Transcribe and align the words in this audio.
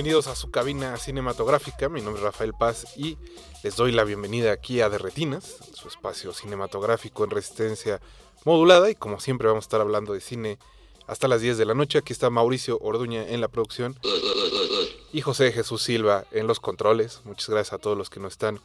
Bienvenidos 0.00 0.28
a 0.28 0.34
su 0.34 0.50
cabina 0.50 0.96
cinematográfica, 0.96 1.90
mi 1.90 2.00
nombre 2.00 2.22
es 2.22 2.24
Rafael 2.24 2.54
Paz 2.54 2.96
y 2.96 3.18
les 3.62 3.76
doy 3.76 3.92
la 3.92 4.02
bienvenida 4.02 4.50
aquí 4.50 4.80
a 4.80 4.88
Derretinas, 4.88 5.58
su 5.74 5.88
espacio 5.88 6.32
cinematográfico 6.32 7.22
en 7.22 7.28
resistencia 7.28 8.00
modulada 8.46 8.88
y 8.88 8.94
como 8.94 9.20
siempre 9.20 9.48
vamos 9.48 9.64
a 9.64 9.66
estar 9.66 9.82
hablando 9.82 10.14
de 10.14 10.22
cine 10.22 10.58
hasta 11.06 11.28
las 11.28 11.42
10 11.42 11.58
de 11.58 11.66
la 11.66 11.74
noche. 11.74 11.98
Aquí 11.98 12.14
está 12.14 12.30
Mauricio 12.30 12.78
Orduña 12.80 13.28
en 13.28 13.42
la 13.42 13.48
producción 13.48 13.94
y 15.12 15.20
José 15.20 15.52
Jesús 15.52 15.82
Silva 15.82 16.24
en 16.30 16.46
los 16.46 16.60
controles. 16.60 17.20
Muchas 17.24 17.50
gracias 17.50 17.74
a 17.74 17.78
todos 17.78 17.98
los 17.98 18.08
que 18.08 18.20
nos 18.20 18.32
están 18.32 18.58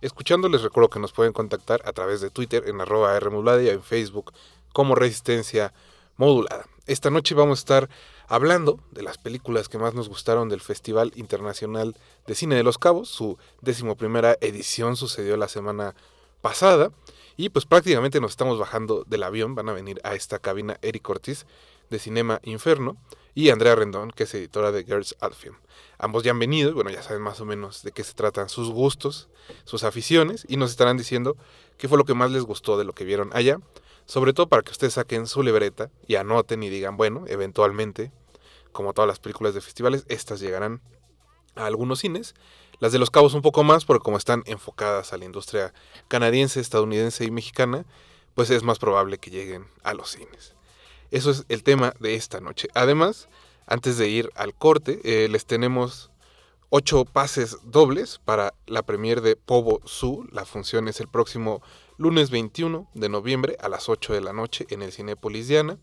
escuchando. 0.00 0.48
Les 0.48 0.62
recuerdo 0.62 0.88
que 0.88 0.98
nos 0.98 1.12
pueden 1.12 1.34
contactar 1.34 1.82
a 1.84 1.92
través 1.92 2.22
de 2.22 2.30
Twitter 2.30 2.66
en 2.66 2.80
arroba 2.80 3.20
Rmodulada 3.20 3.62
y 3.62 3.68
en 3.68 3.82
Facebook 3.82 4.32
como 4.72 4.94
Resistencia 4.94 5.74
Modulada. 6.16 6.64
Esta 6.86 7.10
noche 7.10 7.34
vamos 7.34 7.58
a 7.58 7.60
estar 7.60 7.90
hablando 8.30 8.78
de 8.92 9.02
las 9.02 9.18
películas 9.18 9.68
que 9.68 9.76
más 9.76 9.92
nos 9.92 10.08
gustaron 10.08 10.48
del 10.48 10.60
Festival 10.60 11.12
Internacional 11.16 11.96
de 12.28 12.34
Cine 12.36 12.54
de 12.54 12.62
los 12.62 12.78
Cabos. 12.78 13.08
Su 13.08 13.38
decimoprimera 13.60 14.36
edición 14.40 14.96
sucedió 14.96 15.36
la 15.36 15.48
semana 15.48 15.96
pasada. 16.40 16.92
Y 17.36 17.48
pues 17.48 17.66
prácticamente 17.66 18.20
nos 18.20 18.30
estamos 18.30 18.56
bajando 18.56 19.04
del 19.04 19.24
avión. 19.24 19.56
Van 19.56 19.68
a 19.68 19.72
venir 19.72 20.00
a 20.04 20.14
esta 20.14 20.38
cabina 20.38 20.78
Eric 20.80 21.08
Ortiz 21.10 21.44
de 21.90 21.98
Cinema 21.98 22.40
Inferno 22.44 22.96
y 23.34 23.50
Andrea 23.50 23.74
Rendón, 23.74 24.12
que 24.12 24.22
es 24.22 24.34
editora 24.34 24.70
de 24.70 24.84
Girls 24.84 25.16
Art 25.18 25.34
Film. 25.34 25.56
Ambos 25.98 26.22
ya 26.22 26.30
han 26.30 26.38
venido 26.38 26.70
y 26.70 26.72
bueno, 26.72 26.90
ya 26.90 27.02
saben 27.02 27.22
más 27.22 27.40
o 27.40 27.44
menos 27.44 27.82
de 27.82 27.90
qué 27.90 28.04
se 28.04 28.14
tratan 28.14 28.48
sus 28.48 28.70
gustos, 28.70 29.28
sus 29.64 29.82
aficiones 29.82 30.46
y 30.48 30.56
nos 30.56 30.70
estarán 30.70 30.96
diciendo 30.96 31.36
qué 31.78 31.88
fue 31.88 31.98
lo 31.98 32.04
que 32.04 32.14
más 32.14 32.30
les 32.30 32.44
gustó 32.44 32.78
de 32.78 32.84
lo 32.84 32.92
que 32.92 33.04
vieron 33.04 33.30
allá. 33.32 33.58
Sobre 34.06 34.32
todo 34.32 34.48
para 34.48 34.62
que 34.62 34.72
ustedes 34.72 34.94
saquen 34.94 35.26
su 35.26 35.42
libreta 35.42 35.90
y 36.06 36.16
anoten 36.16 36.62
y 36.62 36.68
digan, 36.68 36.96
bueno, 36.96 37.24
eventualmente 37.28 38.10
como 38.72 38.92
todas 38.92 39.08
las 39.08 39.18
películas 39.18 39.54
de 39.54 39.60
festivales, 39.60 40.04
estas 40.08 40.40
llegarán 40.40 40.80
a 41.54 41.66
algunos 41.66 42.00
cines. 42.00 42.34
Las 42.78 42.92
de 42.92 42.98
Los 42.98 43.10
Cabos 43.10 43.34
un 43.34 43.42
poco 43.42 43.62
más, 43.62 43.84
porque 43.84 44.02
como 44.02 44.16
están 44.16 44.42
enfocadas 44.46 45.12
a 45.12 45.18
la 45.18 45.24
industria 45.24 45.74
canadiense, 46.08 46.60
estadounidense 46.60 47.24
y 47.24 47.30
mexicana, 47.30 47.84
pues 48.34 48.50
es 48.50 48.62
más 48.62 48.78
probable 48.78 49.18
que 49.18 49.30
lleguen 49.30 49.66
a 49.82 49.94
los 49.94 50.10
cines. 50.10 50.54
Eso 51.10 51.30
es 51.30 51.44
el 51.48 51.62
tema 51.62 51.92
de 52.00 52.14
esta 52.14 52.40
noche. 52.40 52.68
Además, 52.74 53.28
antes 53.66 53.98
de 53.98 54.08
ir 54.08 54.30
al 54.34 54.54
corte, 54.54 55.00
eh, 55.04 55.28
les 55.28 55.44
tenemos 55.44 56.10
ocho 56.70 57.04
pases 57.04 57.58
dobles 57.64 58.20
para 58.24 58.54
la 58.66 58.82
premier 58.82 59.20
de 59.20 59.36
Pobo 59.36 59.80
Su. 59.84 60.26
La 60.32 60.44
función 60.44 60.88
es 60.88 61.00
el 61.00 61.08
próximo 61.08 61.62
lunes 61.98 62.30
21 62.30 62.88
de 62.94 63.08
noviembre 63.08 63.56
a 63.60 63.68
las 63.68 63.88
8 63.88 64.14
de 64.14 64.20
la 64.20 64.32
noche 64.32 64.66
en 64.70 64.82
el 64.82 64.92
Cinépolis 64.92 65.48
Diana 65.48 65.78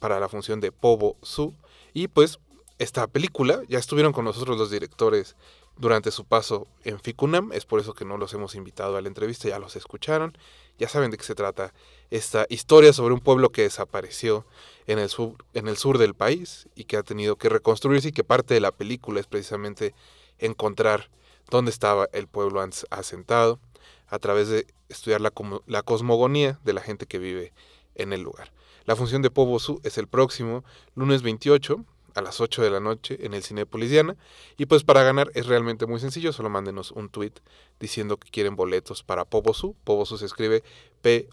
para 0.00 0.18
la 0.18 0.28
función 0.28 0.60
de 0.60 0.72
Pobo 0.72 1.16
Su. 1.22 1.54
Y 1.92 2.08
pues 2.08 2.38
esta 2.78 3.06
película, 3.06 3.62
ya 3.68 3.78
estuvieron 3.78 4.12
con 4.12 4.24
nosotros 4.24 4.56
los 4.56 4.70
directores 4.70 5.36
durante 5.76 6.10
su 6.10 6.24
paso 6.24 6.66
en 6.84 6.98
Ficunam, 7.00 7.52
es 7.52 7.64
por 7.64 7.80
eso 7.80 7.94
que 7.94 8.04
no 8.04 8.16
los 8.16 8.34
hemos 8.34 8.54
invitado 8.54 8.96
a 8.96 9.00
la 9.00 9.08
entrevista, 9.08 9.48
ya 9.48 9.58
los 9.58 9.76
escucharon, 9.76 10.36
ya 10.78 10.88
saben 10.88 11.10
de 11.10 11.16
qué 11.16 11.24
se 11.24 11.34
trata 11.34 11.72
esta 12.10 12.46
historia 12.48 12.92
sobre 12.92 13.14
un 13.14 13.20
pueblo 13.20 13.50
que 13.50 13.62
desapareció 13.62 14.44
en 14.86 14.98
el 14.98 15.08
sur, 15.08 15.34
en 15.54 15.68
el 15.68 15.76
sur 15.76 15.98
del 15.98 16.14
país 16.14 16.68
y 16.74 16.84
que 16.84 16.96
ha 16.96 17.02
tenido 17.02 17.36
que 17.36 17.48
reconstruirse 17.48 18.08
y 18.08 18.12
que 18.12 18.24
parte 18.24 18.54
de 18.54 18.60
la 18.60 18.72
película 18.72 19.20
es 19.20 19.26
precisamente 19.26 19.94
encontrar 20.38 21.10
dónde 21.50 21.70
estaba 21.70 22.08
el 22.12 22.26
pueblo 22.26 22.64
asentado 22.90 23.60
a 24.08 24.18
través 24.18 24.48
de 24.48 24.66
estudiar 24.88 25.20
la, 25.20 25.32
la 25.66 25.82
cosmogonía 25.82 26.58
de 26.64 26.72
la 26.72 26.80
gente 26.80 27.06
que 27.06 27.18
vive 27.18 27.52
en 27.94 28.12
el 28.12 28.22
lugar. 28.22 28.52
La 28.88 28.96
función 28.96 29.20
de 29.20 29.30
Su 29.58 29.80
es 29.84 29.98
el 29.98 30.08
próximo 30.08 30.64
lunes 30.94 31.20
28 31.20 31.84
a 32.14 32.22
las 32.22 32.40
8 32.40 32.62
de 32.62 32.70
la 32.70 32.80
noche 32.80 33.18
en 33.20 33.34
el 33.34 33.42
Cinepolis 33.42 33.90
Diana. 33.90 34.16
Y 34.56 34.64
pues 34.64 34.82
para 34.82 35.02
ganar 35.02 35.30
es 35.34 35.44
realmente 35.44 35.84
muy 35.84 36.00
sencillo, 36.00 36.32
solo 36.32 36.48
mándenos 36.48 36.90
un 36.92 37.10
tweet 37.10 37.34
diciendo 37.80 38.16
que 38.16 38.30
quieren 38.30 38.56
boletos 38.56 39.02
para 39.02 39.26
Pobosu. 39.26 39.76
Pobosu 39.84 40.16
se 40.16 40.24
escribe 40.24 40.64
P-O-B-O-T-Z-U. 41.02 41.32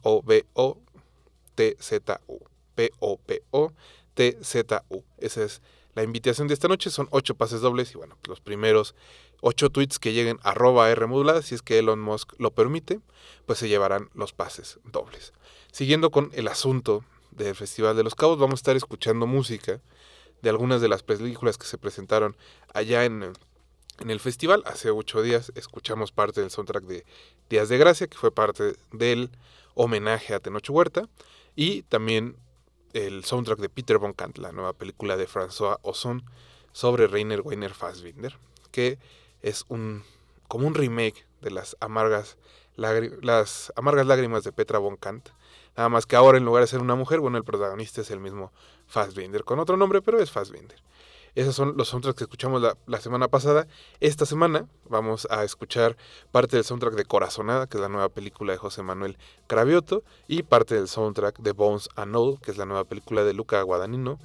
P-O-P-O-T-Z-U. 2.75 3.03
Esa 5.17 5.43
es 5.45 5.61
la 5.93 6.03
invitación 6.03 6.49
de 6.49 6.55
esta 6.55 6.67
noche. 6.67 6.89
Son 6.89 7.07
8 7.11 7.35
pases 7.35 7.61
dobles 7.61 7.89
y 7.93 7.97
bueno, 7.97 8.17
los 8.27 8.41
primeros 8.41 8.95
8 9.39 9.69
tweets 9.69 9.97
que 9.97 10.11
lleguen 10.11 10.39
arroba 10.43 10.91
R 10.91 11.07
si 11.41 11.55
es 11.55 11.61
que 11.61 11.79
Elon 11.79 12.01
Musk 12.01 12.33
lo 12.37 12.51
permite, 12.51 12.99
pues 13.45 13.59
se 13.59 13.69
llevarán 13.69 14.09
los 14.13 14.33
pases 14.33 14.77
dobles. 14.83 15.31
Siguiendo 15.71 16.11
con 16.11 16.31
el 16.33 16.49
asunto 16.49 17.05
del 17.35 17.55
Festival 17.55 17.95
de 17.95 18.03
los 18.03 18.15
Cabos. 18.15 18.39
Vamos 18.39 18.59
a 18.59 18.61
estar 18.61 18.75
escuchando 18.75 19.27
música 19.27 19.81
de 20.41 20.49
algunas 20.49 20.81
de 20.81 20.87
las 20.87 21.03
películas 21.03 21.57
que 21.57 21.65
se 21.65 21.77
presentaron 21.77 22.35
allá 22.73 23.05
en, 23.05 23.33
en 23.99 24.09
el 24.09 24.19
festival. 24.19 24.63
Hace 24.65 24.91
ocho 24.91 25.21
días 25.21 25.51
escuchamos 25.55 26.11
parte 26.11 26.41
del 26.41 26.51
soundtrack 26.51 26.83
de 26.83 27.05
Días 27.49 27.69
de 27.69 27.77
Gracia, 27.77 28.07
que 28.07 28.17
fue 28.17 28.31
parte 28.31 28.75
del 28.91 29.29
homenaje 29.73 30.33
a 30.33 30.39
Tenoch 30.39 30.69
Huerta, 30.69 31.09
y 31.55 31.83
también 31.83 32.37
el 32.93 33.25
soundtrack 33.25 33.59
de 33.59 33.69
Peter 33.69 33.97
von 33.97 34.13
Kant, 34.13 34.37
la 34.37 34.51
nueva 34.51 34.73
película 34.73 35.17
de 35.17 35.27
François 35.27 35.79
Ozon 35.81 36.23
sobre 36.71 37.07
Rainer 37.07 37.41
Weiner 37.41 37.73
Fassbinder, 37.73 38.37
que 38.71 38.99
es 39.41 39.65
un 39.67 40.03
como 40.47 40.67
un 40.67 40.75
remake 40.75 41.25
de 41.41 41.51
las 41.51 41.75
amargas, 41.79 42.37
las 42.75 43.73
amargas 43.75 44.05
lágrimas 44.05 44.43
de 44.43 44.51
Petra 44.51 44.79
von 44.79 44.95
Kant, 44.95 45.29
Nada 45.77 45.89
más 45.89 46.05
que 46.05 46.15
ahora 46.15 46.37
en 46.37 46.45
lugar 46.45 46.63
de 46.63 46.67
ser 46.67 46.81
una 46.81 46.95
mujer, 46.95 47.19
bueno, 47.19 47.37
el 47.37 47.43
protagonista 47.43 48.01
es 48.01 48.11
el 48.11 48.19
mismo 48.19 48.51
Fassbinder, 48.87 49.43
con 49.43 49.59
otro 49.59 49.77
nombre, 49.77 50.01
pero 50.01 50.19
es 50.19 50.31
Fassbinder. 50.31 50.81
Esos 51.35 51.53
son 51.53 51.75
los 51.75 51.89
soundtracks 51.89 52.17
que 52.17 52.23
escuchamos 52.23 52.61
la, 52.61 53.01
semana 53.01 53.27
pasada. 53.27 53.67
Esta 53.99 54.25
semana 54.25 54.69
vamos 54.87 55.27
a 55.29 55.43
escuchar 55.43 55.97
parte 56.31 56.55
del 56.55 56.63
soundtrack 56.63 56.93
de 56.93 57.03
Corazonada, 57.03 57.67
que 57.67 57.75
es 57.75 57.81
la 57.81 57.89
nueva 57.89 58.07
película 58.07 58.53
de 58.53 58.57
José 58.57 58.83
Manuel 58.83 59.17
Cravioto, 59.45 60.01
y 60.29 60.43
parte 60.43 60.75
del 60.75 60.87
soundtrack 60.87 61.39
de 61.39 61.51
Bones 61.51 61.89
and 61.97 62.15
All, 62.15 62.39
que 62.39 62.51
es 62.51 62.57
la 62.57 62.65
nueva 62.65 62.85
película 62.85 63.25
de 63.25 63.33
Luca 63.33 63.61
Guadagnino, 63.63 64.17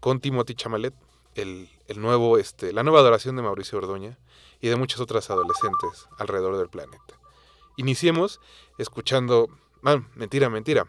con 0.00 0.20
Timothy 0.20 0.54
Chamalet, 0.54 0.92
el, 1.36 1.70
el, 1.86 2.02
nuevo, 2.02 2.36
este, 2.36 2.74
la 2.74 2.82
nueva 2.82 3.00
adoración 3.00 3.34
de 3.36 3.42
Mauricio 3.42 3.78
Ordoña 3.78 4.18
y 4.60 4.68
de 4.68 4.76
muchas 4.76 5.00
otras 5.00 5.30
adolescentes 5.30 6.06
alrededor 6.18 6.58
del 6.58 6.68
planeta. 6.68 7.18
Iniciemos 7.78 8.40
escuchando... 8.76 9.48
Ah, 9.84 10.02
mentira, 10.16 10.50
mentira. 10.50 10.86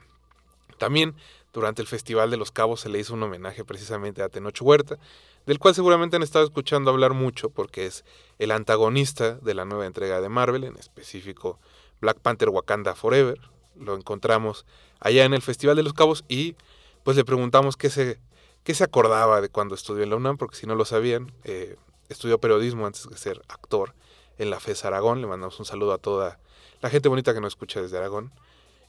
También 0.80 1.16
durante 1.54 1.82
el 1.84 1.88
Festival 1.88 2.32
de 2.32 2.38
los 2.38 2.52
Cabos 2.52 2.82
se 2.82 2.90
le 2.90 3.00
hizo 3.00 3.14
un 3.14 3.22
homenaje 3.22 3.64
precisamente 3.64 4.24
a 4.24 4.30
Tenoch 4.30 4.60
Huerta, 4.62 4.98
del 5.46 5.60
cual 5.60 5.76
seguramente 5.76 6.16
han 6.16 6.24
estado 6.24 6.46
escuchando 6.46 6.90
hablar 6.90 7.14
mucho 7.14 7.50
porque 7.50 7.86
es 7.86 8.04
el 8.40 8.52
antagonista 8.52 9.36
de 9.36 9.54
la 9.54 9.66
nueva 9.66 9.86
entrega 9.86 10.22
de 10.22 10.30
Marvel, 10.30 10.64
en 10.64 10.78
específico 10.78 11.60
Black 12.02 12.20
Panther 12.20 12.50
Wakanda 12.50 12.96
Forever. 12.96 13.40
Lo 13.76 13.96
encontramos 13.96 14.66
allá 15.00 15.26
en 15.26 15.34
el 15.34 15.42
Festival 15.42 15.76
de 15.76 15.84
los 15.84 15.94
Cabos 15.94 16.24
y 16.28 16.56
pues 17.04 17.18
le 17.18 17.26
preguntamos 17.26 17.78
qué 17.78 17.90
se, 17.90 18.20
qué 18.64 18.74
se 18.74 18.84
acordaba 18.84 19.42
de 19.42 19.50
cuando 19.50 19.76
estudió 19.76 20.04
en 20.04 20.10
la 20.10 20.16
UNAM, 20.16 20.38
porque 20.38 20.58
si 20.58 20.68
no 20.68 20.76
lo 20.76 20.86
sabían, 20.86 21.32
eh, 21.44 21.78
estudió 22.10 22.40
periodismo 22.40 22.86
antes 22.86 23.08
de 23.10 23.18
ser 23.18 23.42
actor 23.48 23.94
en 24.38 24.50
la 24.50 24.60
FES 24.60 24.86
Aragón. 24.86 25.22
Le 25.22 25.28
mandamos 25.28 25.60
un 25.60 25.66
saludo 25.66 25.94
a 25.94 25.98
toda 25.98 26.40
la 26.82 26.90
gente 26.90 27.10
bonita 27.10 27.34
que 27.34 27.42
nos 27.42 27.54
escucha 27.54 27.82
desde 27.82 27.98
Aragón. 27.98 28.32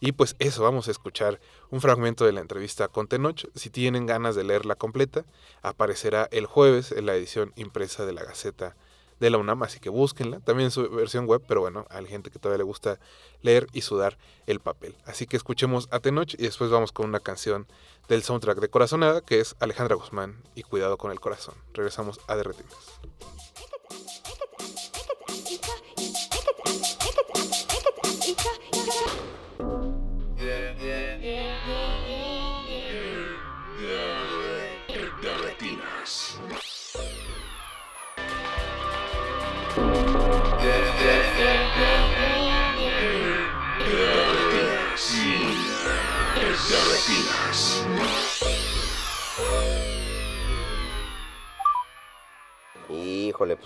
Y 0.00 0.12
pues 0.12 0.34
eso, 0.38 0.62
vamos 0.62 0.88
a 0.88 0.90
escuchar 0.90 1.40
un 1.70 1.82
fragmento 1.82 2.24
de 2.24 2.32
la 2.32 2.40
entrevista 2.40 2.88
con 2.88 3.06
Tenoch. 3.06 3.46
Si 3.54 3.68
tienen 3.68 4.06
ganas 4.06 4.34
de 4.34 4.44
leerla 4.44 4.74
completa, 4.74 5.26
aparecerá 5.62 6.26
el 6.32 6.46
jueves 6.46 6.90
en 6.90 7.04
la 7.04 7.14
edición 7.14 7.52
impresa 7.56 8.06
de 8.06 8.14
la 8.14 8.24
Gaceta 8.24 8.76
de 9.20 9.28
la 9.28 9.36
UNAM, 9.36 9.62
así 9.62 9.78
que 9.78 9.90
búsquenla, 9.90 10.40
también 10.40 10.68
en 10.68 10.70
su 10.70 10.88
versión 10.88 11.26
web, 11.26 11.42
pero 11.46 11.60
bueno, 11.60 11.86
hay 11.90 12.06
gente 12.06 12.30
que 12.30 12.38
todavía 12.38 12.58
le 12.58 12.64
gusta 12.64 12.98
leer 13.42 13.66
y 13.74 13.82
sudar 13.82 14.16
el 14.46 14.60
papel. 14.60 14.96
Así 15.04 15.26
que 15.26 15.36
escuchemos 15.36 15.88
a 15.90 16.00
Tenoch 16.00 16.32
y 16.34 16.44
después 16.44 16.70
vamos 16.70 16.90
con 16.90 17.06
una 17.06 17.20
canción 17.20 17.66
del 18.08 18.22
soundtrack 18.22 18.58
de 18.58 18.70
Corazonada, 18.70 19.20
que 19.20 19.40
es 19.40 19.56
Alejandra 19.60 19.94
Guzmán 19.94 20.42
y 20.54 20.62
Cuidado 20.62 20.96
con 20.96 21.12
el 21.12 21.20
Corazón. 21.20 21.54
Regresamos 21.74 22.18
a 22.26 22.36
Derretinas. 22.36 22.74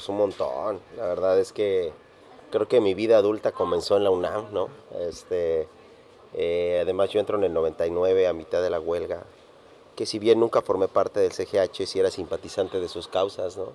Pues 0.05 0.09
un 0.11 0.17
montón. 0.17 0.81
La 0.97 1.07
verdad 1.07 1.39
es 1.39 1.53
que 1.53 1.93
creo 2.51 2.69
que 2.69 2.81
mi 2.81 2.95
vida 2.95 3.17
adulta 3.17 3.53
comenzó 3.53 3.97
en 3.97 4.05
la 4.05 4.11
UNAM, 4.11 4.53
¿no? 4.53 4.69
Este, 5.01 5.67
eh, 6.35 6.81
además 6.83 7.11
yo 7.11 7.21
entro 7.21 7.39
en 7.39 7.45
el 7.45 7.55
99 7.55 8.27
a 8.27 8.33
mitad 8.35 8.61
de 8.61 8.69
la 8.69 8.81
huelga, 8.81 9.23
que 9.97 10.05
si 10.05 10.19
bien 10.19 10.41
nunca 10.41 10.61
formé 10.61 10.89
parte 10.89 11.21
del 11.21 11.33
CGH, 11.33 11.87
sí 11.87 11.99
era 11.99 12.11
simpatizante 12.11 12.81
de 12.81 12.89
sus 12.89 13.09
causas, 13.09 13.57
¿no? 13.57 13.73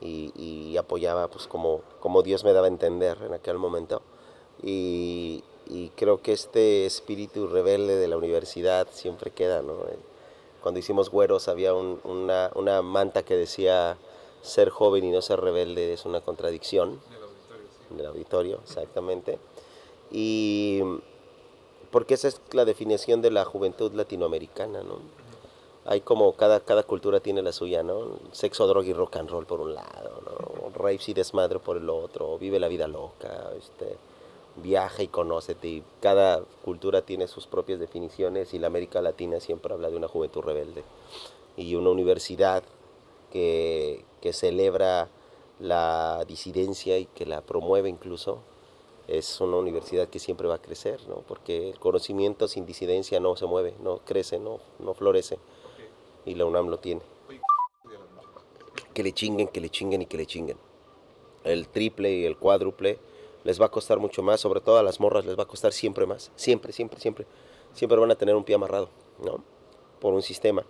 Y, 0.00 0.32
y 0.36 0.76
apoyaba 0.76 1.28
pues 1.28 1.46
como, 1.46 1.80
como 2.00 2.22
Dios 2.22 2.44
me 2.44 2.52
daba 2.52 2.66
a 2.66 2.70
entender 2.70 3.16
en 3.24 3.32
aquel 3.32 3.56
momento. 3.56 4.02
Y, 4.62 5.44
y 5.66 5.88
creo 5.96 6.20
que 6.20 6.32
este 6.32 6.84
espíritu 6.84 7.46
rebelde 7.46 7.96
de 7.96 8.08
la 8.08 8.18
universidad 8.18 8.86
siempre 8.90 9.30
queda, 9.30 9.62
¿no? 9.62 9.76
Cuando 10.62 10.78
hicimos 10.80 11.10
Güeros 11.10 11.48
había 11.48 11.72
un, 11.72 12.00
una, 12.04 12.50
una 12.54 12.82
manta 12.82 13.22
que 13.22 13.36
decía 13.36 13.96
ser 14.44 14.68
joven 14.70 15.04
y 15.04 15.10
no 15.10 15.22
ser 15.22 15.40
rebelde 15.40 15.92
es 15.92 16.04
una 16.04 16.20
contradicción. 16.20 17.00
Del 17.90 18.06
auditorio, 18.06 18.60
exactamente. 18.62 19.38
Y 20.10 20.80
porque 21.90 22.14
esa 22.14 22.28
es 22.28 22.40
la 22.52 22.64
definición 22.64 23.22
de 23.22 23.30
la 23.30 23.44
juventud 23.44 23.92
latinoamericana, 23.92 24.82
¿no? 24.82 24.98
Hay 25.86 26.00
como 26.00 26.32
cada, 26.32 26.60
cada 26.60 26.82
cultura 26.82 27.20
tiene 27.20 27.42
la 27.42 27.52
suya, 27.52 27.82
¿no? 27.82 28.18
Sexo, 28.32 28.66
droga 28.66 28.88
y 28.88 28.92
rock 28.92 29.16
and 29.16 29.30
roll 29.30 29.46
por 29.46 29.60
un 29.60 29.74
lado, 29.74 30.22
¿no? 30.24 30.70
Rapes 30.70 31.08
y 31.10 31.14
desmadre 31.14 31.58
por 31.58 31.76
el 31.76 31.88
otro, 31.90 32.38
vive 32.38 32.58
la 32.58 32.68
vida 32.68 32.88
loca, 32.88 33.50
este, 33.58 33.96
viaja 34.56 35.02
y 35.02 35.08
conócete. 35.08 35.68
Y 35.68 35.84
cada 36.00 36.42
cultura 36.64 37.02
tiene 37.02 37.28
sus 37.28 37.46
propias 37.46 37.78
definiciones 37.78 38.54
y 38.54 38.58
la 38.58 38.66
América 38.66 39.02
Latina 39.02 39.40
siempre 39.40 39.72
habla 39.74 39.90
de 39.90 39.96
una 39.96 40.08
juventud 40.08 40.42
rebelde. 40.42 40.84
Y 41.56 41.76
una 41.76 41.90
universidad 41.90 42.64
que, 43.34 44.32
celebra 44.32 45.10
la 45.60 46.24
disidencia 46.26 46.98
y 46.98 47.06
que 47.06 47.26
la 47.26 47.42
promueve 47.42 47.90
incluso, 47.90 48.40
es 49.06 49.40
una 49.40 49.58
universidad 49.58 50.08
que 50.08 50.18
siempre 50.18 50.48
va 50.48 50.54
a 50.54 50.62
crecer, 50.62 50.98
¿no? 51.08 51.16
porque 51.28 51.70
el 51.70 51.78
conocimiento 51.78 52.48
sin 52.48 52.64
disidencia 52.64 53.20
no 53.20 53.36
se 53.36 53.44
mueve, 53.44 53.74
no 53.82 53.98
crece, 53.98 54.38
no, 54.38 54.60
no 54.78 54.94
florece. 54.94 55.38
Y 56.24 56.36
la 56.36 56.46
UNAM 56.46 56.68
lo 56.68 56.78
tiene. 56.78 57.02
Que 58.94 59.02
le 59.02 59.12
chinguen, 59.12 59.48
que 59.48 59.60
le 59.60 59.68
chinguen 59.68 60.00
y 60.00 60.06
que 60.06 60.16
le 60.16 60.24
chinguen. 60.24 60.56
El 61.42 61.68
triple 61.68 62.12
y 62.14 62.24
el 62.24 62.38
cuádruple 62.38 62.98
les 63.42 63.60
va 63.60 63.66
a 63.66 63.70
costar 63.70 63.98
mucho 63.98 64.22
más, 64.22 64.40
sobre 64.40 64.62
todo 64.62 64.78
a 64.78 64.82
las 64.82 65.00
morras 65.00 65.26
les 65.26 65.38
va 65.38 65.42
a 65.42 65.46
costar 65.46 65.74
siempre 65.74 66.06
más, 66.06 66.30
siempre, 66.34 66.72
siempre, 66.72 66.98
siempre. 66.98 67.26
Siempre 67.74 67.98
van 67.98 68.10
a 68.10 68.14
tener 68.14 68.36
un 68.36 68.44
pie 68.44 68.54
amarrado, 68.54 68.88
¿no? 69.22 69.44
Por 70.00 70.14
un 70.14 70.22
sistema. 70.22 70.64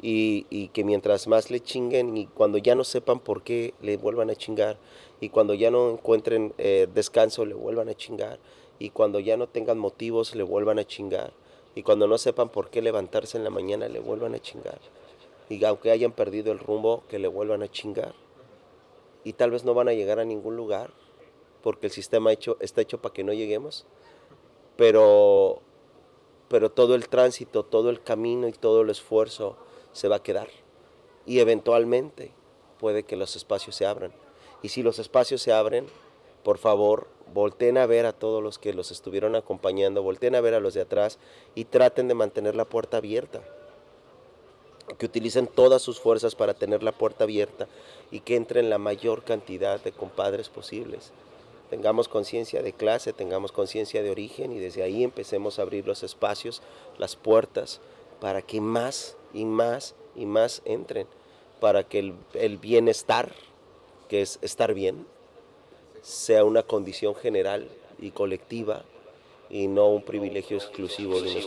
Y, 0.00 0.68
que 0.72 0.84
mientras 0.84 1.26
más 1.26 1.50
le 1.50 1.60
chinguen 1.60 2.16
y 2.16 2.26
cuando 2.26 2.58
ya 2.58 2.76
no 2.76 2.84
sepan 2.84 3.18
por 3.18 3.42
qué 3.42 3.74
le 3.80 3.96
vuelvan 3.96 4.30
a 4.30 4.36
chingar 4.36 4.78
y 5.20 5.30
cuando 5.30 5.54
ya 5.54 5.72
no 5.72 5.90
encuentren 5.90 6.54
eh, 6.58 6.86
descanso 6.94 7.44
le 7.44 7.54
vuelvan 7.54 7.88
a 7.88 7.94
chingar 7.94 8.38
y 8.78 8.90
cuando 8.90 9.18
ya 9.18 9.36
no 9.36 9.48
tengan 9.48 9.76
motivos 9.76 10.36
le 10.36 10.44
vuelvan 10.44 10.78
a 10.78 10.84
chingar 10.84 11.32
y 11.74 11.82
cuando 11.82 12.06
no 12.06 12.16
sepan 12.16 12.48
por 12.48 12.70
qué 12.70 12.80
levantarse 12.80 13.38
en 13.38 13.44
la 13.44 13.50
mañana 13.50 13.88
le 13.88 13.98
vuelvan 13.98 14.36
a 14.36 14.38
chingar 14.38 14.78
y 15.48 15.64
aunque 15.64 15.90
hayan 15.90 16.12
perdido 16.12 16.52
el 16.52 16.60
rumbo 16.60 17.02
que 17.08 17.18
le 17.18 17.26
vuelvan 17.26 17.62
a 17.62 17.68
chingar. 17.68 18.14
Y 19.24 19.32
tal 19.32 19.50
vez 19.50 19.64
no 19.64 19.74
van 19.74 19.88
a 19.88 19.94
llegar 19.94 20.20
a 20.20 20.24
ningún 20.24 20.56
lugar 20.56 20.90
porque 21.62 21.86
el 21.86 21.92
sistema 21.92 22.32
hecho, 22.32 22.56
está 22.60 22.82
hecho 22.82 23.00
para 23.00 23.12
que 23.12 23.24
no 23.24 23.32
lleguemos 23.32 23.84
pero 24.78 25.60
pero 26.48 26.70
todo 26.70 26.94
el 26.94 27.08
tránsito 27.08 27.64
todo 27.64 27.90
el 27.90 28.00
camino 28.00 28.46
y 28.46 28.52
todo 28.52 28.82
el 28.82 28.90
esfuerzo 28.90 29.56
se 29.98 30.08
va 30.08 30.16
a 30.16 30.22
quedar. 30.22 30.48
Y 31.26 31.40
eventualmente 31.40 32.30
puede 32.78 33.02
que 33.02 33.16
los 33.16 33.36
espacios 33.36 33.76
se 33.76 33.86
abran. 33.86 34.12
Y 34.62 34.70
si 34.70 34.82
los 34.82 34.98
espacios 34.98 35.42
se 35.42 35.52
abren, 35.52 35.86
por 36.42 36.58
favor, 36.58 37.08
volteen 37.34 37.76
a 37.78 37.86
ver 37.86 38.06
a 38.06 38.12
todos 38.12 38.42
los 38.42 38.58
que 38.58 38.72
los 38.72 38.90
estuvieron 38.90 39.36
acompañando, 39.36 40.02
volteen 40.02 40.34
a 40.34 40.40
ver 40.40 40.54
a 40.54 40.60
los 40.60 40.74
de 40.74 40.80
atrás 40.80 41.18
y 41.54 41.64
traten 41.64 42.08
de 42.08 42.14
mantener 42.14 42.54
la 42.54 42.64
puerta 42.64 42.96
abierta. 42.96 43.42
Que 44.98 45.06
utilicen 45.06 45.46
todas 45.46 45.82
sus 45.82 46.00
fuerzas 46.00 46.34
para 46.34 46.54
tener 46.54 46.82
la 46.82 46.92
puerta 46.92 47.24
abierta 47.24 47.68
y 48.10 48.20
que 48.20 48.36
entren 48.36 48.70
la 48.70 48.78
mayor 48.78 49.22
cantidad 49.22 49.82
de 49.82 49.92
compadres 49.92 50.48
posibles. 50.48 51.12
Tengamos 51.68 52.08
conciencia 52.08 52.62
de 52.62 52.72
clase, 52.72 53.12
tengamos 53.12 53.52
conciencia 53.52 54.02
de 54.02 54.10
origen 54.10 54.52
y 54.52 54.58
desde 54.58 54.82
ahí 54.82 55.04
empecemos 55.04 55.58
a 55.58 55.62
abrir 55.62 55.86
los 55.86 56.02
espacios, 56.02 56.62
las 56.96 57.14
puertas, 57.14 57.82
para 58.20 58.40
que 58.40 58.62
más 58.62 59.17
y 59.32 59.44
más 59.44 59.94
y 60.14 60.26
más 60.26 60.62
entren 60.64 61.06
para 61.60 61.84
que 61.84 61.98
el, 61.98 62.14
el, 62.34 62.58
bienestar, 62.58 63.32
que 64.08 64.22
es 64.22 64.38
estar 64.42 64.74
bien, 64.74 65.06
sea 66.02 66.44
una 66.44 66.62
condición 66.62 67.14
general 67.14 67.68
y 67.98 68.10
colectiva 68.10 68.84
y 69.50 69.66
no 69.66 69.88
un 69.88 70.02
privilegio 70.02 70.56
exclusivo 70.56 71.20
de 71.20 71.30
unos 71.30 71.46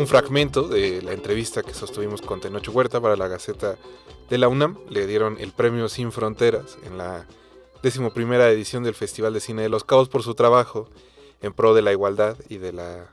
un 0.00 0.06
fragmento 0.06 0.66
de 0.66 1.02
la 1.02 1.12
entrevista 1.12 1.62
que 1.62 1.74
sostuvimos 1.74 2.22
con 2.22 2.40
Tenocho 2.40 2.72
Huerta 2.72 3.02
para 3.02 3.16
la 3.16 3.28
Gaceta 3.28 3.76
de 4.30 4.38
la 4.38 4.48
UNAM. 4.48 4.78
Le 4.88 5.06
dieron 5.06 5.36
el 5.38 5.52
premio 5.52 5.90
Sin 5.90 6.10
Fronteras 6.10 6.78
en 6.84 6.96
la 6.96 7.26
decimoprimera 7.82 8.50
edición 8.50 8.82
del 8.82 8.94
Festival 8.94 9.34
de 9.34 9.40
Cine 9.40 9.62
de 9.62 9.68
los 9.68 9.84
Cabos 9.84 10.08
por 10.08 10.22
su 10.22 10.34
trabajo 10.34 10.88
en 11.42 11.52
pro 11.52 11.74
de 11.74 11.82
la 11.82 11.92
igualdad 11.92 12.38
y 12.48 12.56
de 12.56 12.72
la 12.72 13.12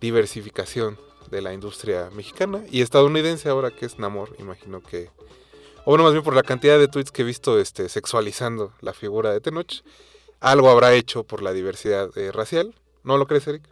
diversificación 0.00 0.98
de 1.32 1.42
la 1.42 1.52
industria 1.52 2.10
mexicana 2.14 2.62
y 2.70 2.82
estadounidense 2.82 3.48
ahora 3.48 3.72
que 3.72 3.86
es 3.86 3.98
Namor, 3.98 4.36
imagino 4.38 4.82
que... 4.82 5.10
O 5.80 5.90
bueno, 5.90 6.04
más 6.04 6.12
bien 6.12 6.22
por 6.22 6.36
la 6.36 6.44
cantidad 6.44 6.78
de 6.78 6.86
tweets 6.86 7.10
que 7.10 7.22
he 7.22 7.24
visto 7.24 7.58
este, 7.58 7.88
sexualizando 7.88 8.72
la 8.80 8.92
figura 8.92 9.32
de 9.32 9.40
Tenoch, 9.40 9.82
algo 10.38 10.70
habrá 10.70 10.94
hecho 10.94 11.24
por 11.24 11.42
la 11.42 11.52
diversidad 11.52 12.16
eh, 12.16 12.30
racial. 12.30 12.74
¿No 13.02 13.18
lo 13.18 13.26
crees, 13.26 13.48
Eric? 13.48 13.64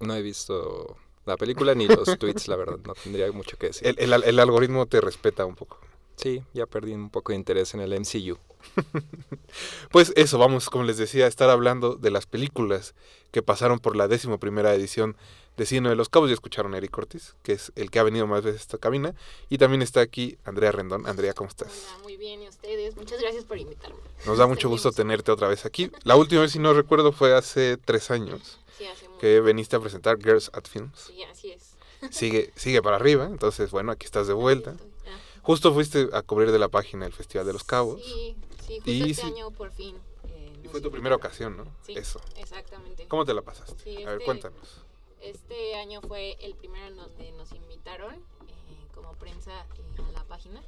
No 0.00 0.14
he 0.14 0.22
visto 0.22 0.96
la 1.26 1.36
película 1.36 1.74
ni 1.74 1.86
los 1.86 2.18
tweets, 2.18 2.48
la 2.48 2.56
verdad, 2.56 2.78
no 2.84 2.94
tendría 2.94 3.30
mucho 3.32 3.56
que 3.56 3.68
decir. 3.68 3.88
El, 3.88 4.12
el, 4.12 4.24
el, 4.24 4.38
algoritmo 4.38 4.86
te 4.86 5.00
respeta 5.00 5.44
un 5.44 5.54
poco. 5.54 5.78
Sí, 6.16 6.42
ya 6.52 6.66
perdí 6.66 6.92
un 6.92 7.10
poco 7.10 7.32
de 7.32 7.36
interés 7.36 7.72
en 7.74 7.80
el 7.80 7.98
MCU. 7.98 8.38
pues 9.90 10.12
eso, 10.16 10.38
vamos, 10.38 10.68
como 10.68 10.84
les 10.84 10.98
decía, 10.98 11.24
a 11.24 11.28
estar 11.28 11.48
hablando 11.48 11.94
de 11.94 12.10
las 12.10 12.26
películas 12.26 12.94
que 13.30 13.42
pasaron 13.42 13.78
por 13.78 13.96
la 13.96 14.08
décimo 14.08 14.38
primera 14.38 14.74
edición 14.74 15.16
de 15.56 15.66
Cine 15.66 15.88
de 15.88 15.96
los 15.96 16.08
Cabos. 16.08 16.28
Ya 16.28 16.34
escucharon 16.34 16.74
a 16.74 16.78
Eric 16.78 16.90
Cortés, 16.90 17.36
que 17.42 17.52
es 17.52 17.72
el 17.74 17.90
que 17.90 17.98
ha 17.98 18.02
venido 18.02 18.26
más 18.26 18.42
veces 18.42 18.60
a 18.60 18.62
esta 18.62 18.78
cabina. 18.78 19.14
Y 19.48 19.58
también 19.58 19.82
está 19.82 20.00
aquí 20.00 20.38
Andrea 20.44 20.72
Rendón. 20.72 21.06
Andrea, 21.06 21.32
¿cómo 21.32 21.48
estás? 21.48 21.68
Hola, 21.68 22.02
muy 22.02 22.16
bien, 22.16 22.42
¿y 22.42 22.48
ustedes? 22.48 22.96
Muchas 22.96 23.20
gracias 23.20 23.44
por 23.44 23.58
invitarme. 23.58 23.98
Nos 24.26 24.38
da 24.38 24.46
mucho 24.46 24.68
gusto 24.68 24.92
tenerte 24.92 25.32
otra 25.32 25.48
vez 25.48 25.64
aquí. 25.64 25.90
La 26.04 26.16
última 26.16 26.42
vez, 26.42 26.52
si 26.52 26.58
no 26.58 26.74
recuerdo, 26.74 27.12
fue 27.12 27.34
hace 27.34 27.76
tres 27.78 28.10
años. 28.10 28.59
Sí, 28.80 28.86
hace 28.86 29.06
que 29.20 29.40
veniste 29.40 29.76
a 29.76 29.80
presentar 29.80 30.18
Girls 30.18 30.50
at 30.54 30.64
Films. 30.66 30.98
Sí, 30.98 31.22
así 31.24 31.52
es. 31.52 31.76
Sigue, 32.10 32.50
sigue 32.56 32.80
para 32.80 32.96
arriba, 32.96 33.26
entonces 33.26 33.70
bueno, 33.70 33.92
aquí 33.92 34.06
estás 34.06 34.26
de 34.26 34.32
vuelta. 34.32 34.74
Justo 35.42 35.74
fuiste 35.74 36.08
a 36.14 36.22
cubrir 36.22 36.50
de 36.50 36.58
la 36.58 36.68
página 36.68 37.04
el 37.04 37.12
Festival 37.12 37.46
de 37.46 37.52
los 37.52 37.62
Cabos. 37.62 38.02
Sí, 38.02 38.36
sí, 38.66 38.76
justo 38.76 38.90
y 38.90 39.10
este 39.10 39.22
sí. 39.22 39.28
año 39.28 39.50
por 39.50 39.70
fin. 39.70 39.96
Eh, 40.24 40.60
y 40.64 40.68
fue 40.68 40.80
tu 40.80 40.90
primera 40.90 41.14
ocasión, 41.14 41.58
¿no? 41.58 41.64
Sí, 41.82 41.92
Eso. 41.94 42.22
Exactamente. 42.36 43.06
¿Cómo 43.06 43.26
te 43.26 43.34
la 43.34 43.42
pasaste? 43.42 43.82
Sí, 43.84 43.90
este, 43.90 44.06
a 44.06 44.10
ver, 44.12 44.24
cuéntanos. 44.24 44.82
Este 45.20 45.74
año 45.76 46.00
fue 46.00 46.38
el 46.40 46.54
primero 46.54 46.86
en 46.86 46.96
donde 46.96 47.32
nos 47.32 47.52
invitaron 47.52 48.14
eh, 48.14 48.86
como 48.94 49.12
prensa 49.14 49.52
eh, 49.76 50.02
a 50.08 50.12
la 50.12 50.24
página. 50.24 50.62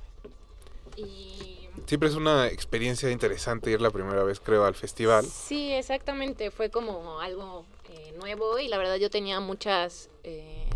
Y... 0.96 1.68
Siempre 1.86 2.08
es 2.08 2.14
una 2.14 2.48
experiencia 2.48 3.10
interesante 3.10 3.70
ir 3.70 3.80
la 3.80 3.90
primera 3.90 4.22
vez, 4.24 4.40
creo, 4.40 4.64
al 4.64 4.74
festival. 4.74 5.24
Sí, 5.24 5.72
exactamente. 5.72 6.50
Fue 6.50 6.70
como 6.70 7.20
algo 7.20 7.64
eh, 7.90 8.12
nuevo 8.18 8.58
y 8.58 8.68
la 8.68 8.78
verdad 8.78 8.96
yo 8.96 9.10
tenía 9.10 9.40
muchas 9.40 10.10
eh, 10.22 10.68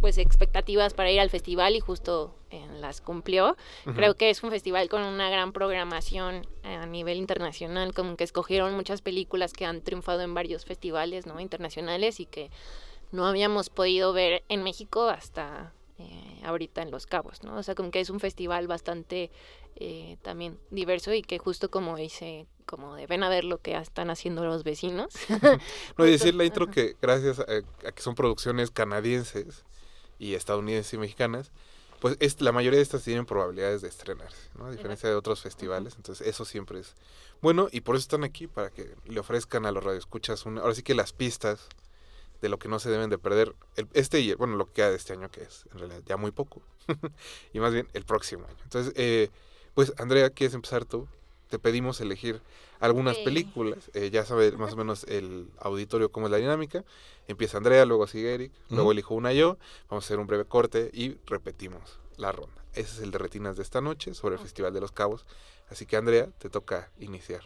pues 0.00 0.18
expectativas 0.18 0.94
para 0.94 1.10
ir 1.10 1.20
al 1.20 1.30
festival 1.30 1.76
y 1.76 1.80
justo 1.80 2.34
eh, 2.50 2.66
las 2.80 3.00
cumplió. 3.00 3.56
Uh 3.86 3.90
-huh. 3.90 3.94
Creo 3.94 4.14
que 4.14 4.30
es 4.30 4.42
un 4.42 4.50
festival 4.50 4.88
con 4.88 5.02
una 5.02 5.30
gran 5.30 5.52
programación 5.52 6.46
a 6.64 6.86
nivel 6.86 7.18
internacional, 7.18 7.94
como 7.94 8.16
que 8.16 8.24
escogieron 8.24 8.74
muchas 8.74 9.00
películas 9.00 9.52
que 9.52 9.64
han 9.64 9.80
triunfado 9.80 10.22
en 10.22 10.34
varios 10.34 10.64
festivales 10.64 11.26
¿no? 11.26 11.40
internacionales 11.40 12.18
y 12.20 12.26
que 12.26 12.50
no 13.12 13.26
habíamos 13.26 13.70
podido 13.70 14.12
ver 14.12 14.42
en 14.48 14.62
México 14.64 15.08
hasta 15.08 15.72
eh, 15.98 16.40
ahorita 16.44 16.82
en 16.82 16.90
Los 16.90 17.06
Cabos, 17.06 17.42
¿no? 17.42 17.56
O 17.56 17.62
sea, 17.62 17.74
como 17.74 17.90
que 17.90 18.00
es 18.00 18.10
un 18.10 18.20
festival 18.20 18.66
bastante 18.66 19.30
eh, 19.76 20.16
también 20.22 20.58
diverso 20.70 21.12
y 21.12 21.22
que 21.22 21.38
justo 21.38 21.70
como 21.70 21.96
dice, 21.96 22.46
como 22.66 22.94
de 22.94 23.06
ven 23.06 23.22
a 23.22 23.28
ver 23.28 23.44
lo 23.44 23.58
que 23.58 23.76
están 23.76 24.10
haciendo 24.10 24.44
los 24.44 24.64
vecinos. 24.64 25.14
no, 25.98 26.06
y 26.06 26.10
decir 26.10 26.34
la 26.34 26.44
intro 26.44 26.70
que 26.70 26.96
gracias 27.00 27.40
a, 27.40 27.44
a 27.86 27.92
que 27.92 28.02
son 28.02 28.14
producciones 28.14 28.70
canadienses 28.70 29.64
y 30.18 30.34
estadounidenses 30.34 30.94
y 30.94 30.98
mexicanas, 30.98 31.52
pues 32.02 32.16
es, 32.18 32.40
la 32.40 32.50
mayoría 32.50 32.78
de 32.78 32.82
estas 32.82 33.04
tienen 33.04 33.26
probabilidades 33.26 33.80
de 33.80 33.88
estrenarse, 33.88 34.48
¿no? 34.58 34.66
A 34.66 34.72
diferencia 34.72 35.08
de 35.08 35.14
otros 35.14 35.40
festivales. 35.40 35.94
Entonces, 35.94 36.26
eso 36.26 36.44
siempre 36.44 36.80
es 36.80 36.96
bueno 37.40 37.68
y 37.70 37.82
por 37.82 37.94
eso 37.94 38.02
están 38.02 38.24
aquí, 38.24 38.48
para 38.48 38.70
que 38.70 38.96
le 39.04 39.20
ofrezcan 39.20 39.66
a 39.66 39.70
los 39.70 39.84
radioescuchas 39.84 40.44
una, 40.44 40.62
ahora 40.62 40.74
sí 40.74 40.82
que 40.82 40.96
las 40.96 41.12
pistas 41.12 41.68
de 42.42 42.48
lo 42.48 42.58
que 42.58 42.68
no 42.68 42.78
se 42.78 42.90
deben 42.90 43.08
de 43.08 43.18
perder 43.18 43.54
el, 43.76 43.88
este 43.94 44.20
y 44.20 44.34
bueno, 44.34 44.56
lo 44.56 44.66
que 44.66 44.72
queda 44.72 44.90
de 44.90 44.96
este 44.96 45.14
año 45.14 45.30
que 45.30 45.42
es 45.42 45.64
en 45.72 45.78
realidad 45.78 46.02
ya 46.04 46.16
muy 46.18 46.32
poco. 46.32 46.60
y 47.54 47.60
más 47.60 47.72
bien 47.72 47.88
el 47.94 48.04
próximo 48.04 48.44
año. 48.44 48.58
Entonces, 48.64 48.92
eh, 48.96 49.30
pues 49.74 49.94
Andrea, 49.98 50.28
¿quieres 50.28 50.54
empezar 50.54 50.84
tú? 50.84 51.08
Te 51.48 51.58
pedimos 51.58 52.00
elegir 52.00 52.40
algunas 52.80 53.16
películas. 53.18 53.90
Eh, 53.94 54.10
ya 54.10 54.24
sabes 54.24 54.58
más 54.58 54.72
o 54.72 54.76
menos 54.76 55.04
el 55.04 55.50
auditorio 55.60 56.10
cómo 56.10 56.26
es 56.26 56.32
la 56.32 56.38
dinámica. 56.38 56.84
Empieza 57.28 57.58
Andrea, 57.58 57.86
luego 57.86 58.06
sigue 58.06 58.34
Eric, 58.34 58.52
luego 58.70 58.92
elijo 58.92 59.14
una 59.14 59.32
yo. 59.32 59.56
Vamos 59.88 60.04
a 60.04 60.06
hacer 60.06 60.18
un 60.18 60.26
breve 60.26 60.44
corte 60.44 60.90
y 60.92 61.16
repetimos 61.26 62.00
la 62.16 62.32
ronda. 62.32 62.64
Ese 62.74 62.96
es 62.96 62.98
el 63.00 63.10
de 63.12 63.18
retinas 63.18 63.56
de 63.56 63.62
esta 63.62 63.80
noche 63.80 64.14
sobre 64.14 64.34
el 64.34 64.40
Festival 64.40 64.72
de 64.72 64.80
los 64.80 64.92
Cabos. 64.92 65.26
Así 65.70 65.86
que 65.86 65.96
Andrea, 65.96 66.28
te 66.38 66.50
toca 66.50 66.90
iniciar. 66.98 67.42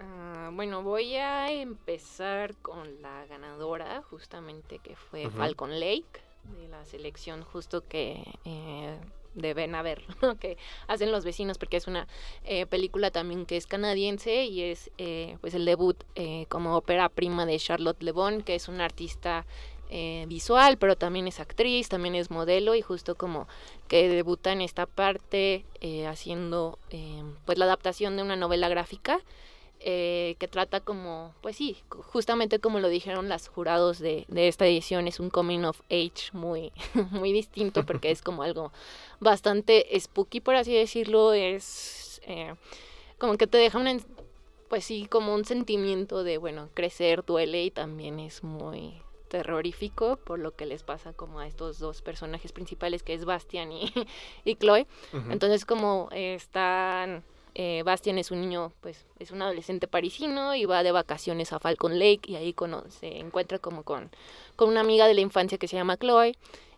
Uh, 0.00 0.54
bueno, 0.54 0.82
voy 0.82 1.16
a 1.16 1.50
empezar 1.50 2.54
con 2.56 3.00
la 3.02 3.26
ganadora, 3.26 4.02
justamente 4.10 4.78
que 4.78 4.96
fue 4.96 5.30
Falcon 5.30 5.78
Lake, 5.78 6.20
de 6.58 6.68
la 6.68 6.84
selección 6.84 7.42
justo 7.42 7.86
que 7.86 8.22
eh, 8.44 8.98
deben 9.34 9.74
haber, 9.74 10.02
que 10.40 10.56
hacen 10.86 11.12
los 11.12 11.24
vecinos, 11.24 11.58
porque 11.58 11.76
es 11.76 11.86
una 11.86 12.06
eh, 12.44 12.66
película 12.66 13.10
también 13.10 13.46
que 13.46 13.56
es 13.56 13.66
canadiense 13.66 14.44
y 14.44 14.62
es 14.62 14.90
eh, 14.98 15.36
pues 15.40 15.54
el 15.54 15.64
debut 15.64 16.02
eh, 16.14 16.46
como 16.48 16.76
ópera 16.76 17.08
prima 17.08 17.46
de 17.46 17.58
Charlotte 17.58 18.02
Le 18.02 18.12
Bon, 18.12 18.42
que 18.42 18.54
es 18.54 18.68
una 18.68 18.84
artista 18.84 19.44
visual, 20.26 20.76
pero 20.76 20.96
también 20.96 21.28
es 21.28 21.38
actriz, 21.38 21.88
también 21.88 22.16
es 22.16 22.28
modelo 22.28 22.74
y 22.74 22.82
justo 22.82 23.14
como 23.14 23.46
que 23.86 24.08
debuta 24.08 24.50
en 24.50 24.60
esta 24.60 24.86
parte 24.86 25.64
haciendo 26.08 26.80
pues 27.44 27.58
la 27.58 27.66
adaptación 27.66 28.16
de 28.16 28.24
una 28.24 28.34
novela 28.34 28.68
gráfica 28.68 29.20
eh, 29.86 30.36
que 30.38 30.48
trata 30.48 30.80
como, 30.80 31.34
pues 31.42 31.56
sí, 31.56 31.76
justamente 31.90 32.58
como 32.58 32.80
lo 32.80 32.88
dijeron 32.88 33.28
las 33.28 33.48
jurados 33.48 33.98
de, 33.98 34.24
de, 34.28 34.48
esta 34.48 34.64
edición, 34.64 35.06
es 35.06 35.20
un 35.20 35.28
coming 35.28 35.64
of 35.64 35.82
age 35.90 36.30
muy, 36.32 36.72
muy 37.10 37.32
distinto 37.32 37.84
porque 37.84 38.10
es 38.10 38.22
como 38.22 38.42
algo 38.42 38.72
bastante 39.20 39.86
spooky, 40.00 40.40
por 40.40 40.54
así 40.54 40.72
decirlo, 40.74 41.34
es 41.34 42.22
eh, 42.26 42.54
como 43.18 43.36
que 43.36 43.46
te 43.46 43.58
deja 43.58 43.78
una, 43.78 43.94
pues 44.70 44.86
sí, 44.86 45.06
como 45.10 45.34
un 45.34 45.44
sentimiento 45.44 46.24
de, 46.24 46.38
bueno, 46.38 46.70
crecer 46.72 47.22
duele 47.22 47.64
y 47.64 47.70
también 47.70 48.20
es 48.20 48.42
muy 48.42 49.02
terrorífico 49.28 50.16
por 50.16 50.38
lo 50.38 50.56
que 50.56 50.64
les 50.64 50.82
pasa 50.82 51.12
como 51.12 51.40
a 51.40 51.46
estos 51.46 51.78
dos 51.78 52.00
personajes 52.00 52.52
principales 52.52 53.02
que 53.02 53.12
es 53.12 53.26
Bastian 53.26 53.70
y, 53.70 53.92
y 54.46 54.56
Chloe. 54.56 54.86
Entonces 55.28 55.66
como 55.66 56.08
están 56.10 57.22
eh, 57.54 57.82
Bastian 57.84 58.18
es 58.18 58.30
un 58.30 58.40
niño, 58.40 58.72
pues 58.80 59.06
es 59.18 59.30
un 59.30 59.40
adolescente 59.40 59.86
parisino 59.86 60.54
y 60.54 60.64
va 60.64 60.82
de 60.82 60.90
vacaciones 60.90 61.52
a 61.52 61.60
Falcon 61.60 61.98
Lake 61.98 62.22
y 62.26 62.36
ahí 62.36 62.54
se 62.88 63.18
encuentra 63.18 63.58
como 63.58 63.84
con, 63.84 64.10
con 64.56 64.68
una 64.68 64.80
amiga 64.80 65.06
de 65.06 65.14
la 65.14 65.20
infancia 65.20 65.58
que 65.58 65.68
se 65.68 65.76
llama 65.76 65.96
Chloe. 65.96 66.36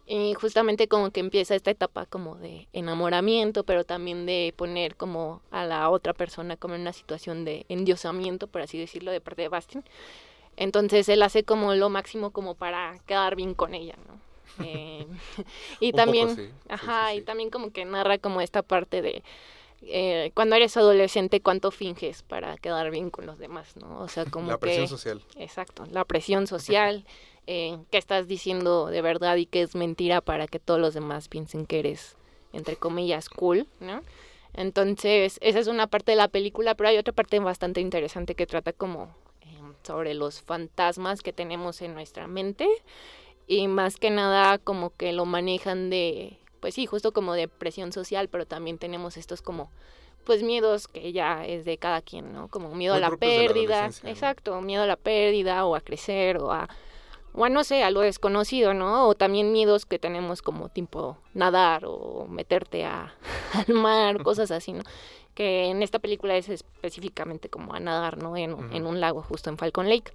Y 0.09 0.35
justamente 0.35 0.87
como 0.87 1.11
que 1.11 1.18
empieza 1.18 1.56
esta 1.56 1.73
etapa 1.73 2.06
como 2.06 2.37
de 2.37 2.68
enamoramiento, 2.73 3.64
pero 3.64 3.83
también 3.83 4.25
de 4.25 4.54
poner 4.56 4.95
como 4.95 5.42
a 5.50 5.64
la 5.64 5.90
otra 5.90 6.12
persona 6.12 6.56
como 6.56 6.76
en 6.76 6.83
una 6.83 6.92
situación 6.92 7.45
de 7.45 7.66
endiosamiento, 7.68 8.47
por 8.47 8.61
así 8.61 8.78
decirlo, 8.78 9.11
de 9.11 9.21
parte 9.21 9.42
de 9.42 9.49
Bastian. 9.49 9.85
Entonces 10.56 11.09
él 11.09 11.23
hace 11.23 11.42
como 11.42 11.75
lo 11.75 11.88
máximo 11.88 12.30
como 12.30 12.54
para 12.54 13.00
quedar 13.06 13.35
bien 13.35 13.54
con 13.54 13.75
ella, 13.75 13.97
¿no? 14.06 14.26
Eh, 14.64 15.06
y 15.80 15.92
también, 15.92 16.50
ajá, 16.68 17.12
y 17.12 17.21
también 17.21 17.50
como 17.50 17.73
que 17.73 17.85
narra 17.85 18.16
como 18.16 18.40
esta 18.40 18.62
parte 18.62 19.02
de 19.02 19.23
eh, 19.83 20.30
cuando 20.35 20.56
eres 20.56 20.76
adolescente, 20.76 21.40
cuánto 21.40 21.71
finges 21.71 22.23
para 22.23 22.56
quedar 22.56 22.90
bien 22.90 23.11
con 23.11 23.26
los 23.26 23.38
demás, 23.38 23.76
¿no? 23.76 24.00
O 24.00 24.09
sea, 24.09 24.25
como 24.25 24.50
la 24.50 24.59
presión 24.59 24.88
social. 24.88 25.23
Exacto, 25.37 25.87
la 25.90 26.04
presión 26.04 26.47
social, 26.47 27.04
eh, 27.47 27.78
que 27.90 27.99
estás 27.99 28.26
diciendo 28.26 28.87
de 28.87 29.02
verdad 29.02 29.37
y 29.37 29.47
que 29.47 29.62
es 29.62 29.75
mentira 29.75 30.21
para 30.21 30.47
que 30.47 30.59
todos 30.59 30.80
los 30.80 30.95
demás 30.95 31.28
piensen 31.28 31.66
que 31.66 31.78
eres, 31.78 32.16
entre 32.52 32.76
comillas, 32.76 33.28
cool, 33.28 33.66
¿no? 33.80 34.02
Entonces, 34.54 35.38
esa 35.42 35.59
es 35.59 35.66
una 35.66 35.87
parte 35.87 36.12
de 36.12 36.16
la 36.16 36.28
película, 36.28 36.75
pero 36.75 36.88
hay 36.88 36.97
otra 36.97 37.12
parte 37.12 37.38
bastante 37.38 37.83
interesante 37.83 38.35
que 38.35 38.47
trata 38.47 38.73
como 38.73 39.14
eh, 39.42 39.61
sobre 39.83 40.14
los 40.14 40.40
fantasmas 40.40 41.23
que 41.23 41.35
tenemos 41.35 41.83
en 41.83 41.95
nuestra 41.95 42.26
mente 42.26 42.66
y 43.47 43.68
más 43.68 43.99
que 43.99 44.11
nada 44.11 44.59
como 44.59 44.97
que 44.97 45.12
lo 45.12 45.26
manejan 45.26 45.90
de 45.90 46.38
pues 46.66 46.75
sí, 46.75 46.85
justo 46.85 47.12
como 47.12 47.35
de 47.35 47.46
presión 47.46 47.92
social, 47.92 48.26
pero 48.28 48.44
también 48.44 48.76
tenemos 48.76 49.16
estos 49.16 49.40
como 49.40 49.70
pues 50.25 50.42
miedos 50.42 50.88
que 50.88 51.12
ya 51.12 51.46
es 51.46 51.64
de 51.64 51.78
cada 51.78 52.02
quien, 52.02 52.32
¿no? 52.32 52.49
Como 52.49 52.75
miedo 52.75 52.94
a 52.94 52.99
la 52.99 53.12
pérdida, 53.12 53.87
exacto, 54.02 54.61
miedo 54.62 54.82
a 54.82 54.87
la 54.87 54.96
pérdida 54.96 55.64
o 55.64 55.76
a 55.76 55.80
crecer 55.80 56.38
o 56.38 56.50
a 56.50 56.68
o 57.35 57.44
a 57.44 57.49
no 57.50 57.62
sé, 57.62 57.85
a 57.85 57.92
lo 57.92 58.00
desconocido, 58.00 58.75
¿no? 58.75 59.06
O 59.06 59.14
también 59.14 59.52
miedos 59.52 59.87
que 59.87 60.00
tenemos 60.00 60.42
como 60.42 60.68
tipo 60.68 61.18
nadar 61.35 61.85
o 61.87 62.26
meterte 62.28 62.85
a, 62.85 63.14
al 63.52 63.73
mar, 63.73 64.25
cosas 64.25 64.50
así, 64.50 64.73
¿no? 64.73 64.82
Que 65.37 65.66
en 65.66 65.85
esta 65.85 66.00
película 66.00 66.37
es 66.37 66.49
específicamente 66.49 67.49
como 67.49 67.75
a 67.75 67.78
nadar, 67.78 68.20
¿no? 68.20 68.37
En, 68.37 68.73
en 68.73 68.87
un 68.87 69.00
lago, 69.00 69.23
justo 69.23 69.50
en 69.50 69.56
Falcon 69.56 69.88
Lake. 69.88 70.12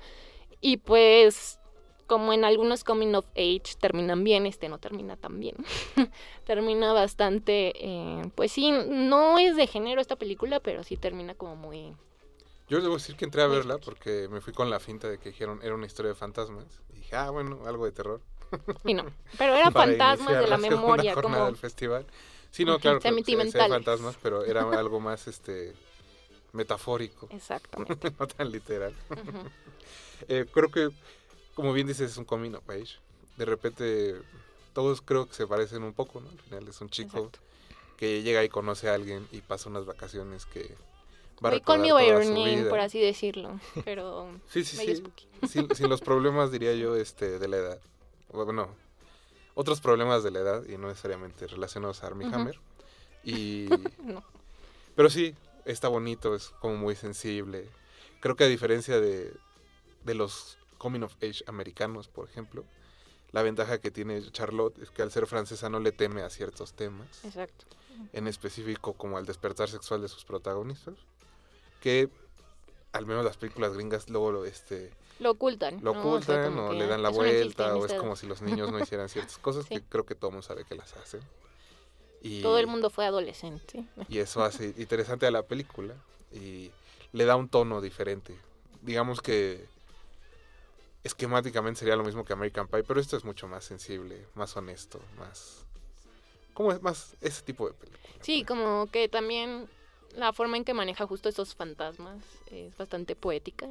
Y 0.59 0.75
pues 0.75 1.60
como 2.11 2.33
en 2.33 2.43
algunos 2.43 2.83
coming 2.83 3.13
of 3.13 3.25
age 3.37 3.77
terminan 3.79 4.25
bien, 4.25 4.45
este 4.45 4.67
no 4.67 4.79
termina 4.79 5.15
tan 5.15 5.39
bien. 5.39 5.55
termina 6.45 6.91
bastante, 6.91 7.71
eh, 7.73 8.29
pues 8.35 8.51
sí, 8.51 8.69
no 8.69 9.39
es 9.39 9.55
de 9.55 9.65
género 9.65 10.01
esta 10.01 10.17
película, 10.17 10.59
pero 10.59 10.83
sí 10.83 10.97
termina 10.97 11.35
como 11.35 11.55
muy... 11.55 11.95
Yo 12.67 12.81
debo 12.81 12.95
decir 12.95 13.15
que 13.15 13.23
entré 13.23 13.43
a 13.43 13.47
verla 13.47 13.77
porque 13.77 14.27
me 14.29 14.41
fui 14.41 14.51
con 14.51 14.69
la 14.69 14.81
finta 14.81 15.07
de 15.07 15.19
que 15.19 15.29
dijeron 15.29 15.61
era 15.63 15.73
una 15.73 15.85
historia 15.85 16.09
de 16.09 16.15
fantasmas. 16.15 16.65
Y 16.89 16.97
dije, 16.97 17.15
ah, 17.15 17.29
bueno, 17.29 17.59
algo 17.65 17.85
de 17.85 17.93
terror. 17.93 18.19
y 18.83 18.93
no, 18.93 19.05
pero 19.37 19.55
eran 19.55 19.71
fantasmas 19.71 20.37
de 20.37 20.47
la, 20.47 20.57
memoria. 20.57 21.15
como 21.15 21.45
del 21.45 21.55
festival. 21.55 22.05
Sí, 22.49 22.65
no, 22.65 22.77
claro, 22.77 22.99
fantasmas, 22.99 24.17
pero 24.21 24.43
era 24.43 24.63
algo 24.77 24.99
más 24.99 25.29
este 25.29 25.73
metafórico. 26.51 27.29
Exactamente. 27.31 28.11
no 28.19 28.27
tan 28.27 28.51
literal. 28.51 28.93
eh, 30.27 30.45
creo 30.51 30.69
que 30.69 30.89
como 31.55 31.73
bien 31.73 31.87
dices, 31.87 32.11
es 32.11 32.17
un 32.17 32.25
coming 32.25 32.51
of 32.53 32.69
age. 32.69 32.97
De 33.37 33.45
repente, 33.45 34.15
todos 34.73 35.01
creo 35.01 35.27
que 35.27 35.33
se 35.33 35.47
parecen 35.47 35.83
un 35.83 35.93
poco, 35.93 36.21
¿no? 36.21 36.29
Al 36.29 36.39
final 36.39 36.67
es 36.67 36.81
un 36.81 36.89
chico 36.89 37.31
que 37.97 38.23
llega 38.23 38.43
y 38.43 38.49
conoce 38.49 38.89
a 38.89 38.95
alguien 38.95 39.27
y 39.31 39.41
pasa 39.41 39.69
unas 39.69 39.85
vacaciones 39.85 40.45
que 40.45 40.75
va 41.43 41.49
a 41.49 41.51
recordar 41.53 41.87
toda 41.87 42.07
your 42.07 42.23
su 42.23 42.33
name, 42.33 42.65
por 42.65 42.79
así 42.79 42.99
decirlo, 42.99 43.59
pero 43.85 44.27
sí, 44.49 44.63
sí, 44.63 44.77
sí. 44.77 45.03
Sin, 45.47 45.73
sin, 45.75 45.89
los 45.89 46.01
problemas, 46.01 46.51
diría 46.51 46.73
yo, 46.73 46.95
este, 46.95 47.39
de 47.39 47.47
la 47.47 47.57
edad. 47.57 47.79
Bueno, 48.31 48.69
otros 49.55 49.81
problemas 49.81 50.23
de 50.23 50.31
la 50.31 50.39
edad 50.39 50.63
y 50.67 50.77
no 50.77 50.87
necesariamente 50.87 51.47
relacionados 51.47 52.03
a 52.03 52.07
Armie 52.07 52.27
Hammer. 52.33 52.59
Y... 53.23 53.67
no. 54.03 54.23
Pero 54.95 55.09
sí, 55.09 55.35
está 55.65 55.87
bonito, 55.87 56.35
es 56.35 56.49
como 56.59 56.75
muy 56.75 56.95
sensible. 56.95 57.67
Creo 58.19 58.35
que 58.35 58.43
a 58.43 58.47
diferencia 58.47 58.99
de, 58.99 59.33
de 60.03 60.15
los 60.15 60.57
coming 60.81 61.03
of 61.03 61.15
age 61.21 61.43
americanos, 61.45 62.07
por 62.07 62.27
ejemplo. 62.27 62.65
La 63.31 63.43
ventaja 63.43 63.79
que 63.79 63.91
tiene 63.91 64.19
Charlotte 64.31 64.79
es 64.79 64.89
que 64.89 65.03
al 65.03 65.11
ser 65.11 65.27
francesa 65.27 65.69
no 65.69 65.79
le 65.79 65.91
teme 65.91 66.23
a 66.23 66.29
ciertos 66.31 66.73
temas. 66.73 67.23
Exacto. 67.23 67.65
En 68.13 68.27
específico 68.27 68.93
como 68.93 69.17
al 69.17 69.27
despertar 69.27 69.69
sexual 69.69 70.01
de 70.01 70.07
sus 70.07 70.25
protagonistas, 70.25 70.95
que 71.81 72.09
al 72.93 73.05
menos 73.05 73.23
las 73.23 73.37
películas 73.37 73.73
gringas 73.73 74.09
luego 74.09 74.31
lo, 74.31 74.45
este, 74.45 74.91
lo 75.19 75.31
ocultan. 75.31 75.79
Lo 75.83 75.91
ocultan 75.91 76.57
o, 76.57 76.73
le 76.73 76.87
dan 76.87 77.03
la 77.03 77.09
vuelta 77.09 77.75
o 77.75 77.85
es 77.85 77.93
como 77.93 78.15
si 78.15 78.25
los 78.25 78.41
niños 78.41 78.71
no 78.71 78.79
hicieran 78.79 79.07
ciertas 79.07 79.37
cosas 79.37 79.67
que 79.67 79.83
creo 79.83 80.03
que 80.03 80.15
todo 80.15 80.29
el 80.29 80.33
mundo 80.33 80.47
sabe 80.47 80.65
que 80.65 80.73
las 80.73 80.93
hacen. 80.97 81.21
Y, 82.23 82.41
todo 82.41 82.57
el 82.57 82.65
mundo 82.65 82.89
fue 82.89 83.05
adolescente. 83.05 83.85
Y 84.09 84.17
eso 84.17 84.43
hace 84.43 84.73
interesante 84.77 85.27
a 85.27 85.31
la 85.31 85.43
película 85.43 85.93
y 86.31 86.71
le 87.13 87.25
da 87.25 87.35
un 87.35 87.49
tono 87.49 87.81
diferente. 87.81 88.35
Digamos 88.81 89.21
que 89.21 89.67
esquemáticamente 91.03 91.79
sería 91.79 91.95
lo 91.95 92.03
mismo 92.03 92.23
que 92.23 92.33
American 92.33 92.67
Pie, 92.67 92.83
pero 92.83 92.99
esto 92.99 93.17
es 93.17 93.23
mucho 93.23 93.47
más 93.47 93.63
sensible, 93.63 94.27
más 94.35 94.55
honesto, 94.55 94.99
más... 95.17 95.65
¿Cómo 96.53 96.71
es 96.71 96.81
más 96.81 97.15
ese 97.21 97.41
tipo 97.43 97.67
de 97.67 97.73
película? 97.73 98.13
Sí, 98.21 98.43
como 98.43 98.87
que 98.87 99.07
también 99.07 99.67
la 100.15 100.33
forma 100.33 100.57
en 100.57 100.65
que 100.65 100.73
maneja 100.73 101.07
justo 101.07 101.29
esos 101.29 101.55
fantasmas 101.55 102.19
es 102.51 102.75
bastante 102.77 103.15
poética, 103.15 103.67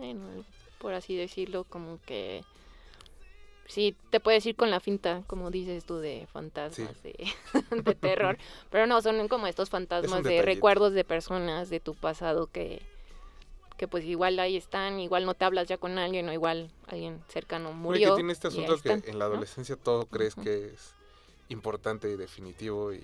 por 0.78 0.94
así 0.94 1.14
decirlo, 1.14 1.64
como 1.64 2.00
que... 2.06 2.42
sí, 3.66 3.94
te 4.10 4.18
puedes 4.18 4.44
ir 4.46 4.56
con 4.56 4.70
la 4.70 4.80
finta, 4.80 5.22
como 5.26 5.50
dices 5.50 5.84
tú, 5.84 5.98
de 5.98 6.26
fantasmas, 6.32 7.00
de, 7.02 7.14
de 7.84 7.94
terror. 7.94 8.38
Pero 8.70 8.86
no, 8.86 9.00
son 9.02 9.28
como 9.28 9.46
estos 9.46 9.70
fantasmas 9.70 10.24
de 10.24 10.42
recuerdos 10.42 10.94
de 10.94 11.04
personas 11.04 11.70
de 11.70 11.80
tu 11.80 11.94
pasado 11.94 12.48
que, 12.48 12.82
que 13.80 13.88
pues 13.88 14.04
igual 14.04 14.38
ahí 14.40 14.58
están, 14.58 15.00
igual 15.00 15.24
no 15.24 15.32
te 15.32 15.46
hablas 15.46 15.66
ya 15.66 15.78
con 15.78 15.96
alguien 15.96 16.28
o 16.28 16.32
igual 16.34 16.70
alguien 16.86 17.18
cercano 17.28 17.72
murió. 17.72 18.10
que 18.10 18.16
tiene 18.16 18.34
este 18.34 18.48
y 18.48 18.50
asunto 18.50 18.72
que 18.72 18.92
están, 18.92 19.02
en 19.06 19.18
la 19.18 19.24
¿no? 19.24 19.32
adolescencia 19.32 19.74
todo 19.74 20.04
crees 20.04 20.34
que 20.34 20.66
es 20.66 20.92
importante 21.48 22.10
y 22.10 22.16
definitivo 22.16 22.92
y 22.92 23.02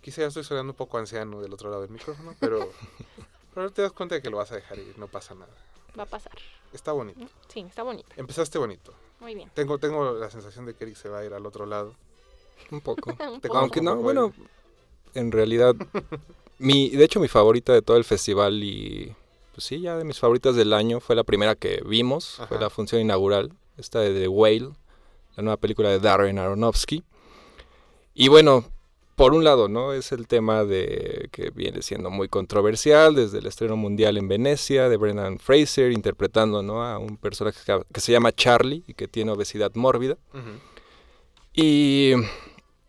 quizá 0.00 0.20
ya 0.20 0.28
estoy 0.28 0.44
sonando 0.44 0.70
un 0.72 0.76
poco 0.76 0.98
anciano 0.98 1.42
del 1.42 1.52
otro 1.52 1.68
lado 1.68 1.82
del 1.82 1.90
micrófono, 1.90 2.32
pero, 2.38 2.70
pero 3.56 3.72
te 3.72 3.82
das 3.82 3.90
cuenta 3.90 4.14
de 4.14 4.22
que 4.22 4.30
lo 4.30 4.36
vas 4.36 4.52
a 4.52 4.54
dejar 4.54 4.78
ir, 4.78 4.96
no 5.00 5.08
pasa 5.08 5.34
nada. 5.34 5.52
Va 5.98 6.04
a 6.04 6.06
pasar. 6.06 6.38
Está 6.72 6.92
bonito. 6.92 7.26
Sí, 7.48 7.62
está 7.62 7.82
bonita. 7.82 8.14
Empezaste 8.16 8.56
bonito. 8.56 8.94
Muy 9.18 9.34
bien. 9.34 9.50
Tengo, 9.52 9.78
tengo 9.78 10.12
la 10.12 10.30
sensación 10.30 10.64
de 10.64 10.74
que 10.74 10.84
Eric 10.84 10.94
se 10.96 11.08
va 11.08 11.18
a 11.18 11.24
ir 11.24 11.34
al 11.34 11.44
otro 11.44 11.66
lado. 11.66 11.96
Un 12.70 12.80
poco. 12.80 13.10
Un 13.32 13.40
Te 13.40 13.48
poco. 13.48 13.58
Aunque 13.58 13.80
no, 13.80 13.96
bueno, 13.96 14.32
en 15.14 15.32
realidad, 15.32 15.74
mi, 16.58 16.90
de 16.90 17.04
hecho 17.04 17.18
mi 17.18 17.26
favorita 17.26 17.72
de 17.72 17.82
todo 17.82 17.96
el 17.96 18.04
festival 18.04 18.62
y 18.62 19.12
pues 19.54 19.66
sí, 19.66 19.80
ya 19.80 19.96
de 19.96 20.04
mis 20.04 20.18
favoritas 20.18 20.56
del 20.56 20.72
año 20.72 20.98
fue 20.98 21.14
la 21.14 21.22
primera 21.22 21.54
que 21.54 21.80
vimos, 21.86 22.40
fue 22.48 22.58
la 22.58 22.70
función 22.70 23.00
inaugural, 23.00 23.52
esta 23.76 24.00
de 24.00 24.12
The 24.12 24.26
Whale, 24.26 24.70
la 25.36 25.42
nueva 25.44 25.56
película 25.58 25.90
de 25.90 26.00
Darren 26.00 26.40
Aronofsky. 26.40 27.04
Y 28.14 28.26
bueno, 28.26 28.64
por 29.14 29.32
un 29.32 29.44
lado, 29.44 29.68
¿no? 29.68 29.92
Es 29.92 30.10
el 30.10 30.26
tema 30.26 30.64
de 30.64 31.28
que 31.30 31.50
viene 31.50 31.82
siendo 31.82 32.10
muy 32.10 32.28
controversial 32.28 33.14
desde 33.14 33.38
el 33.38 33.46
estreno 33.46 33.76
mundial 33.76 34.16
en 34.16 34.26
Venecia 34.26 34.88
de 34.88 34.96
Brendan 34.96 35.38
Fraser 35.38 35.92
interpretando, 35.92 36.64
¿no? 36.64 36.84
A 36.84 36.98
un 36.98 37.16
personaje 37.16 37.60
que, 37.92 38.00
se 38.00 38.10
llama 38.10 38.32
Charlie 38.32 38.82
y 38.88 38.94
que 38.94 39.06
tiene 39.06 39.30
obesidad 39.30 39.72
mórbida. 39.76 40.18
Y 41.52 42.14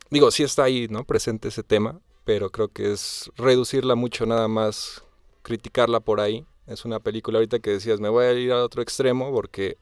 digo, 0.09 0.31
sí 0.31 0.41
está 0.41 0.63
ahí, 0.63 0.87
¿no? 0.89 1.03
Presente 1.03 1.49
ese 1.49 1.61
tema, 1.61 1.99
pero 2.23 2.49
creo 2.49 2.69
que 2.69 2.91
es 2.91 3.29
reducirla 3.35 3.93
mucho 3.93 4.25
nada 4.25 4.47
más, 4.47 5.03
criticarla 5.43 5.99
por 5.99 6.19
ahí. 6.19 6.43
Es 6.67 6.85
una 6.85 6.99
película 6.99 7.37
ahorita 7.37 7.59
que 7.59 7.71
decías, 7.71 7.99
me 7.99 8.09
voy 8.09 8.25
a 8.25 8.33
ir 8.33 8.51
a 8.51 8.63
otro 8.63 8.81
extremo 8.81 9.31
porque 9.31 9.77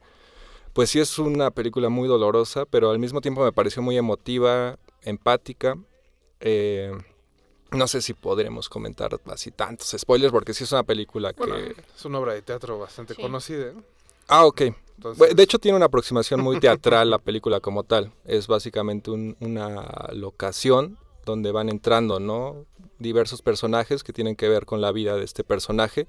pues 0.74 0.90
sí 0.90 1.00
es 1.00 1.18
una 1.20 1.52
película 1.52 1.90
muy 1.90 2.08
dolorosa, 2.08 2.66
pero 2.66 2.90
al 2.92 3.00
mismo 3.00 3.22
tiempo 3.22 3.44
me 3.44 3.52
pareció 3.52 3.82
muy 3.82 3.98
emotiva, 3.98 4.78
empática. 5.04 5.78
Eh, 6.40 6.92
no 7.72 7.88
sé 7.88 8.02
si 8.02 8.13
podremos 8.13 8.70
comentar 8.70 9.18
así 9.28 9.52
tantos 9.52 9.96
spoilers 9.98 10.32
porque 10.32 10.54
sí 10.54 10.63
es 10.63 10.72
una 10.72 10.84
película 10.84 11.32
que... 11.34 11.38
Bueno, 11.40 11.56
es 11.58 12.06
una 12.06 12.20
obra 12.20 12.34
de 12.34 12.42
teatro 12.42 12.80
bastante 12.80 13.13
Sí. 13.16 13.22
conocida. 13.22 13.68
¿eh? 13.68 13.74
Ah, 14.28 14.46
ok. 14.46 14.62
Entonces, 14.98 15.36
De 15.36 15.44
hecho, 15.44 15.58
tiene 15.60 15.75
una 15.75 15.88
aproximación 15.88 16.42
muy 16.42 16.60
teatral 16.60 17.10
la 17.10 17.18
película 17.20 17.60
como 17.60 17.84
tal. 17.84 18.12
Es 18.25 18.48
básicamente 18.48 19.10
un- 19.12 19.36
una 19.40 20.10
locación 20.13 20.98
donde 21.25 21.52
van 21.52 21.70
entrando, 21.70 22.20
¿no? 22.20 22.66
Diversos 23.00 23.42
personajes 23.42 24.04
que 24.04 24.13
tienen 24.13 24.36
que 24.36 24.50
ver 24.50 24.66
con 24.66 24.82
la 24.82 24.92
vida 24.92 25.16
de 25.16 25.24
este 25.24 25.44
personaje, 25.44 26.08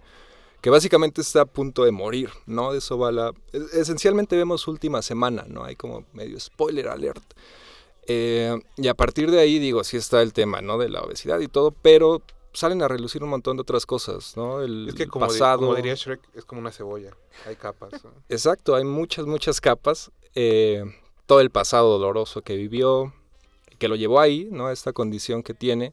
que 0.65 0.71
básicamente 0.71 1.21
está 1.21 1.43
a 1.43 1.45
punto 1.45 1.85
de 1.85 1.91
morir, 1.91 2.31
¿no? 2.47 2.73
De 2.73 2.79
eso 2.79 2.97
va 2.97 3.13
la... 3.13 3.33
es- 3.53 3.75
Esencialmente 3.75 4.35
vemos 4.35 4.67
última 4.67 5.03
semana, 5.03 5.45
¿no? 5.47 5.63
Hay 5.63 5.77
como 5.77 6.07
medio 6.15 6.41
spoiler 6.41 6.89
alert. 6.89 7.23
Eh, 8.07 8.59
y 8.79 8.89
a 8.89 8.95
partir 8.95 9.31
de 9.31 9.41
ahí, 9.41 9.59
digo, 9.59 9.85
sí 9.85 9.99
está 9.99 10.23
el 10.23 10.33
tema, 10.33 10.63
¿no? 10.63 10.79
De 10.79 10.89
la 10.89 11.03
obesidad 11.03 11.39
y 11.41 11.49
todo, 11.49 11.71
pero 11.71 12.23
salen 12.55 12.81
a 12.81 12.89
relucir 12.89 13.23
un 13.23 13.29
montón 13.29 13.59
de 13.59 13.61
otras 13.61 13.85
cosas, 13.85 14.39
¿no? 14.39 14.63
El 14.63 14.89
es 14.89 14.95
que 14.95 15.07
como, 15.07 15.27
di- 15.27 15.33
pasado... 15.33 15.59
como 15.59 15.75
diría 15.75 15.97
Shrek, 15.97 16.21
es 16.35 16.47
como 16.47 16.63
una 16.63 16.73
cebolla. 16.73 17.11
Hay 17.47 17.57
capas. 17.57 18.03
¿no? 18.03 18.11
Exacto, 18.31 18.75
hay 18.75 18.85
muchas, 18.85 19.27
muchas 19.27 19.61
capas. 19.61 20.11
eh, 20.35 20.83
todo 21.27 21.41
el 21.41 21.51
pasado 21.51 21.91
doloroso 21.99 22.41
que 22.41 22.57
vivió, 22.57 23.13
que 23.79 23.89
lo 23.89 23.97
llevó 23.97 24.19
ahí, 24.21 24.49
¿no? 24.51 24.71
Esta 24.71 24.95
condición 24.95 25.43
que 25.43 25.53
tiene. 25.53 25.93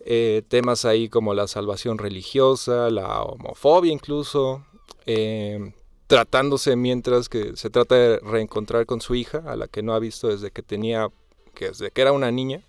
Eh, 0.00 0.42
temas 0.48 0.84
ahí 0.84 1.08
como 1.08 1.34
la 1.34 1.46
salvación 1.46 1.98
religiosa, 1.98 2.90
la 2.90 3.22
homofobia 3.22 3.92
incluso. 3.92 4.64
eh, 5.06 5.72
tratándose 6.06 6.74
mientras 6.74 7.28
que 7.28 7.54
se 7.56 7.68
trata 7.68 7.94
de 7.94 8.18
reencontrar 8.20 8.86
con 8.86 9.00
su 9.02 9.14
hija, 9.14 9.42
a 9.46 9.56
la 9.56 9.68
que 9.68 9.82
no 9.82 9.92
ha 9.92 9.98
visto 9.98 10.28
desde 10.28 10.50
que 10.50 10.62
tenía, 10.62 11.08
que 11.54 11.68
desde 11.68 11.90
que 11.90 12.00
era 12.00 12.12
una 12.12 12.30
niña. 12.30 12.62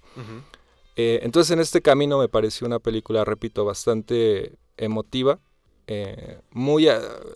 Eh, 0.98 1.20
entonces 1.24 1.52
en 1.52 1.60
este 1.60 1.82
camino 1.82 2.18
me 2.20 2.28
pareció 2.28 2.68
una 2.68 2.80
película, 2.80 3.24
repito, 3.24 3.63
bastante 3.63 4.58
emotiva. 4.76 5.39
eh, 5.88 6.39
muy, 6.52 6.88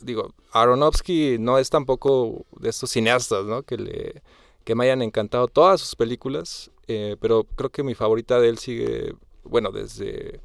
digo, 0.01 0.33
Aronofsky 0.51 1.37
no 1.39 1.57
es 1.57 1.69
tampoco 1.69 2.45
de 2.59 2.69
estos 2.69 2.91
cineastas, 2.91 3.45
¿no? 3.45 3.63
Que, 3.63 3.77
le, 3.77 4.21
que 4.65 4.75
me 4.75 4.83
hayan 4.83 5.01
encantado 5.01 5.47
todas 5.47 5.79
sus 5.79 5.95
películas, 5.95 6.69
pero 6.85 7.45
creo 7.55 7.69
que 7.71 7.81
mi 7.83 7.95
favorita 7.95 8.39
de 8.41 8.49
él 8.49 8.57
sigue, 8.57 9.15
bueno, 9.43 9.71
desde... 9.71 10.39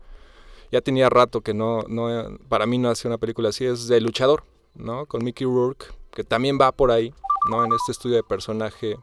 Ya 0.70 0.80
tenía 0.82 1.08
rato 1.08 1.40
que 1.40 1.54
no, 1.54 1.82
no, 1.88 2.38
para 2.48 2.66
mí 2.66 2.76
no 2.78 2.90
hace 2.90 3.08
una 3.08 3.16
película 3.18 3.48
así, 3.48 3.64
es 3.64 3.88
de 3.88 4.00
Luchador, 4.02 4.44
¿no? 4.74 5.06
Con 5.06 5.24
Mickey 5.24 5.46
Rourke, 5.46 5.86
que 6.12 6.24
también 6.24 6.58
va 6.60 6.72
por 6.72 6.90
ahí, 6.90 7.14
¿no? 7.50 7.64
En 7.64 7.72
este 7.72 7.92
estudio 7.92 8.16
de 8.16 8.22
personaje 8.22 8.96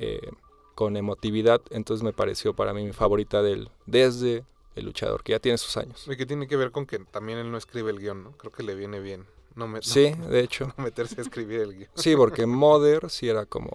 eh, 0.00 0.30
con 0.74 0.96
emotividad, 0.96 1.60
entonces 1.70 2.02
me 2.02 2.12
pareció 2.12 2.54
para 2.54 2.72
mí 2.74 2.84
mi 2.84 2.92
favorita 2.92 3.40
de 3.42 3.52
él, 3.52 3.70
desde 3.86 4.44
El 4.74 4.86
Luchador, 4.86 5.22
que 5.22 5.32
ya 5.32 5.38
tiene 5.38 5.58
sus 5.58 5.76
años. 5.76 6.06
Y 6.08 6.16
que 6.16 6.26
tiene 6.26 6.48
que 6.48 6.56
ver 6.56 6.72
con 6.72 6.86
que 6.86 6.98
también 6.98 7.38
él 7.38 7.52
no 7.52 7.58
escribe 7.58 7.90
el 7.92 7.98
guion, 8.00 8.24
¿no? 8.24 8.32
Creo 8.32 8.50
que 8.50 8.62
le 8.64 8.74
viene 8.74 8.98
bien 8.98 9.26
no, 9.54 9.66
me- 9.66 9.74
no- 9.78 9.82
Sí, 9.82 10.10
de 10.28 10.40
hecho. 10.40 10.72
no 10.76 10.84
meterse 10.84 11.20
a 11.20 11.22
escribir 11.22 11.60
el 11.60 11.74
guion. 11.76 11.90
Sí, 11.94 12.16
porque 12.16 12.46
Mother 12.46 13.10
sí 13.10 13.28
era 13.28 13.46
como 13.46 13.70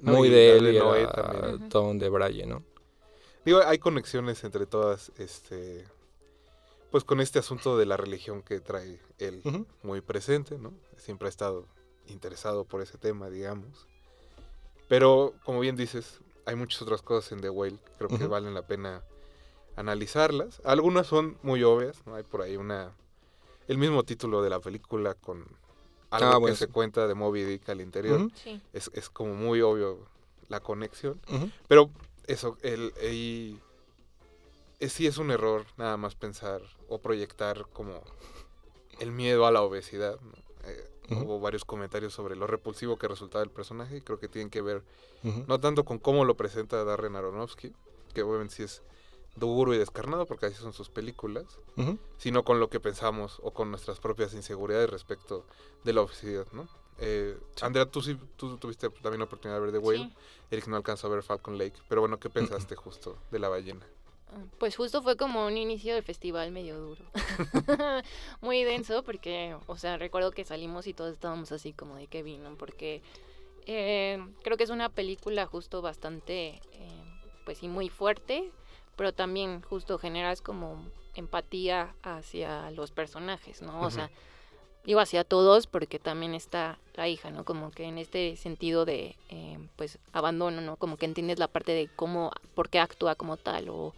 muy 0.00 0.28
de 0.28 0.56
él 0.56 0.68
y 0.72 0.76
era. 0.76 1.58
Tom 1.68 1.98
de 1.98 2.08
Braille, 2.08 2.46
¿no? 2.46 2.62
Digo, 3.44 3.60
hay 3.64 3.78
conexiones 3.78 4.42
entre 4.44 4.66
todas, 4.66 5.12
este, 5.18 5.84
pues 6.90 7.04
con 7.04 7.20
este 7.20 7.38
asunto 7.38 7.76
de 7.76 7.86
la 7.86 7.96
religión 7.96 8.42
que 8.42 8.60
trae 8.60 9.00
él 9.18 9.42
muy 9.82 10.00
presente, 10.00 10.58
¿no? 10.58 10.72
Siempre 10.96 11.26
ha 11.26 11.30
estado 11.30 11.66
interesado 12.06 12.64
por 12.64 12.80
ese 12.80 12.98
tema, 12.98 13.28
digamos. 13.30 13.86
Pero, 14.88 15.34
como 15.44 15.60
bien 15.60 15.76
dices, 15.76 16.20
hay 16.46 16.56
muchas 16.56 16.82
otras 16.82 17.02
cosas 17.02 17.32
en 17.32 17.40
The 17.40 17.50
Whale, 17.50 17.78
creo 17.98 18.08
que 18.08 18.26
valen 18.26 18.54
la 18.54 18.66
pena 18.66 19.02
analizarlas. 19.76 20.60
Algunas 20.64 21.06
son 21.06 21.38
muy 21.42 21.62
obvias, 21.62 22.06
¿no? 22.06 22.14
Hay 22.14 22.22
por 22.22 22.42
ahí 22.42 22.56
una, 22.56 22.92
el 23.68 23.78
mismo 23.78 24.04
título 24.04 24.42
de 24.42 24.50
la 24.50 24.60
película 24.60 25.14
con 25.14 25.44
algo 26.10 26.46
Ah, 26.46 26.48
que 26.48 26.54
se 26.54 26.68
cuenta 26.68 27.06
de 27.06 27.14
Moby 27.14 27.44
Dick 27.44 27.68
al 27.68 27.80
interior. 27.80 28.30
Sí. 28.34 28.60
es, 28.72 28.90
es 28.94 29.10
como 29.10 29.34
muy 29.34 29.60
obvio 29.62 29.98
la 30.48 30.60
conexión. 30.60 31.20
Pero 31.66 31.90
eso, 32.26 32.56
el, 32.62 32.92
eh, 32.96 33.56
sí 34.88 35.06
es 35.06 35.18
un 35.18 35.30
error 35.30 35.66
nada 35.76 35.96
más 35.96 36.14
pensar 36.14 36.62
o 36.88 36.98
proyectar 36.98 37.66
como 37.72 38.02
el 39.00 39.10
miedo 39.10 39.46
a 39.46 39.50
la 39.50 39.62
obesidad. 39.62 40.20
¿no? 40.20 40.32
Eh. 40.68 40.90
Hubo 41.10 41.38
varios 41.38 41.64
comentarios 41.64 42.14
sobre 42.14 42.34
lo 42.34 42.46
repulsivo 42.46 42.96
que 42.96 43.08
resultaba 43.08 43.44
el 43.44 43.50
personaje 43.50 43.98
y 43.98 44.00
creo 44.00 44.18
que 44.18 44.28
tienen 44.28 44.48
que 44.48 44.62
ver 44.62 44.82
no 45.46 45.60
tanto 45.60 45.84
con 45.84 45.98
cómo 45.98 46.24
lo 46.24 46.36
presenta 46.36 46.82
Darren 46.84 47.16
Aronofsky, 47.16 47.72
que 48.14 48.22
obviamente 48.22 48.54
sí 48.54 48.62
es 48.62 48.82
duro 49.36 49.74
y 49.74 49.78
descarnado 49.78 50.26
porque 50.26 50.46
así 50.46 50.56
son 50.56 50.72
sus 50.72 50.90
películas, 50.90 51.44
sino 52.18 52.44
con 52.44 52.60
lo 52.60 52.70
que 52.70 52.80
pensamos 52.80 53.40
o 53.42 53.52
con 53.52 53.70
nuestras 53.70 54.00
propias 54.00 54.34
inseguridades 54.34 54.90
respecto 54.90 55.44
de 55.82 55.92
la 55.92 56.02
obesidad, 56.02 56.46
¿no? 56.52 56.68
Eh, 56.98 57.36
Andrea, 57.60 57.86
tú 57.86 58.00
sí 58.00 58.16
tú 58.36 58.56
tuviste 58.56 58.88
también 58.88 59.18
la 59.18 59.24
oportunidad 59.24 59.58
de 59.58 59.66
ver 59.66 59.72
The 59.72 59.78
Whale. 59.78 60.04
Sí. 60.04 60.12
Eric 60.50 60.66
no 60.68 60.76
alcanzó 60.76 61.06
a 61.06 61.10
ver 61.10 61.22
Falcon 61.22 61.58
Lake, 61.58 61.76
pero 61.88 62.00
bueno, 62.00 62.18
¿qué 62.18 62.30
pensaste 62.30 62.76
justo 62.76 63.18
de 63.30 63.38
la 63.38 63.48
ballena? 63.48 63.86
Pues 64.58 64.76
justo 64.76 65.02
fue 65.02 65.16
como 65.16 65.46
un 65.46 65.56
inicio 65.56 65.94
del 65.94 66.02
festival 66.02 66.50
medio 66.50 66.78
duro. 66.78 67.04
Muy 68.40 68.64
denso 68.64 69.02
porque, 69.02 69.56
o 69.66 69.76
sea, 69.76 69.96
recuerdo 69.96 70.32
que 70.32 70.44
salimos 70.44 70.86
y 70.86 70.94
todos 70.94 71.12
estábamos 71.12 71.52
así 71.52 71.72
como 71.72 71.96
de 71.96 72.06
qué 72.08 72.22
vino, 72.22 72.56
porque 72.56 73.02
eh, 73.66 74.24
creo 74.42 74.56
que 74.56 74.64
es 74.64 74.70
una 74.70 74.88
película 74.88 75.46
justo 75.46 75.82
bastante, 75.82 76.60
eh, 76.72 77.20
pues 77.44 77.58
sí, 77.58 77.68
muy 77.68 77.88
fuerte, 77.88 78.50
pero 78.96 79.12
también 79.12 79.62
justo 79.62 79.98
generas 79.98 80.40
como 80.40 80.84
empatía 81.14 81.94
hacia 82.02 82.70
los 82.72 82.90
personajes, 82.90 83.62
¿no? 83.62 83.82
O 83.82 83.90
sea, 83.90 84.10
digo 84.84 85.00
hacia 85.00 85.24
todos 85.24 85.66
porque 85.66 85.98
también 85.98 86.34
está 86.34 86.78
la 86.94 87.08
hija, 87.08 87.30
¿no? 87.30 87.44
Como 87.44 87.70
que 87.70 87.84
en 87.84 87.98
este 87.98 88.36
sentido 88.36 88.84
de, 88.84 89.16
eh, 89.30 89.58
pues, 89.76 89.98
abandono, 90.12 90.60
¿no? 90.60 90.76
Como 90.76 90.96
que 90.96 91.06
entiendes 91.06 91.38
la 91.38 91.48
parte 91.48 91.72
de 91.72 91.88
cómo, 91.94 92.30
por 92.54 92.68
qué 92.68 92.78
actúa 92.78 93.14
como 93.14 93.36
tal 93.36 93.68
o, 93.68 93.94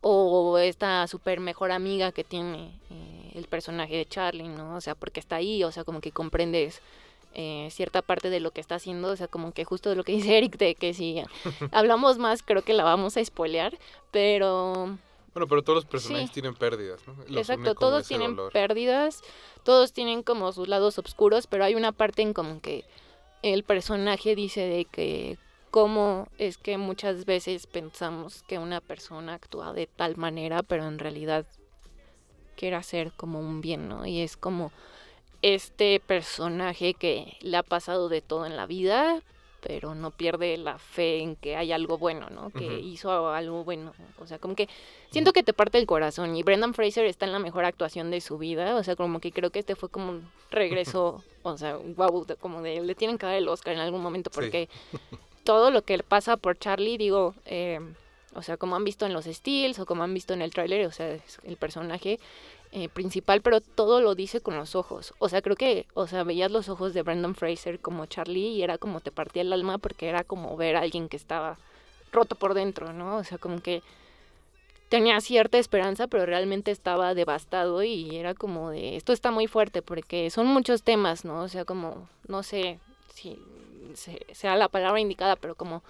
o 0.00 0.58
esta 0.58 1.06
super 1.06 1.40
mejor 1.40 1.72
amiga 1.72 2.12
que 2.12 2.24
tiene 2.24 2.70
eh, 2.90 3.32
el 3.34 3.46
personaje 3.46 3.96
de 3.96 4.06
Charlie, 4.06 4.48
¿no? 4.48 4.76
O 4.76 4.80
sea, 4.80 4.94
porque 4.94 5.20
está 5.20 5.36
ahí, 5.36 5.64
o 5.64 5.72
sea, 5.72 5.84
como 5.84 6.00
que 6.00 6.12
comprendes 6.12 6.80
eh, 7.34 7.68
cierta 7.70 8.00
parte 8.00 8.30
de 8.30 8.40
lo 8.40 8.50
que 8.50 8.62
está 8.62 8.76
haciendo, 8.76 9.08
o 9.08 9.16
sea, 9.16 9.28
como 9.28 9.52
que 9.52 9.64
justo 9.64 9.90
de 9.90 9.96
lo 9.96 10.04
que 10.04 10.12
dice 10.16 10.38
Eric, 10.38 10.56
de 10.56 10.74
que 10.74 10.94
si 10.94 11.22
hablamos 11.72 12.18
más 12.18 12.42
creo 12.42 12.62
que 12.62 12.72
la 12.72 12.84
vamos 12.84 13.16
a 13.16 13.24
spoilear, 13.24 13.76
pero 14.10 14.96
Bueno, 15.36 15.48
pero 15.48 15.62
todos 15.62 15.76
los 15.76 15.84
personajes 15.84 16.28
Sí. 16.28 16.32
tienen 16.32 16.54
pérdidas, 16.54 17.06
¿no? 17.06 17.14
Los 17.28 17.50
Exacto, 17.50 17.74
todos 17.74 18.08
tienen 18.08 18.36
dolor. 18.36 18.50
pérdidas, 18.54 19.20
todos 19.64 19.92
tienen 19.92 20.22
como 20.22 20.50
sus 20.52 20.66
lados 20.66 20.98
oscuros, 20.98 21.46
pero 21.46 21.62
hay 21.62 21.74
una 21.74 21.92
parte 21.92 22.22
en 22.22 22.32
como 22.32 22.62
que 22.62 22.86
el 23.42 23.62
personaje 23.62 24.34
dice 24.34 24.62
de 24.62 24.86
que 24.86 25.36
cómo 25.70 26.26
es 26.38 26.56
que 26.56 26.78
muchas 26.78 27.26
veces 27.26 27.66
pensamos 27.66 28.44
que 28.44 28.58
una 28.58 28.80
persona 28.80 29.34
actúa 29.34 29.74
de 29.74 29.86
tal 29.86 30.16
manera, 30.16 30.62
pero 30.62 30.88
en 30.88 30.98
realidad 30.98 31.44
quiere 32.56 32.76
hacer 32.76 33.12
como 33.12 33.38
un 33.38 33.60
bien, 33.60 33.88
¿no? 33.90 34.06
Y 34.06 34.22
es 34.22 34.38
como 34.38 34.72
este 35.42 36.00
personaje 36.00 36.94
que 36.94 37.36
le 37.42 37.58
ha 37.58 37.62
pasado 37.62 38.08
de 38.08 38.22
todo 38.22 38.46
en 38.46 38.56
la 38.56 38.64
vida, 38.64 39.20
pero 39.66 39.96
no 39.96 40.12
pierde 40.12 40.56
la 40.58 40.78
fe 40.78 41.18
en 41.18 41.34
que 41.34 41.56
hay 41.56 41.72
algo 41.72 41.98
bueno, 41.98 42.28
¿no? 42.30 42.50
Que 42.50 42.78
hizo 42.78 43.30
algo 43.30 43.64
bueno. 43.64 43.92
O 44.20 44.26
sea, 44.26 44.38
como 44.38 44.54
que 44.54 44.68
siento 45.10 45.32
que 45.32 45.42
te 45.42 45.52
parte 45.52 45.76
el 45.78 45.86
corazón. 45.86 46.36
Y 46.36 46.44
Brendan 46.44 46.72
Fraser 46.72 47.04
está 47.06 47.26
en 47.26 47.32
la 47.32 47.40
mejor 47.40 47.64
actuación 47.64 48.12
de 48.12 48.20
su 48.20 48.38
vida. 48.38 48.76
O 48.76 48.84
sea, 48.84 48.94
como 48.94 49.18
que 49.18 49.32
creo 49.32 49.50
que 49.50 49.58
este 49.58 49.74
fue 49.74 49.88
como 49.88 50.10
un 50.10 50.30
regreso, 50.52 51.24
o 51.42 51.58
sea, 51.58 51.78
wow, 51.78 52.24
como 52.38 52.62
de 52.62 52.80
le 52.80 52.94
tienen 52.94 53.18
que 53.18 53.26
dar 53.26 53.34
el 53.34 53.48
Oscar 53.48 53.74
en 53.74 53.80
algún 53.80 54.02
momento 54.02 54.30
porque 54.30 54.68
todo 55.42 55.72
lo 55.72 55.82
que 55.82 55.98
pasa 55.98 56.36
por 56.36 56.56
Charlie, 56.56 56.96
digo, 56.96 57.34
eh, 57.44 57.80
o 58.36 58.42
sea, 58.42 58.56
como 58.56 58.76
han 58.76 58.84
visto 58.84 59.04
en 59.04 59.14
los 59.14 59.24
stills 59.24 59.80
o 59.80 59.86
como 59.86 60.04
han 60.04 60.14
visto 60.14 60.32
en 60.32 60.42
el 60.42 60.52
tráiler, 60.52 60.86
o 60.86 60.92
sea, 60.92 61.18
el 61.42 61.56
personaje 61.56 62.20
eh, 62.72 62.88
principal, 62.88 63.40
pero 63.42 63.60
todo 63.60 64.00
lo 64.00 64.14
dice 64.14 64.40
con 64.40 64.56
los 64.56 64.74
ojos. 64.74 65.14
O 65.18 65.28
sea, 65.28 65.42
creo 65.42 65.56
que, 65.56 65.86
o 65.94 66.06
sea, 66.06 66.24
veías 66.24 66.50
los 66.50 66.68
ojos 66.68 66.94
de 66.94 67.02
Brandon 67.02 67.34
Fraser 67.34 67.80
como 67.80 68.06
Charlie 68.06 68.48
y 68.48 68.62
era 68.62 68.78
como 68.78 69.00
te 69.00 69.10
partía 69.10 69.42
el 69.42 69.52
alma 69.52 69.78
porque 69.78 70.08
era 70.08 70.24
como 70.24 70.56
ver 70.56 70.76
a 70.76 70.80
alguien 70.80 71.08
que 71.08 71.16
estaba 71.16 71.58
roto 72.12 72.34
por 72.34 72.54
dentro, 72.54 72.92
¿no? 72.92 73.16
O 73.16 73.24
sea, 73.24 73.38
como 73.38 73.60
que 73.60 73.82
tenía 74.88 75.20
cierta 75.20 75.58
esperanza, 75.58 76.06
pero 76.06 76.26
realmente 76.26 76.70
estaba 76.70 77.14
devastado 77.14 77.82
y 77.82 78.16
era 78.16 78.34
como 78.34 78.70
de, 78.70 78.96
esto 78.96 79.12
está 79.12 79.30
muy 79.30 79.46
fuerte 79.46 79.82
porque 79.82 80.30
son 80.30 80.46
muchos 80.46 80.82
temas, 80.82 81.24
¿no? 81.24 81.42
O 81.42 81.48
sea, 81.48 81.64
como, 81.64 82.08
no 82.28 82.42
sé 82.42 82.78
si 83.14 83.38
sea 84.32 84.56
la 84.56 84.68
palabra 84.68 85.00
indicada, 85.00 85.36
pero 85.36 85.54
como 85.54 85.82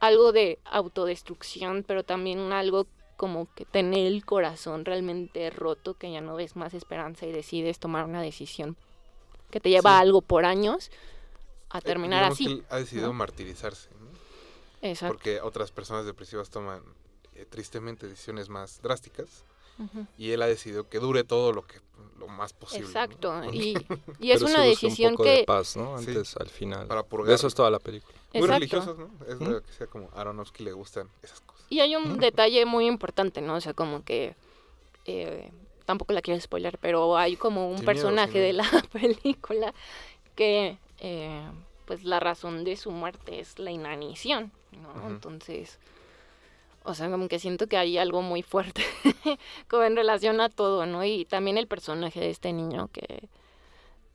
algo 0.00 0.32
de 0.32 0.58
autodestrucción, 0.64 1.84
pero 1.86 2.02
también 2.02 2.52
algo 2.52 2.86
como 3.16 3.52
que 3.54 3.64
tener 3.64 4.06
el 4.06 4.24
corazón 4.24 4.84
realmente 4.84 5.50
roto, 5.50 5.94
que 5.94 6.10
ya 6.12 6.20
no 6.20 6.36
ves 6.36 6.56
más 6.56 6.74
esperanza 6.74 7.26
y 7.26 7.32
decides 7.32 7.78
tomar 7.78 8.04
una 8.04 8.22
decisión 8.22 8.76
que 9.50 9.60
te 9.60 9.70
lleva 9.70 9.98
algo 9.98 10.22
por 10.22 10.44
años 10.44 10.90
a 11.70 11.78
eh, 11.78 11.82
terminar 11.82 12.24
así. 12.24 12.62
ha 12.70 12.76
decidido 12.76 13.12
martirizarse. 13.12 13.88
Exacto. 14.82 15.14
Porque 15.14 15.40
otras 15.40 15.70
personas 15.70 16.04
depresivas 16.04 16.50
toman 16.50 16.82
eh, 17.34 17.46
tristemente 17.48 18.06
decisiones 18.06 18.48
más 18.48 18.80
drásticas. 18.82 19.44
Y 20.16 20.30
él 20.30 20.40
ha 20.40 20.46
decidido 20.46 20.88
que 20.88 20.98
dure 20.98 21.22
todo 21.22 21.52
lo 21.52 21.66
que 21.66 21.80
lo 22.18 22.28
más 22.28 22.54
posible. 22.54 22.86
Exacto. 22.86 23.44
Y, 23.52 23.76
y, 24.18 24.30
es 24.30 24.40
una 24.40 24.62
decisión 24.62 25.10
un 25.10 25.16
poco 25.18 25.24
que... 25.24 25.36
De 25.40 25.44
paz, 25.44 25.76
¿no? 25.76 25.98
Antes, 25.98 26.34
al 26.38 26.48
final. 26.48 26.86
Para 26.86 27.04
eso 27.34 27.46
es 27.46 27.54
toda 27.54 27.70
la 27.70 27.78
película. 27.78 28.16
Muy 28.32 28.48
religiosos, 28.48 28.96
¿no? 28.98 29.10
Es 29.28 29.38
lo 29.38 29.62
que 29.62 29.72
sea 29.72 29.86
como 29.86 30.08
Aronofsky 30.14 30.64
le 30.64 30.72
gustan 30.72 31.10
esas 31.22 31.40
cosas. 31.40 31.45
Y 31.68 31.80
hay 31.80 31.96
un 31.96 32.18
detalle 32.18 32.64
muy 32.64 32.86
importante, 32.86 33.40
¿no? 33.40 33.54
O 33.54 33.60
sea, 33.60 33.74
como 33.74 34.04
que... 34.04 34.34
Eh, 35.04 35.50
tampoco 35.84 36.12
la 36.12 36.22
quiero 36.22 36.40
spoiler, 36.40 36.78
pero 36.78 37.16
hay 37.16 37.36
como 37.36 37.70
un 37.70 37.84
personaje 37.84 38.38
de 38.38 38.52
la 38.52 38.64
película 38.92 39.74
que... 40.34 40.78
Eh, 41.00 41.42
pues 41.84 42.02
la 42.02 42.18
razón 42.18 42.64
de 42.64 42.76
su 42.76 42.90
muerte 42.90 43.38
es 43.38 43.58
la 43.58 43.70
inanición, 43.70 44.52
¿no? 44.72 45.08
Entonces... 45.08 45.78
O 46.82 46.94
sea, 46.94 47.10
como 47.10 47.26
que 47.26 47.40
siento 47.40 47.66
que 47.66 47.76
hay 47.76 47.98
algo 47.98 48.22
muy 48.22 48.42
fuerte 48.42 48.84
como 49.68 49.82
en 49.82 49.96
relación 49.96 50.40
a 50.40 50.48
todo, 50.48 50.86
¿no? 50.86 51.04
Y 51.04 51.24
también 51.24 51.58
el 51.58 51.66
personaje 51.66 52.20
de 52.20 52.30
este 52.30 52.52
niño 52.52 52.88
que 52.92 53.28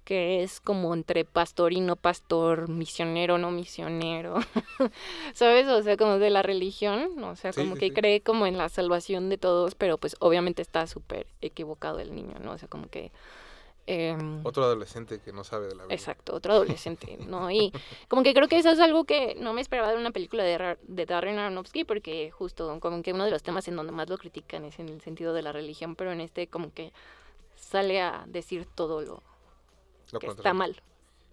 que 0.04 0.44
es 0.44 0.60
como 0.60 0.94
entre 0.94 1.26
pastor 1.26 1.74
y 1.74 1.80
no 1.80 1.96
pastor, 1.96 2.70
misionero, 2.70 3.38
no 3.38 3.52
misionero, 3.52 4.40
¿sabes? 5.34 5.68
O 5.68 5.82
sea, 5.84 5.98
como 5.98 6.18
de 6.18 6.30
la 6.30 6.42
religión, 6.42 7.24
o 7.24 7.36
sea, 7.36 7.54
como 7.54 7.76
que 7.76 7.94
cree 7.94 8.22
como 8.22 8.48
en 8.48 8.58
la 8.58 8.70
salvación 8.70 9.30
de 9.30 9.38
todos, 9.38 9.76
pero 9.76 9.98
pues 9.98 10.16
obviamente 10.20 10.62
está 10.62 10.88
súper 10.88 11.28
equivocado 11.42 12.00
el 12.00 12.16
niño, 12.16 12.36
¿no? 12.40 12.54
O 12.54 12.58
sea, 12.58 12.68
como 12.68 12.90
que... 12.90 13.12
Em, 13.88 14.46
otro 14.46 14.64
adolescente 14.64 15.20
que 15.20 15.34
no 15.34 15.44
sabe 15.44 15.68
de 15.68 15.76
la 15.76 15.86
vida. 15.86 15.94
Exacto, 15.94 16.36
otro 16.36 16.54
adolescente, 16.54 17.18
¿no? 17.28 17.50
Y 17.50 17.72
como 18.08 18.24
que 18.24 18.34
creo 18.34 18.48
que 18.48 18.58
eso 18.58 18.70
es 18.70 18.80
algo 18.80 19.06
que 19.06 19.36
no 19.40 19.54
me 19.54 19.62
esperaba 19.62 19.92
de 19.92 19.98
una 19.98 20.12
película 20.12 20.44
de, 20.44 20.78
de 20.84 21.06
Darren 21.06 21.40
Aronofsky, 21.40 21.84
porque 21.84 22.32
justo 22.32 22.80
como 22.80 23.02
que 23.02 23.14
uno 23.14 23.26
de 23.26 23.32
los 23.32 23.44
temas 23.44 23.68
en 23.68 23.76
donde 23.76 23.92
más 23.92 24.10
lo 24.10 24.18
critican 24.18 24.66
es 24.66 24.80
en 24.80 24.90
el 24.90 25.02
sentido 25.02 25.34
de 25.34 25.42
la 25.42 25.52
religión, 25.52 25.96
pero 25.96 26.12
en 26.12 26.22
este 26.22 26.48
como 26.48 26.72
que 26.74 26.94
sale 27.56 28.02
a 28.02 28.24
decir 28.28 28.68
todo 28.76 29.02
lo 29.02 29.24
está 30.13 30.54
mal. 30.54 30.82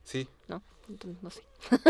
Sí. 0.05 0.29
¿No? 0.49 0.63
Entonces, 0.89 1.23
no 1.23 1.31
sé. 1.31 1.43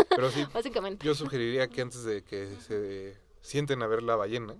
Pero 0.09 0.31
sí. 0.31 0.45
Básicamente. 0.53 1.05
Yo 1.05 1.15
sugeriría 1.15 1.67
que 1.67 1.81
antes 1.81 2.03
de 2.03 2.23
que 2.23 2.55
se 2.67 3.17
sienten 3.41 3.81
a 3.81 3.87
ver 3.87 4.03
la 4.03 4.15
ballena, 4.15 4.55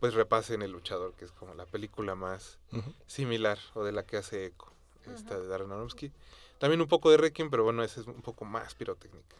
pues 0.00 0.14
repasen 0.14 0.62
El 0.62 0.72
Luchador, 0.72 1.14
que 1.14 1.24
es 1.24 1.32
como 1.32 1.54
la 1.54 1.66
película 1.66 2.14
más 2.14 2.58
similar 3.06 3.58
o 3.74 3.84
de 3.84 3.92
la 3.92 4.04
que 4.04 4.16
hace 4.16 4.46
eco, 4.46 4.72
esta 5.14 5.38
de 5.38 5.46
Darren 5.46 5.72
Aronofsky. 5.72 6.12
También 6.58 6.80
un 6.80 6.88
poco 6.88 7.10
de 7.10 7.16
Requiem, 7.16 7.50
pero 7.50 7.64
bueno, 7.64 7.82
esa 7.82 8.00
es 8.00 8.06
un 8.06 8.20
poco 8.20 8.44
más 8.44 8.74
pirotécnica. 8.74 9.36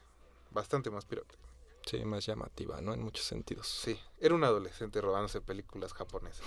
Bastante 0.50 0.90
más 0.90 1.04
pirotécnica. 1.04 1.49
Sí, 1.90 2.05
más 2.05 2.24
llamativa, 2.24 2.81
¿no? 2.81 2.94
En 2.94 3.03
muchos 3.03 3.26
sentidos. 3.26 3.66
Sí, 3.66 3.98
era 4.20 4.37
un 4.37 4.44
adolescente 4.44 5.00
robándose 5.00 5.40
películas 5.40 5.92
japonesas. 5.92 6.46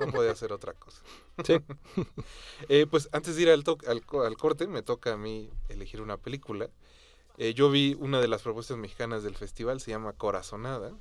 No 0.00 0.10
podía 0.10 0.30
hacer 0.30 0.50
otra 0.50 0.72
cosa. 0.72 1.02
Sí. 1.44 1.60
eh, 2.70 2.86
pues 2.90 3.10
antes 3.12 3.36
de 3.36 3.42
ir 3.42 3.50
al, 3.50 3.64
al, 3.86 4.02
al, 4.24 4.36
corte, 4.38 4.66
me 4.66 4.82
toca 4.82 5.12
a 5.12 5.18
mí 5.18 5.50
elegir 5.68 6.00
una 6.00 6.16
película. 6.16 6.70
Eh, 7.36 7.52
yo 7.52 7.70
vi 7.70 7.98
una 8.00 8.22
de 8.22 8.28
las 8.28 8.40
propuestas 8.40 8.78
mexicanas 8.78 9.22
del 9.22 9.36
festival, 9.36 9.78
se 9.82 9.90
llama 9.90 10.14
Corazonada. 10.14 10.94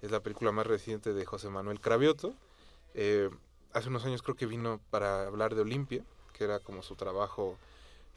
Es 0.00 0.12
la 0.12 0.20
película 0.20 0.52
más 0.52 0.68
reciente 0.68 1.12
de 1.12 1.24
José 1.24 1.48
Manuel 1.48 1.80
Cravioto. 1.80 2.34
Eh, 2.94 3.30
hace 3.72 3.88
unos 3.88 4.04
años 4.04 4.22
creo 4.22 4.36
que 4.36 4.46
vino 4.46 4.80
para 4.90 5.26
hablar 5.26 5.56
de 5.56 5.62
Olimpia, 5.62 6.04
que 6.34 6.44
era 6.44 6.60
como 6.60 6.84
su 6.84 6.94
trabajo, 6.94 7.58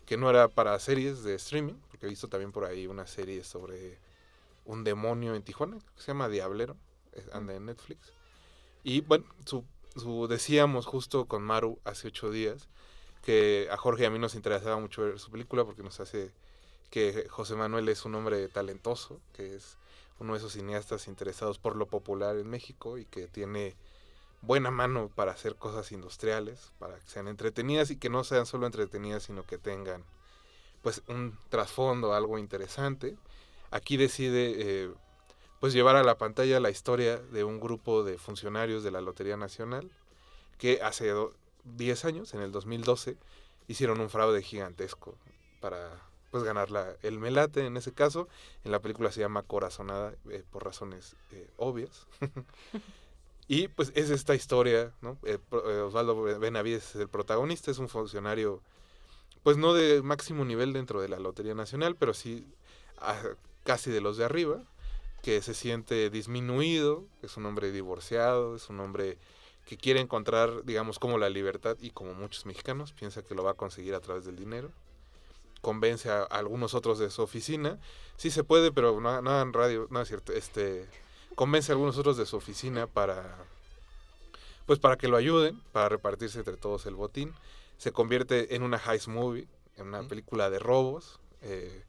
que 0.06 0.16
no 0.16 0.30
era 0.30 0.48
para 0.48 0.78
series 0.78 1.24
de 1.24 1.34
streaming, 1.34 1.74
porque 1.90 2.06
he 2.06 2.10
visto 2.10 2.28
también 2.28 2.52
por 2.52 2.66
ahí 2.66 2.86
una 2.86 3.08
serie 3.08 3.44
sobre 3.44 3.98
un 4.68 4.84
demonio 4.84 5.34
en 5.34 5.42
Tijuana, 5.42 5.78
que 5.96 6.02
se 6.02 6.08
llama 6.08 6.30
Diablero, 6.30 6.78
anda 7.34 7.56
en 7.56 7.66
Netflix. 7.66 8.14
Y 8.84 9.02
bueno, 9.02 9.26
su, 9.46 9.64
su, 9.96 10.28
decíamos 10.28 10.86
justo 10.86 11.26
con 11.26 11.42
Maru 11.42 11.80
hace 11.84 12.10
ocho 12.10 12.30
días 12.30 12.68
que 13.24 13.68
a 13.72 13.78
Jorge 13.78 14.04
y 14.04 14.06
a 14.06 14.10
mí 14.10 14.20
nos 14.20 14.36
interesaba 14.36 14.78
mucho 14.78 15.02
ver 15.02 15.20
su 15.20 15.32
película 15.32 15.66
porque 15.66 15.84
nos 15.84 16.00
hace 16.00 16.32
que 16.90 17.28
José 17.30 17.56
Manuel 17.56 17.90
es 17.90 18.06
un 18.06 18.16
hombre 18.16 18.48
talentoso, 18.48 19.20
que 19.34 19.56
es 19.56 19.78
uno 20.20 20.34
de 20.34 20.40
esos 20.40 20.54
cineastas 20.54 21.08
interesados 21.08 21.60
por 21.60 21.76
lo 21.76 21.88
popular 21.88 22.38
en 22.38 22.50
México 22.50 22.98
y 22.98 23.06
que 23.06 23.28
tiene 23.28 23.76
buena 24.42 24.72
mano 24.72 25.10
para 25.14 25.32
hacer 25.32 25.56
cosas 25.56 25.92
industriales, 25.92 26.72
para 26.80 27.00
que 27.00 27.10
sean 27.10 27.28
entretenidas 27.28 27.90
y 27.92 27.98
que 27.98 28.10
no 28.10 28.24
sean 28.24 28.46
solo 28.46 28.66
entretenidas, 28.66 29.24
sino 29.24 29.44
que 29.44 29.58
tengan 29.58 30.06
pues 30.82 31.02
un 31.08 31.38
trasfondo, 31.50 32.14
algo 32.14 32.38
interesante 32.38 33.18
aquí 33.72 33.98
decide 33.98 34.56
eh, 34.58 34.92
pues 35.60 35.74
llevar 35.74 35.96
a 35.96 36.04
la 36.04 36.18
pantalla 36.18 36.60
la 36.60 36.70
historia 36.70 37.18
de 37.18 37.44
un 37.44 37.60
grupo 37.60 38.04
de 38.04 38.18
funcionarios 38.18 38.84
de 38.84 38.92
la 38.92 39.02
Lotería 39.02 39.38
Nacional 39.38 39.90
que 40.58 40.82
hace 40.82 41.14
10 41.64 42.06
años, 42.06 42.34
en 42.34 42.42
el 42.42 42.52
2012, 42.52 43.18
hicieron 43.68 44.00
un 44.00 44.10
fraude 44.10 44.42
gigantesco 44.42 45.16
para 45.60 46.02
pues 46.32 46.44
ganar 46.44 46.72
la, 46.72 46.96
el 47.04 47.20
melate 47.20 47.66
en 47.66 47.78
ese 47.78 47.94
caso. 47.94 48.28
En 48.64 48.72
la 48.72 48.80
película 48.80 49.12
se 49.12 49.22
llama 49.22 49.44
Corazonada 49.44 50.14
eh, 50.30 50.44
por 50.52 50.64
razones 50.64 51.16
eh, 51.32 51.48
obvias. 51.58 52.08
y 53.48 53.68
pues 53.68 53.92
es 53.96 54.10
esta 54.10 54.36
historia, 54.36 54.94
¿no? 55.02 55.18
Osvaldo 55.86 56.22
Benavides 56.40 56.96
es 56.96 57.02
el 57.02 57.10
protagonista, 57.10 57.72
es 57.72 57.80
un 57.80 57.90
funcionario 57.90 58.62
pues 59.44 59.56
no 59.56 59.74
de 59.74 60.02
máximo 60.02 60.44
nivel 60.44 60.74
dentro 60.74 61.02
de 61.02 61.08
la 61.08 61.20
Lotería 61.20 61.54
Nacional, 61.56 61.96
pero 61.96 62.14
sí 62.14 62.46
casi 63.68 63.92
de 63.92 64.00
los 64.00 64.16
de 64.16 64.24
arriba, 64.24 64.64
que 65.22 65.42
se 65.42 65.54
siente 65.54 66.10
disminuido, 66.10 67.04
es 67.22 67.36
un 67.36 67.46
hombre 67.46 67.74
divorciado, 67.74 68.56
es 68.56 68.70
un 68.70 68.80
hombre 68.80 69.18
que 69.66 69.76
quiere 69.76 70.00
encontrar, 70.00 70.64
digamos, 70.64 71.00
como 71.00 71.18
la 71.18 71.30
libertad 71.30 71.76
y 71.82 71.90
como 71.90 72.14
muchos 72.14 72.46
mexicanos, 72.46 72.94
piensa 72.94 73.24
que 73.24 73.36
lo 73.36 73.44
va 73.44 73.52
a 73.52 73.56
conseguir 73.56 73.94
a 73.94 74.00
través 74.00 74.24
del 74.24 74.38
dinero. 74.38 74.72
Convence 75.60 76.10
a, 76.10 76.24
algunos 76.24 76.76
otros 76.76 76.98
de 76.98 77.10
su 77.10 77.22
oficina, 77.22 77.78
sí 78.16 78.32
se 78.32 78.46
puede, 78.46 78.72
pero 78.72 79.02
no, 79.02 79.22
no 79.22 79.42
en 79.42 79.52
radio, 79.52 79.88
no 79.90 80.02
es 80.02 80.08
cierto, 80.08 80.32
este, 80.32 80.86
convence 81.36 81.70
a 81.70 81.76
algunos 81.76 81.98
otros 81.98 82.16
de 82.16 82.26
su 82.26 82.38
oficina 82.38 82.88
para, 82.88 83.36
pues 84.66 84.80
para 84.80 84.96
que 84.96 85.10
lo 85.10 85.18
ayuden, 85.18 85.62
para 85.74 85.90
repartirse 85.90 86.40
entre 86.40 86.56
todos 86.56 86.86
el 86.86 86.96
botín. 86.96 87.34
Se 87.78 87.92
convierte 87.92 88.56
en 88.56 88.64
una 88.64 88.78
heist 88.78 89.10
movie, 89.10 89.46
en 89.76 89.88
una 89.88 90.08
película 90.08 90.50
de 90.50 90.60
robos. 90.60 91.20
Eh, 91.42 91.84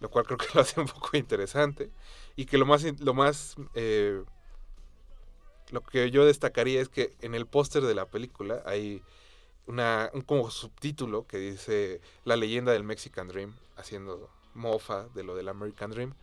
lo 0.00 0.10
cual 0.10 0.24
creo 0.26 0.38
que 0.38 0.46
lo 0.54 0.60
hace 0.60 0.80
un 0.80 0.86
poco 0.86 1.16
interesante 1.16 1.90
y 2.36 2.46
que 2.46 2.58
lo 2.58 2.66
más 2.66 2.84
lo 3.00 3.14
más 3.14 3.56
eh, 3.74 4.22
lo 5.70 5.82
que 5.82 6.10
yo 6.10 6.24
destacaría 6.24 6.80
es 6.80 6.88
que 6.88 7.16
en 7.20 7.34
el 7.34 7.46
póster 7.46 7.82
de 7.82 7.94
la 7.94 8.06
película 8.06 8.62
hay 8.64 9.02
una 9.66 10.10
un 10.14 10.22
como 10.22 10.50
subtítulo 10.50 11.26
que 11.26 11.38
dice 11.38 12.00
la 12.24 12.36
leyenda 12.36 12.72
del 12.72 12.84
Mexican 12.84 13.28
Dream 13.28 13.54
haciendo 13.76 14.30
mofa 14.54 15.08
de 15.14 15.22
lo 15.22 15.34
del 15.34 15.48
American 15.48 15.90
Dream. 15.90 16.14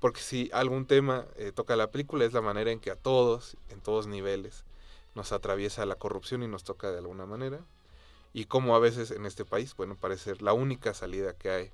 Porque 0.00 0.20
si 0.20 0.50
algún 0.54 0.86
tema 0.86 1.26
eh, 1.36 1.52
toca 1.52 1.76
la 1.76 1.90
película 1.90 2.24
es 2.24 2.32
la 2.32 2.40
manera 2.40 2.70
en 2.70 2.80
que 2.80 2.90
a 2.90 2.96
todos, 2.96 3.58
en 3.68 3.80
todos 3.80 4.06
niveles, 4.06 4.64
nos 5.14 5.32
atraviesa 5.32 5.84
la 5.84 5.96
corrupción 5.96 6.42
y 6.42 6.48
nos 6.48 6.64
toca 6.64 6.90
de 6.90 6.98
alguna 6.98 7.26
manera. 7.26 7.60
Y 8.32 8.46
como 8.46 8.74
a 8.74 8.78
veces 8.78 9.10
en 9.10 9.26
este 9.26 9.44
país, 9.44 9.74
bueno, 9.76 9.96
parece 9.96 10.24
ser 10.24 10.42
la 10.42 10.54
única 10.54 10.94
salida 10.94 11.34
que 11.34 11.50
hay 11.50 11.72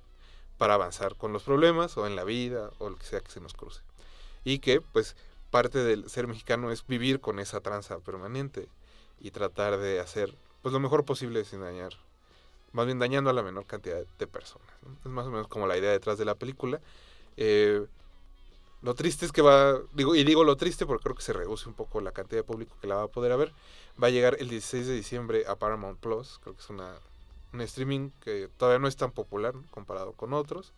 para 0.57 0.73
avanzar 0.73 1.15
con 1.15 1.33
los 1.33 1.43
problemas 1.43 1.97
o 1.97 2.07
en 2.07 2.15
la 2.15 2.23
vida 2.23 2.71
o 2.79 2.89
lo 2.89 2.97
que 2.97 3.05
sea 3.05 3.19
que 3.19 3.31
se 3.31 3.39
nos 3.39 3.53
cruce. 3.53 3.81
Y 4.43 4.59
que 4.59 4.81
pues 4.81 5.15
parte 5.51 5.79
del 5.79 6.09
ser 6.09 6.27
mexicano 6.27 6.71
es 6.71 6.85
vivir 6.85 7.19
con 7.19 7.39
esa 7.39 7.61
tranza 7.61 7.99
permanente 7.99 8.67
y 9.19 9.31
tratar 9.31 9.77
de 9.77 9.99
hacer 9.99 10.35
pues 10.61 10.73
lo 10.73 10.79
mejor 10.79 11.05
posible 11.05 11.45
sin 11.45 11.61
dañar, 11.61 11.93
más 12.73 12.85
bien 12.85 12.99
dañando 12.99 13.29
a 13.29 13.33
la 13.33 13.43
menor 13.43 13.65
cantidad 13.65 14.03
de 14.17 14.27
personas. 14.27 14.67
Es 15.05 15.11
más 15.11 15.25
o 15.27 15.31
menos 15.31 15.47
como 15.47 15.67
la 15.67 15.77
idea 15.77 15.91
detrás 15.91 16.17
de 16.17 16.25
la 16.25 16.35
película. 16.35 16.81
Eh, 17.37 17.85
lo 18.81 18.93
triste 18.93 19.25
es 19.25 19.31
que 19.31 19.41
va, 19.41 19.79
digo, 19.93 20.15
y 20.15 20.23
digo 20.23 20.43
lo 20.43 20.55
triste 20.55 20.85
porque 20.85 21.03
creo 21.03 21.15
que 21.15 21.21
se 21.21 21.33
reduce 21.33 21.67
un 21.67 21.75
poco 21.75 22.01
la 22.01 22.11
cantidad 22.11 22.39
de 22.39 22.43
público 22.43 22.75
que 22.79 22.87
la 22.87 22.95
va 22.95 23.03
a 23.03 23.07
poder 23.07 23.35
ver. 23.37 23.53
Va 24.01 24.07
a 24.07 24.11
llegar 24.11 24.37
el 24.39 24.49
16 24.49 24.87
de 24.87 24.93
diciembre 24.93 25.45
a 25.47 25.55
Paramount 25.55 25.99
Plus, 25.99 26.39
creo 26.43 26.55
que 26.55 26.61
es 26.61 26.69
una, 26.69 26.95
un 27.53 27.61
streaming 27.61 28.11
que 28.21 28.49
todavía 28.57 28.79
no 28.79 28.87
es 28.87 28.95
tan 28.95 29.11
popular 29.11 29.53
comparado 29.71 30.13
con 30.13 30.33
otros. 30.33 30.73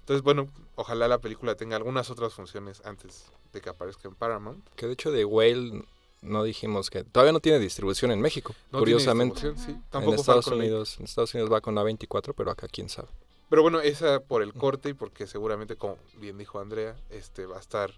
Entonces, 0.00 0.22
bueno, 0.22 0.48
ojalá 0.74 1.08
la 1.08 1.18
película 1.18 1.54
tenga 1.54 1.76
algunas 1.76 2.10
otras 2.10 2.34
funciones 2.34 2.82
antes 2.84 3.26
de 3.52 3.60
que 3.60 3.70
aparezca 3.70 4.08
en 4.08 4.14
Paramount. 4.14 4.68
Que 4.76 4.86
de 4.86 4.92
hecho 4.92 5.10
de 5.10 5.24
Whale 5.24 5.84
no 6.20 6.42
dijimos 6.42 6.90
que 6.90 7.04
todavía 7.04 7.32
no 7.32 7.40
tiene 7.40 7.58
distribución 7.58 8.10
en 8.10 8.20
México, 8.20 8.54
curiosamente. 8.70 9.48
en 9.48 10.12
Estados 10.12 10.46
Unidos, 10.48 10.98
en 10.98 11.04
Estados 11.04 11.32
Unidos 11.34 11.52
va 11.52 11.60
con 11.60 11.74
A24, 11.76 12.34
pero 12.36 12.50
acá 12.50 12.66
quién 12.68 12.88
sabe. 12.88 13.08
Pero 13.50 13.62
bueno, 13.62 13.80
esa 13.80 14.20
por 14.20 14.42
el 14.42 14.52
corte 14.52 14.90
y 14.90 14.94
porque 14.94 15.26
seguramente, 15.26 15.76
como 15.76 15.98
bien 16.18 16.38
dijo 16.38 16.60
Andrea, 16.60 16.96
este 17.10 17.46
va 17.46 17.56
a 17.56 17.60
estar, 17.60 17.92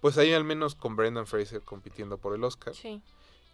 pues 0.00 0.18
ahí 0.18 0.32
al 0.32 0.44
menos 0.44 0.74
con 0.74 0.96
Brendan 0.96 1.26
Fraser 1.26 1.62
compitiendo 1.62 2.18
por 2.18 2.34
el 2.34 2.44
Oscar. 2.44 2.74
Sí. 2.74 3.00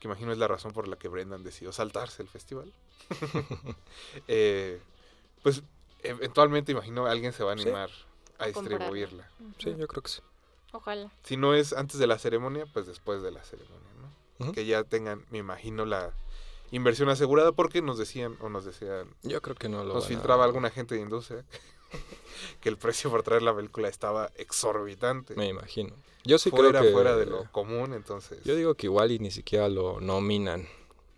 Que 0.07 0.13
imagino 0.13 0.31
es 0.31 0.39
la 0.39 0.47
razón 0.47 0.71
por 0.71 0.87
la 0.87 0.97
que 0.97 1.09
Brendan 1.09 1.43
decidió 1.43 1.73
saltarse 1.73 2.23
el 2.23 2.29
festival. 2.29 2.73
Eh, 4.29 4.81
pues 5.43 5.63
eventualmente 6.03 6.73
imagino 6.73 7.07
alguien 7.07 7.33
se 7.33 7.43
va 7.43 7.51
a 7.51 7.53
animar 7.55 7.91
a 8.39 8.47
distribuirla. 8.47 9.29
Sí, 9.59 9.75
yo 9.77 9.89
creo 9.89 10.03
que 10.03 10.09
sí. 10.09 10.21
Ojalá. 10.73 11.11
Si 11.25 11.37
no 11.37 11.55
es 11.55 11.73
antes 11.73 11.99
de 11.99 12.07
la 12.07 12.19
ceremonia, 12.19 12.67
pues 12.73 12.87
después 12.87 13.23
de 13.23 13.31
la 13.33 13.43
ceremonia, 13.43 13.89
¿no? 14.39 14.53
Que 14.53 14.65
ya 14.65 14.85
tengan, 14.85 15.25
me 15.31 15.39
imagino, 15.39 15.85
la 15.85 16.13
inversión 16.71 17.09
asegurada 17.09 17.53
porque 17.53 17.83
nos 17.83 17.99
decían 17.99 18.37
o 18.41 18.49
nos 18.49 18.65
decían... 18.65 19.15
Yo 19.23 19.43
creo 19.43 19.57
que 19.57 19.69
no 19.69 19.85
lo 19.85 19.95
Nos 19.95 20.07
filtraba 20.07 20.45
alguna 20.45 20.71
gente 20.71 20.95
de 20.95 21.01
industria 21.01 21.45
que 22.61 22.69
el 22.69 22.77
precio 22.77 23.11
por 23.11 23.23
traer 23.23 23.43
la 23.43 23.55
película 23.55 23.89
estaba 23.89 24.31
exorbitante. 24.37 25.35
Me 25.35 25.49
imagino. 25.49 25.95
Yo 26.25 26.39
sí 26.39 26.51
fuera, 26.51 26.71
creo 26.71 26.83
que... 26.83 26.93
Fuera 26.93 27.17
de 27.17 27.27
lo 27.27 27.51
común, 27.53 27.93
entonces... 27.95 28.43
Yo 28.45 28.57
digo 28.57 28.75
que 28.75 28.87
igual 28.87 29.13
y 29.13 29.19
ni 29.19 29.31
siquiera 29.31 29.69
lo 29.69 30.01
nominan. 30.01 30.69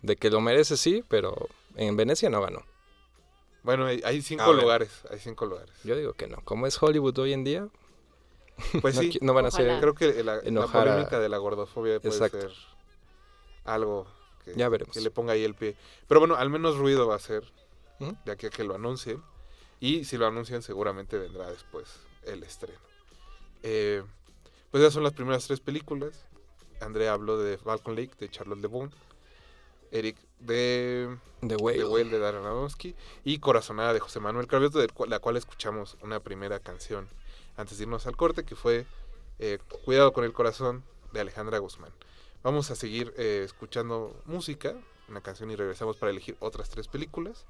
De 0.01 0.15
que 0.15 0.29
lo 0.29 0.39
merece 0.39 0.77
sí, 0.77 1.03
pero 1.09 1.49
en 1.75 1.97
Venecia 1.97 2.29
no 2.29 2.41
ganó. 2.41 2.63
Bueno, 3.63 3.85
hay, 3.85 4.21
cinco 4.21 4.53
lugares, 4.53 4.89
hay 5.09 5.19
cinco 5.19 5.45
lugares. 5.45 5.71
Yo 5.83 5.95
digo 5.95 6.13
que 6.13 6.27
no. 6.27 6.37
Como 6.43 6.65
es 6.65 6.81
Hollywood 6.81 7.17
hoy 7.19 7.33
en 7.33 7.43
día, 7.43 7.67
pues 8.81 8.95
sí, 8.95 9.17
no, 9.21 9.33
van 9.33 9.45
a 9.45 9.51
ser. 9.51 9.79
Creo 9.81 9.93
que 9.93 10.23
la, 10.23 10.41
polémica 10.67 11.19
de 11.19 11.29
la 11.29 11.37
gordofobia 11.37 11.99
puede 11.99 12.29
ser 12.29 12.51
algo 13.65 14.07
que, 14.45 14.55
ya 14.55 14.69
veremos. 14.69 14.93
que 14.93 15.01
le 15.01 15.11
ponga 15.11 15.33
ahí 15.33 15.43
el 15.43 15.55
pie. 15.55 15.75
Pero 16.07 16.19
bueno, 16.19 16.35
al 16.35 16.49
menos 16.49 16.77
ruido 16.77 17.07
va 17.07 17.15
a 17.15 17.19
ser 17.19 17.43
de 17.99 18.31
aquí 18.31 18.47
a 18.47 18.49
que 18.49 18.63
lo 18.63 18.75
anuncien. 18.75 19.21
Y 19.79 20.05
si 20.05 20.17
lo 20.17 20.27
anuncian, 20.27 20.61
seguramente 20.61 21.17
vendrá 21.17 21.49
después 21.49 21.87
el 22.23 22.43
estreno. 22.43 22.79
Eh, 23.63 24.03
pues 24.71 24.83
ya 24.83 24.91
son 24.91 25.03
las 25.03 25.13
primeras 25.13 25.47
tres 25.47 25.59
películas. 25.59 26.25
Andrea 26.81 27.13
habló 27.13 27.37
de 27.37 27.57
Falcon 27.57 27.95
Lake, 27.95 28.13
de 28.19 28.29
Charlotte 28.29 28.61
Le 28.61 28.69
Eric 29.91 30.17
de 30.39 31.17
The 31.41 31.55
Whale, 31.55 32.09
de, 32.09 32.19
Darren 32.19 32.45
Aronofsky 32.45 32.95
y 33.23 33.39
Corazonada 33.39 33.93
de 33.93 33.99
José 33.99 34.19
Manuel 34.19 34.47
Cravioto, 34.47 34.79
de 34.79 34.87
la 35.07 35.19
cual 35.19 35.37
escuchamos 35.37 35.97
una 36.01 36.19
primera 36.19 36.59
canción 36.59 37.07
antes 37.57 37.77
de 37.77 37.83
irnos 37.85 38.07
al 38.07 38.15
corte, 38.15 38.43
que 38.43 38.55
fue 38.55 38.85
eh, 39.39 39.57
Cuidado 39.85 40.13
con 40.13 40.23
el 40.23 40.33
Corazón 40.33 40.83
de 41.11 41.21
Alejandra 41.21 41.57
Guzmán. 41.57 41.91
Vamos 42.43 42.71
a 42.71 42.75
seguir 42.75 43.13
eh, 43.17 43.41
escuchando 43.43 44.15
música, 44.25 44.75
una 45.07 45.21
canción 45.21 45.49
y 45.51 45.55
regresamos 45.55 45.97
para 45.97 46.11
elegir 46.11 46.37
otras 46.39 46.69
tres 46.69 46.87
películas. 46.87 47.45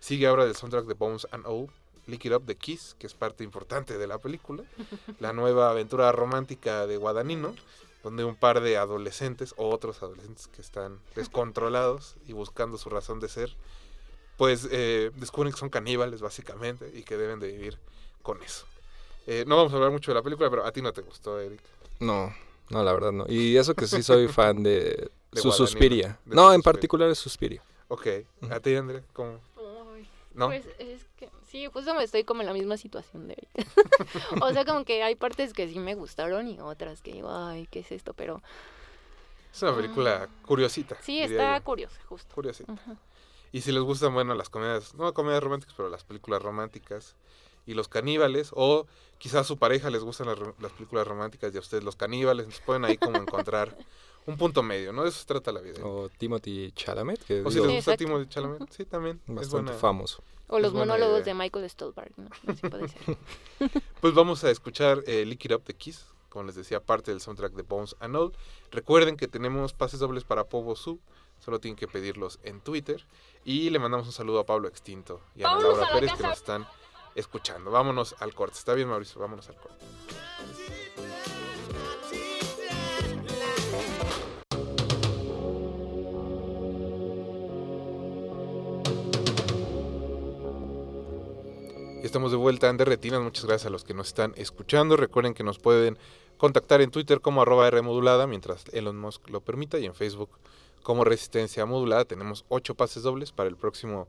Sigue 0.00 0.26
ahora 0.26 0.46
del 0.46 0.56
soundtrack 0.56 0.86
de 0.86 0.94
Bones 0.94 1.26
and 1.30 1.44
O, 1.46 1.68
Lick 2.06 2.24
It 2.24 2.32
Up 2.32 2.44
de 2.44 2.56
Kiss, 2.56 2.96
que 2.98 3.06
es 3.06 3.14
parte 3.14 3.44
importante 3.44 3.98
de 3.98 4.06
la 4.06 4.18
película, 4.18 4.64
la 5.20 5.32
nueva 5.32 5.70
aventura 5.70 6.10
romántica 6.10 6.86
de 6.86 6.96
Guadagnino, 6.96 7.54
donde 8.02 8.24
un 8.24 8.34
par 8.34 8.60
de 8.60 8.78
adolescentes 8.78 9.54
o 9.58 9.68
otros 9.68 10.02
adolescentes 10.02 10.48
que 10.48 10.62
están 10.62 10.98
descontrolados 11.14 12.16
y 12.26 12.32
buscando 12.32 12.78
su 12.78 12.88
razón 12.88 13.20
de 13.20 13.28
ser, 13.28 13.54
pues 14.38 14.66
eh, 14.70 15.10
descubren 15.16 15.52
que 15.52 15.58
son 15.58 15.68
caníbales 15.68 16.22
básicamente 16.22 16.90
y 16.94 17.02
que 17.02 17.18
deben 17.18 17.40
de 17.40 17.48
vivir 17.48 17.78
con 18.22 18.42
eso. 18.42 18.64
Eh, 19.26 19.44
no 19.46 19.56
vamos 19.56 19.72
a 19.72 19.76
hablar 19.76 19.90
mucho 19.90 20.10
de 20.10 20.14
la 20.14 20.22
película, 20.22 20.48
pero 20.48 20.64
a 20.64 20.72
ti 20.72 20.80
no 20.80 20.94
te 20.94 21.02
gustó, 21.02 21.38
Eric. 21.38 21.60
No, 22.00 22.34
no, 22.70 22.82
la 22.82 22.92
verdad 22.94 23.12
no. 23.12 23.26
Y 23.28 23.58
eso 23.58 23.74
que 23.74 23.86
sí 23.86 24.02
soy 24.02 24.28
fan 24.28 24.62
de, 24.62 25.10
su 25.34 25.52
Suspiria. 25.52 26.18
no, 26.24 26.54
en 26.54 26.62
particular 26.62 27.10
es 27.10 27.18
Suspiria. 27.18 27.62
Ok. 27.88 28.06
¿A 28.50 28.60
ti, 28.60 28.74
André? 28.74 29.02
¿Cómo? 29.12 29.40
¿No? 30.34 30.46
Pues 30.46 30.64
es 30.78 31.04
que 31.16 31.28
sí, 31.48 31.66
justo 31.66 31.94
me 31.94 32.04
estoy 32.04 32.24
como 32.24 32.42
en 32.42 32.46
la 32.46 32.52
misma 32.52 32.76
situación 32.76 33.26
de 33.26 33.34
Eric. 33.34 33.66
o 34.42 34.52
sea, 34.52 34.64
como 34.64 34.84
que 34.84 35.02
hay 35.02 35.16
partes 35.16 35.52
que 35.52 35.68
sí 35.68 35.78
me 35.78 35.94
gustaron 35.94 36.48
y 36.48 36.60
otras 36.60 37.02
que 37.02 37.12
digo, 37.12 37.30
ay, 37.32 37.66
¿qué 37.70 37.80
es 37.80 37.90
esto? 37.92 38.14
Pero... 38.14 38.40
Es 39.52 39.62
una 39.62 39.74
película 39.74 40.28
ah. 40.28 40.46
curiosita. 40.46 40.96
Sí, 41.02 41.20
está 41.20 41.60
curiosa, 41.62 42.00
justo. 42.06 42.32
Curiosita. 42.34 42.72
Y 43.52 43.62
si 43.62 43.72
les 43.72 43.82
gustan, 43.82 44.14
bueno, 44.14 44.34
las 44.34 44.48
comedias, 44.48 44.94
no 44.94 45.12
comedias 45.12 45.42
románticas, 45.42 45.74
pero 45.76 45.88
las 45.88 46.04
películas 46.04 46.40
románticas 46.40 47.16
y 47.66 47.74
los 47.74 47.88
caníbales, 47.88 48.50
o 48.54 48.86
quizás 49.18 49.40
a 49.40 49.44
su 49.44 49.58
pareja 49.58 49.90
les 49.90 50.02
gustan 50.02 50.28
las, 50.28 50.72
películas 50.72 51.06
románticas 51.06 51.52
y 51.52 51.56
a 51.56 51.60
ustedes 51.60 51.84
los 51.84 51.96
caníbales, 51.96 52.44
entonces 52.44 52.64
pueden 52.64 52.84
ahí 52.84 52.96
como 52.96 53.16
encontrar 53.16 53.76
un 54.26 54.36
punto 54.36 54.62
medio, 54.62 54.92
¿no? 54.92 55.02
De 55.02 55.08
eso 55.08 55.20
se 55.20 55.26
trata 55.26 55.52
la 55.52 55.60
vida. 55.60 55.84
O 55.84 56.08
Timothy 56.08 56.72
Chalamet. 56.72 57.22
Que 57.24 57.42
o 57.42 57.50
si 57.50 57.60
les 57.60 57.76
gusta 57.76 57.96
Timothy 57.96 58.28
Chalamet, 58.28 58.70
sí, 58.70 58.84
también. 58.84 59.20
Bastante 59.26 59.72
famoso. 59.72 60.22
O 60.48 60.58
los 60.58 60.72
monólogos 60.72 61.24
de 61.24 61.34
Michael 61.34 61.68
Stolberg, 61.70 62.12
¿no? 62.16 62.28
Así 62.46 62.60
puede 62.68 62.88
ser. 62.88 63.16
pues 64.00 64.14
vamos 64.14 64.42
a 64.44 64.50
escuchar 64.50 65.02
eh, 65.06 65.24
Lick 65.24 65.44
It 65.44 65.52
Up 65.52 65.64
de 65.64 65.74
Kiss, 65.74 66.06
como 66.28 66.44
les 66.44 66.56
decía, 66.56 66.80
parte 66.80 67.12
del 67.12 67.20
soundtrack 67.20 67.52
de 67.52 67.62
Bones 67.62 67.96
and 68.00 68.16
All. 68.16 68.32
Recuerden 68.70 69.16
que 69.16 69.28
tenemos 69.28 69.72
pases 69.72 70.00
dobles 70.00 70.24
para 70.24 70.44
Povo 70.44 70.74
Su, 70.74 71.00
solo 71.38 71.60
tienen 71.60 71.76
que 71.76 71.86
pedirlos 71.86 72.40
en 72.42 72.60
Twitter. 72.60 73.06
Y 73.44 73.70
le 73.70 73.78
mandamos 73.78 74.06
un 74.06 74.12
saludo 74.12 74.40
a 74.40 74.46
Pablo 74.46 74.68
Extinto 74.68 75.20
y 75.36 75.44
a 75.44 75.50
Ana 75.50 75.62
Laura 75.62 75.88
Pérez 75.92 76.12
que 76.14 76.22
nos 76.24 76.36
están 76.36 76.66
escuchando. 77.14 77.70
Vámonos 77.70 78.16
al 78.18 78.34
corte. 78.34 78.58
¿Está 78.58 78.74
bien, 78.74 78.88
Mauricio? 78.88 79.20
Vámonos 79.20 79.48
al 79.48 79.56
corte. 79.56 79.84
Estamos 92.10 92.32
de 92.32 92.38
vuelta 92.38 92.68
en 92.68 92.76
Derretinas. 92.76 93.20
Muchas 93.20 93.44
gracias 93.44 93.68
a 93.68 93.70
los 93.70 93.84
que 93.84 93.94
nos 93.94 94.08
están 94.08 94.34
escuchando. 94.36 94.96
Recuerden 94.96 95.32
que 95.32 95.44
nos 95.44 95.60
pueden 95.60 95.96
contactar 96.38 96.80
en 96.80 96.90
Twitter 96.90 97.20
como 97.20 97.40
arroba 97.40 97.70
Rmodulada 97.70 98.26
mientras 98.26 98.64
Elon 98.72 98.98
Musk 98.98 99.28
lo 99.28 99.42
permita 99.42 99.78
y 99.78 99.86
en 99.86 99.94
Facebook 99.94 100.28
como 100.82 101.04
Resistencia 101.04 101.64
Modulada. 101.66 102.04
Tenemos 102.04 102.44
ocho 102.48 102.74
pases 102.74 103.04
dobles 103.04 103.30
para 103.30 103.48
el 103.48 103.56
próximo 103.56 104.08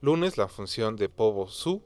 lunes. 0.00 0.36
La 0.38 0.48
función 0.48 0.96
de 0.96 1.08
Povo 1.08 1.46
Su 1.46 1.82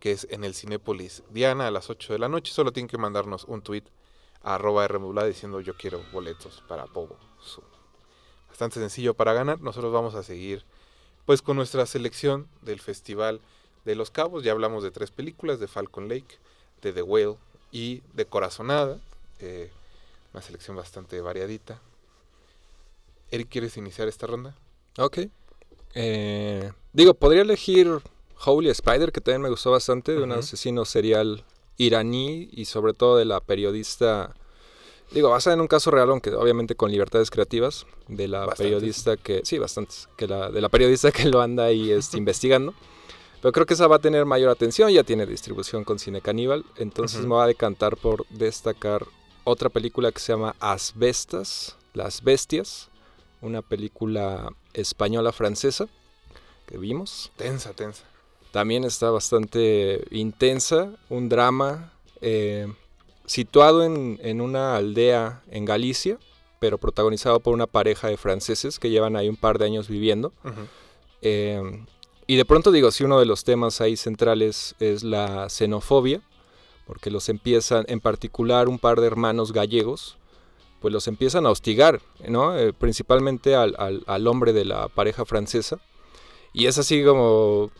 que 0.00 0.10
es 0.10 0.26
en 0.30 0.42
el 0.42 0.52
Cinépolis 0.52 1.22
Diana 1.30 1.68
a 1.68 1.70
las 1.70 1.90
8 1.90 2.14
de 2.14 2.18
la 2.18 2.28
noche. 2.28 2.52
Solo 2.52 2.72
tienen 2.72 2.88
que 2.88 2.98
mandarnos 2.98 3.44
un 3.44 3.62
tweet 3.62 3.84
a 4.42 4.56
arroba 4.56 4.88
diciendo 5.28 5.60
yo 5.60 5.76
quiero 5.76 6.02
boletos 6.12 6.64
para 6.66 6.86
Pogo. 6.86 7.16
Bastante 8.48 8.80
sencillo 8.80 9.14
para 9.14 9.32
ganar. 9.32 9.60
Nosotros 9.60 9.92
vamos 9.92 10.16
a 10.16 10.24
seguir 10.24 10.66
pues 11.24 11.40
con 11.40 11.56
nuestra 11.56 11.86
selección 11.86 12.48
del 12.62 12.80
Festival 12.80 13.40
de 13.88 13.96
los 13.96 14.10
Cabos. 14.10 14.44
Ya 14.44 14.52
hablamos 14.52 14.82
de 14.84 14.90
tres 14.90 15.10
películas, 15.10 15.58
de 15.60 15.66
Falcon 15.66 16.08
Lake, 16.08 16.36
de 16.82 16.92
The 16.92 17.02
Whale 17.02 17.36
y 17.72 18.02
de 18.12 18.26
Corazonada. 18.26 18.98
Eh, 19.40 19.70
una 20.34 20.42
selección 20.42 20.76
bastante 20.76 21.20
variadita. 21.22 21.80
Eric, 23.30 23.48
¿quieres 23.48 23.76
iniciar 23.78 24.06
esta 24.06 24.26
ronda? 24.26 24.54
Ok. 24.98 25.20
Eh, 25.94 26.70
digo, 26.92 27.14
podría 27.14 27.42
elegir 27.42 28.00
Holy 28.44 28.68
Spider, 28.68 29.10
que 29.10 29.22
también 29.22 29.40
me 29.40 29.48
gustó 29.48 29.70
bastante, 29.70 30.12
de 30.12 30.22
un 30.22 30.32
asesino 30.32 30.84
serial 30.84 31.44
iraní 31.78 32.50
y 32.52 32.66
sobre 32.66 32.92
todo 32.92 33.16
de 33.16 33.24
la 33.24 33.40
periodista, 33.40 34.34
digo, 35.12 35.30
basada 35.30 35.54
en 35.54 35.60
un 35.62 35.66
caso 35.66 35.90
real, 35.90 36.10
aunque 36.10 36.34
obviamente 36.34 36.74
con 36.74 36.92
libertades 36.92 37.30
creativas, 37.30 37.86
de 38.06 38.28
la 38.28 38.46
periodista 38.48 39.16
que, 39.16 39.40
sí, 39.44 39.58
bastantes, 39.58 40.08
que 40.16 40.26
la, 40.26 40.50
de 40.50 40.60
la 40.60 40.68
periodista 40.68 41.10
que 41.12 41.24
lo 41.24 41.40
anda 41.40 41.64
ahí 41.64 41.90
este, 41.90 42.18
investigando. 42.18 42.74
Pero 43.40 43.52
creo 43.52 43.66
que 43.66 43.74
esa 43.74 43.86
va 43.86 43.96
a 43.96 44.00
tener 44.00 44.24
mayor 44.24 44.50
atención, 44.50 44.90
ya 44.90 45.04
tiene 45.04 45.26
distribución 45.26 45.84
con 45.84 45.98
Cine 45.98 46.20
Caníbal, 46.20 46.64
entonces 46.76 47.20
me 47.24 47.34
va 47.34 47.44
a 47.44 47.46
decantar 47.46 47.96
por 47.96 48.26
destacar 48.28 49.06
otra 49.44 49.68
película 49.68 50.10
que 50.12 50.18
se 50.20 50.32
llama 50.32 50.56
Asbestas, 50.60 51.76
Las 51.94 52.22
Bestias, 52.22 52.90
una 53.40 53.62
película 53.62 54.50
española 54.74 55.32
francesa 55.32 55.86
que 56.66 56.78
vimos. 56.78 57.32
Tensa, 57.36 57.72
tensa. 57.72 58.04
También 58.50 58.84
está 58.84 59.10
bastante 59.10 60.04
intensa, 60.10 60.90
un 61.08 61.28
drama 61.28 61.92
eh, 62.20 62.66
situado 63.26 63.84
en, 63.84 64.18
en 64.22 64.40
una 64.40 64.76
aldea 64.76 65.42
en 65.50 65.64
Galicia, 65.64 66.18
pero 66.58 66.78
protagonizado 66.78 67.40
por 67.40 67.54
una 67.54 67.66
pareja 67.66 68.08
de 68.08 68.16
franceses 68.16 68.78
que 68.78 68.90
llevan 68.90 69.16
ahí 69.16 69.28
un 69.28 69.36
par 69.36 69.58
de 69.58 69.66
años 69.66 69.88
viviendo. 69.88 70.32
Eh, 71.22 71.84
y 72.28 72.36
de 72.36 72.44
pronto 72.44 72.70
digo, 72.70 72.92
si 72.92 73.02
uno 73.02 73.18
de 73.18 73.26
los 73.26 73.42
temas 73.42 73.80
ahí 73.80 73.96
centrales 73.96 74.76
es 74.78 75.02
la 75.02 75.48
xenofobia, 75.48 76.20
porque 76.86 77.10
los 77.10 77.28
empiezan, 77.28 77.84
en 77.88 78.00
particular 78.00 78.68
un 78.68 78.78
par 78.78 79.00
de 79.00 79.08
hermanos 79.08 79.52
gallegos, 79.52 80.16
pues 80.80 80.92
los 80.94 81.08
empiezan 81.08 81.44
a 81.46 81.50
hostigar, 81.50 82.00
¿no? 82.28 82.56
Eh, 82.56 82.72
principalmente 82.72 83.56
al, 83.56 83.74
al- 84.06 84.26
hombre 84.28 84.52
de 84.52 84.64
la 84.64 84.88
pareja 84.88 85.24
francesa. 85.24 85.80
Y 86.52 86.66
es 86.66 86.78
así 86.78 87.02
como 87.04 87.70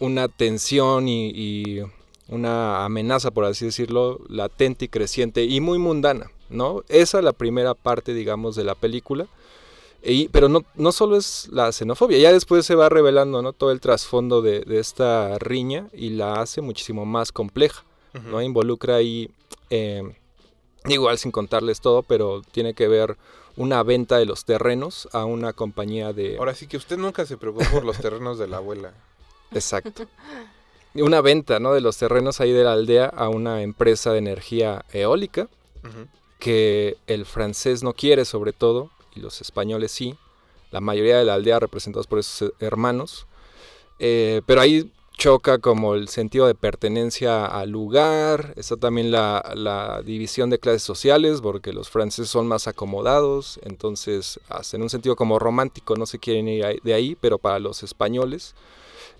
una 0.00 0.28
tensión 0.28 1.08
y, 1.08 1.30
y 1.30 1.82
una 2.28 2.84
amenaza, 2.84 3.30
por 3.30 3.44
así 3.44 3.64
decirlo, 3.66 4.20
latente 4.28 4.86
y 4.86 4.88
creciente 4.88 5.44
y 5.44 5.60
muy 5.60 5.78
mundana, 5.78 6.30
¿no? 6.50 6.82
Esa 6.88 7.18
es 7.18 7.24
la 7.24 7.32
primera 7.32 7.74
parte, 7.74 8.12
digamos, 8.12 8.56
de 8.56 8.64
la 8.64 8.74
película. 8.74 9.26
Y- 10.04 10.28
pero 10.28 10.48
no, 10.48 10.64
no 10.74 10.92
solo 10.92 11.16
es 11.16 11.48
la 11.50 11.72
xenofobia, 11.72 12.18
ya 12.18 12.32
después 12.32 12.66
se 12.66 12.74
va 12.74 12.88
revelando 12.88 13.40
¿no? 13.42 13.52
todo 13.52 13.70
el 13.72 13.80
trasfondo 13.80 14.42
de, 14.42 14.60
de 14.60 14.78
esta 14.78 15.38
riña 15.38 15.88
y 15.92 16.10
la 16.10 16.40
hace 16.40 16.60
muchísimo 16.60 17.04
más 17.06 17.32
compleja. 17.32 17.84
¿no? 18.30 18.40
Involucra 18.42 18.96
ahí, 18.96 19.28
eh, 19.70 20.02
igual 20.86 21.18
sin 21.18 21.32
contarles 21.32 21.80
todo, 21.80 22.02
pero 22.02 22.42
tiene 22.52 22.74
que 22.74 22.86
ver 22.86 23.16
una 23.56 23.82
venta 23.82 24.18
de 24.18 24.24
los 24.26 24.44
terrenos 24.44 25.08
a 25.12 25.24
una 25.24 25.52
compañía 25.52 26.12
de... 26.12 26.36
Ahora 26.38 26.54
sí 26.54 26.66
que 26.68 26.76
usted 26.76 26.96
nunca 26.96 27.24
se 27.26 27.36
preocupó 27.36 27.64
por 27.72 27.84
los 27.84 27.98
terrenos 27.98 28.38
de 28.38 28.46
la 28.46 28.58
abuela. 28.58 28.92
Exacto. 29.52 30.06
Una 30.94 31.20
venta 31.22 31.58
¿no? 31.58 31.72
de 31.72 31.80
los 31.80 31.96
terrenos 31.96 32.40
ahí 32.40 32.52
de 32.52 32.62
la 32.62 32.72
aldea 32.74 33.06
a 33.06 33.28
una 33.28 33.62
empresa 33.62 34.12
de 34.12 34.18
energía 34.18 34.84
eólica 34.92 35.48
que 36.38 36.96
el 37.06 37.26
francés 37.26 37.82
no 37.82 37.94
quiere 37.94 38.24
sobre 38.24 38.52
todo, 38.52 38.90
y 39.14 39.20
los 39.20 39.40
españoles 39.40 39.92
sí, 39.92 40.16
la 40.70 40.80
mayoría 40.80 41.18
de 41.18 41.24
la 41.24 41.34
aldea 41.34 41.60
representados 41.60 42.06
por 42.06 42.18
esos 42.18 42.52
hermanos, 42.60 43.26
Eh, 44.00 44.42
pero 44.44 44.60
ahí 44.60 44.90
choca 45.16 45.58
como 45.58 45.94
el 45.94 46.08
sentido 46.08 46.48
de 46.48 46.56
pertenencia 46.56 47.46
al 47.46 47.70
lugar, 47.70 48.52
está 48.56 48.76
también 48.76 49.12
la, 49.12 49.52
la 49.54 50.02
división 50.02 50.50
de 50.50 50.58
clases 50.58 50.82
sociales, 50.82 51.40
porque 51.40 51.72
los 51.72 51.88
franceses 51.88 52.28
son 52.28 52.48
más 52.48 52.66
acomodados, 52.66 53.60
entonces 53.62 54.40
hasta 54.48 54.76
en 54.76 54.82
un 54.82 54.90
sentido 54.90 55.14
como 55.14 55.38
romántico 55.38 55.94
no 55.94 56.06
se 56.06 56.18
quieren 56.18 56.48
ir 56.48 56.80
de 56.82 56.94
ahí, 56.94 57.16
pero 57.20 57.38
para 57.38 57.60
los 57.60 57.84
españoles 57.84 58.54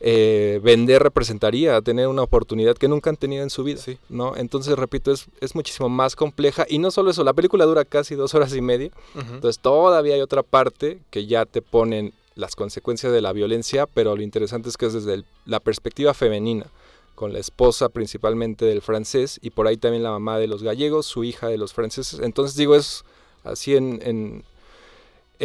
eh, 0.00 0.60
vender 0.62 1.02
representaría 1.02 1.80
tener 1.80 2.08
una 2.08 2.22
oportunidad 2.22 2.76
que 2.76 2.88
nunca 2.88 3.10
han 3.10 3.16
tenido 3.16 3.42
en 3.42 3.50
su 3.50 3.64
vida, 3.64 3.78
Sí. 3.80 3.98
¿no? 4.08 4.36
Entonces, 4.36 4.76
repito, 4.76 5.12
es, 5.12 5.26
es 5.40 5.54
muchísimo 5.54 5.88
más 5.88 6.16
compleja 6.16 6.66
y 6.68 6.78
no 6.78 6.90
solo 6.90 7.10
eso, 7.10 7.24
la 7.24 7.32
película 7.32 7.64
dura 7.64 7.84
casi 7.84 8.14
dos 8.14 8.34
horas 8.34 8.54
y 8.54 8.60
media, 8.60 8.90
entonces 9.14 9.60
todavía 9.62 10.14
hay 10.14 10.20
otra 10.20 10.42
parte 10.42 10.98
que 11.10 11.26
ya 11.26 11.46
te 11.46 11.62
ponen 11.62 12.12
las 12.34 12.56
consecuencias 12.56 13.12
de 13.12 13.20
la 13.20 13.32
violencia, 13.32 13.86
pero 13.86 14.16
lo 14.16 14.22
interesante 14.22 14.68
es 14.68 14.76
que 14.76 14.86
es 14.86 14.92
desde 14.92 15.14
el- 15.14 15.24
la 15.46 15.60
perspectiva 15.60 16.14
femenina, 16.14 16.66
con 17.14 17.32
la 17.32 17.38
esposa 17.38 17.88
principalmente 17.88 18.64
del 18.64 18.82
francés 18.82 19.38
y 19.40 19.50
por 19.50 19.68
ahí 19.68 19.76
también 19.76 20.02
la 20.02 20.10
mamá 20.10 20.38
de 20.38 20.48
los 20.48 20.64
gallegos, 20.64 21.06
su 21.06 21.22
hija 21.22 21.46
de 21.48 21.58
los 21.58 21.72
franceses. 21.72 22.18
Entonces 22.20 22.56
digo, 22.56 22.74
es 22.74 23.04
así 23.44 23.76
en, 23.76 24.00
en, 24.04 24.42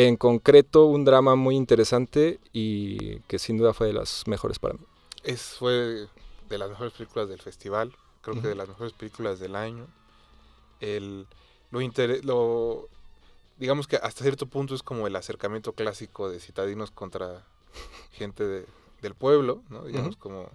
en 0.07 0.15
concreto 0.15 0.85
un 0.85 1.03
drama 1.03 1.35
muy 1.35 1.55
interesante 1.57 2.39
y 2.53 3.19
que 3.27 3.37
sin 3.37 3.57
duda 3.57 3.73
fue 3.73 3.87
de 3.87 3.93
las 3.93 4.23
mejores 4.27 4.57
para 4.57 4.75
mí. 4.75 4.85
Es, 5.23 5.41
fue 5.59 6.07
de 6.47 6.57
las 6.57 6.69
mejores 6.69 6.93
películas 6.93 7.27
del 7.27 7.41
festival, 7.41 7.93
creo 8.21 8.41
que 8.41 8.47
de 8.47 8.55
las 8.55 8.69
mejores 8.69 8.93
películas 8.93 9.39
del 9.39 9.55
año. 9.57 9.87
El, 10.79 11.27
lo, 11.71 11.81
inter- 11.81 12.23
lo 12.23 12.87
digamos 13.57 13.87
que 13.87 13.97
hasta 13.97 14.23
cierto 14.23 14.45
punto 14.45 14.73
es 14.73 14.83
como 14.83 15.05
el 15.05 15.15
acercamiento 15.17 15.73
clásico 15.73 16.29
de 16.29 16.39
citadinos 16.39 16.91
contra 16.91 17.43
gente 18.13 18.45
de- 18.47 18.65
del 19.01 19.15
pueblo, 19.15 19.63
¿no? 19.69 19.83
Digamos 19.83 20.15
como 20.15 20.49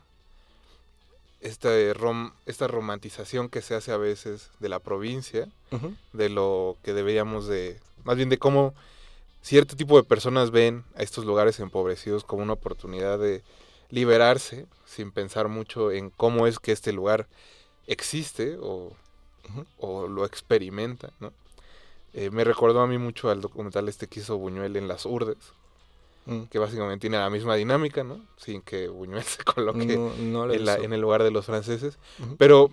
este 1.40 1.92
rom- 1.94 2.32
esta 2.46 2.66
romantización 2.66 3.50
que 3.50 3.60
se 3.60 3.74
hace 3.74 3.92
a 3.92 3.98
veces 3.98 4.50
de 4.60 4.68
la 4.70 4.78
provincia, 4.78 5.48
de 6.14 6.28
lo 6.30 6.76
que 6.82 6.94
deberíamos 6.94 7.46
de, 7.46 7.78
más 8.04 8.16
bien 8.16 8.28
de 8.30 8.38
cómo 8.38 8.72
cierto 9.44 9.76
tipo 9.76 9.96
de 9.96 10.02
personas 10.04 10.50
ven 10.50 10.84
a 10.96 11.02
estos 11.02 11.24
lugares 11.24 11.60
empobrecidos 11.60 12.24
como 12.24 12.42
una 12.42 12.54
oportunidad 12.54 13.18
de 13.18 13.42
liberarse 13.90 14.66
sin 14.86 15.12
pensar 15.12 15.48
mucho 15.48 15.92
en 15.92 16.10
cómo 16.10 16.46
es 16.48 16.58
que 16.58 16.72
este 16.72 16.92
lugar 16.92 17.28
existe 17.86 18.56
o, 18.60 18.96
lo 20.08 20.24
experimenta, 20.24 21.12
¿no? 21.20 21.32
Eh, 22.14 22.30
me 22.30 22.44
recordó 22.44 22.80
a 22.80 22.86
mí 22.86 22.96
mucho 22.96 23.28
al 23.30 23.40
documental 23.40 23.88
este 23.88 24.06
que 24.06 24.20
hizo 24.20 24.38
Buñuel 24.38 24.76
en 24.76 24.88
las 24.88 25.04
Urdes, 25.06 25.36
Mm. 26.26 26.44
que 26.44 26.58
básicamente 26.58 27.02
tiene 27.02 27.18
la 27.18 27.28
misma 27.28 27.54
dinámica, 27.54 28.02
¿no? 28.02 28.18
Sin 28.38 28.62
que 28.62 28.88
Buñuel 28.88 29.22
se 29.24 29.44
coloque 29.44 29.98
No, 29.98 30.14
no 30.46 30.50
en, 30.50 30.64
la- 30.64 30.76
en 30.76 30.94
el 30.94 31.00
lugar 31.02 31.22
de 31.22 31.30
los 31.30 31.44
franceses. 31.44 31.98
Pero 32.38 32.70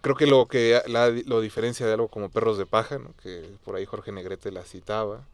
creo 0.00 0.16
que 0.16 0.26
lo 0.26 0.46
que 0.48 0.80
la- 0.86 1.10
lo 1.10 1.40
diferencia 1.40 1.86
de 1.86 1.92
algo 1.92 2.08
como 2.08 2.28
Perros 2.30 2.58
de 2.58 2.66
Paja, 2.66 2.98
¿no? 2.98 3.14
que 3.22 3.48
por 3.64 3.76
ahí 3.76 3.84
Jorge 3.86 4.12
Negrete 4.12 4.50
la 4.52 4.62
citaba. 4.62 5.26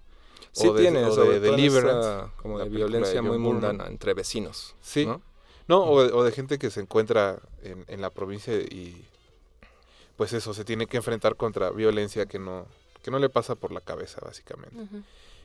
Sí 0.52 0.66
o 0.66 0.72
de- 0.74 0.82
tiene, 0.82 1.04
o 1.04 1.14
sobre 1.14 1.38
de 1.40 1.48
esa 1.66 2.32
como 2.42 2.58
la 2.58 2.64
de 2.64 2.70
violencia 2.70 3.22
muy 3.22 3.38
mundana 3.38 3.86
entre 3.86 4.14
vecinos. 4.14 4.74
Sí. 4.80 5.06
¿no? 5.06 5.20
No, 5.68 5.84
o 5.84 6.02
de, 6.02 6.12
o 6.12 6.24
de 6.24 6.32
gente 6.32 6.58
que 6.58 6.70
se 6.70 6.80
encuentra 6.80 7.38
en, 7.62 7.84
en 7.86 8.00
la 8.00 8.10
provincia 8.10 8.54
y 8.56 9.04
pues 10.16 10.32
eso, 10.32 10.52
se 10.52 10.64
tiene 10.64 10.86
que 10.86 10.96
enfrentar 10.96 11.36
contra 11.36 11.70
violencia 11.70 12.26
que 12.26 12.38
no, 12.40 12.66
que 13.02 13.10
no 13.12 13.18
le 13.20 13.28
pasa 13.28 13.54
por 13.54 13.70
la 13.72 13.80
cabeza, 13.80 14.20
básicamente. 14.24 14.76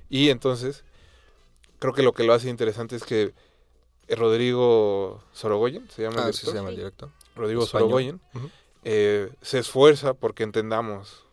Y 0.09 0.29
entonces, 0.29 0.83
creo 1.79 1.93
que 1.93 2.01
lo 2.03 2.13
que 2.13 2.23
lo 2.23 2.33
hace 2.33 2.49
interesante 2.49 2.95
es 2.95 3.03
que 3.03 3.33
eh, 4.07 4.15
Rodrigo 4.15 5.23
Sorogoyen, 5.33 5.87
se 5.91 6.01
llama 6.01 6.15
el 6.23 6.29
Ah, 6.29 6.33
sí 6.33 6.39
director? 6.41 6.49
se 6.51 6.57
llama 6.57 6.69
el 6.69 6.75
director. 6.75 7.09
Rodrigo 7.35 7.63
Español. 7.63 7.87
Sorogoyen. 7.89 8.21
Eh, 8.85 9.29
se 9.41 9.59
esfuerza 9.59 10.13
porque 10.13 10.43
entendamos 10.43 11.25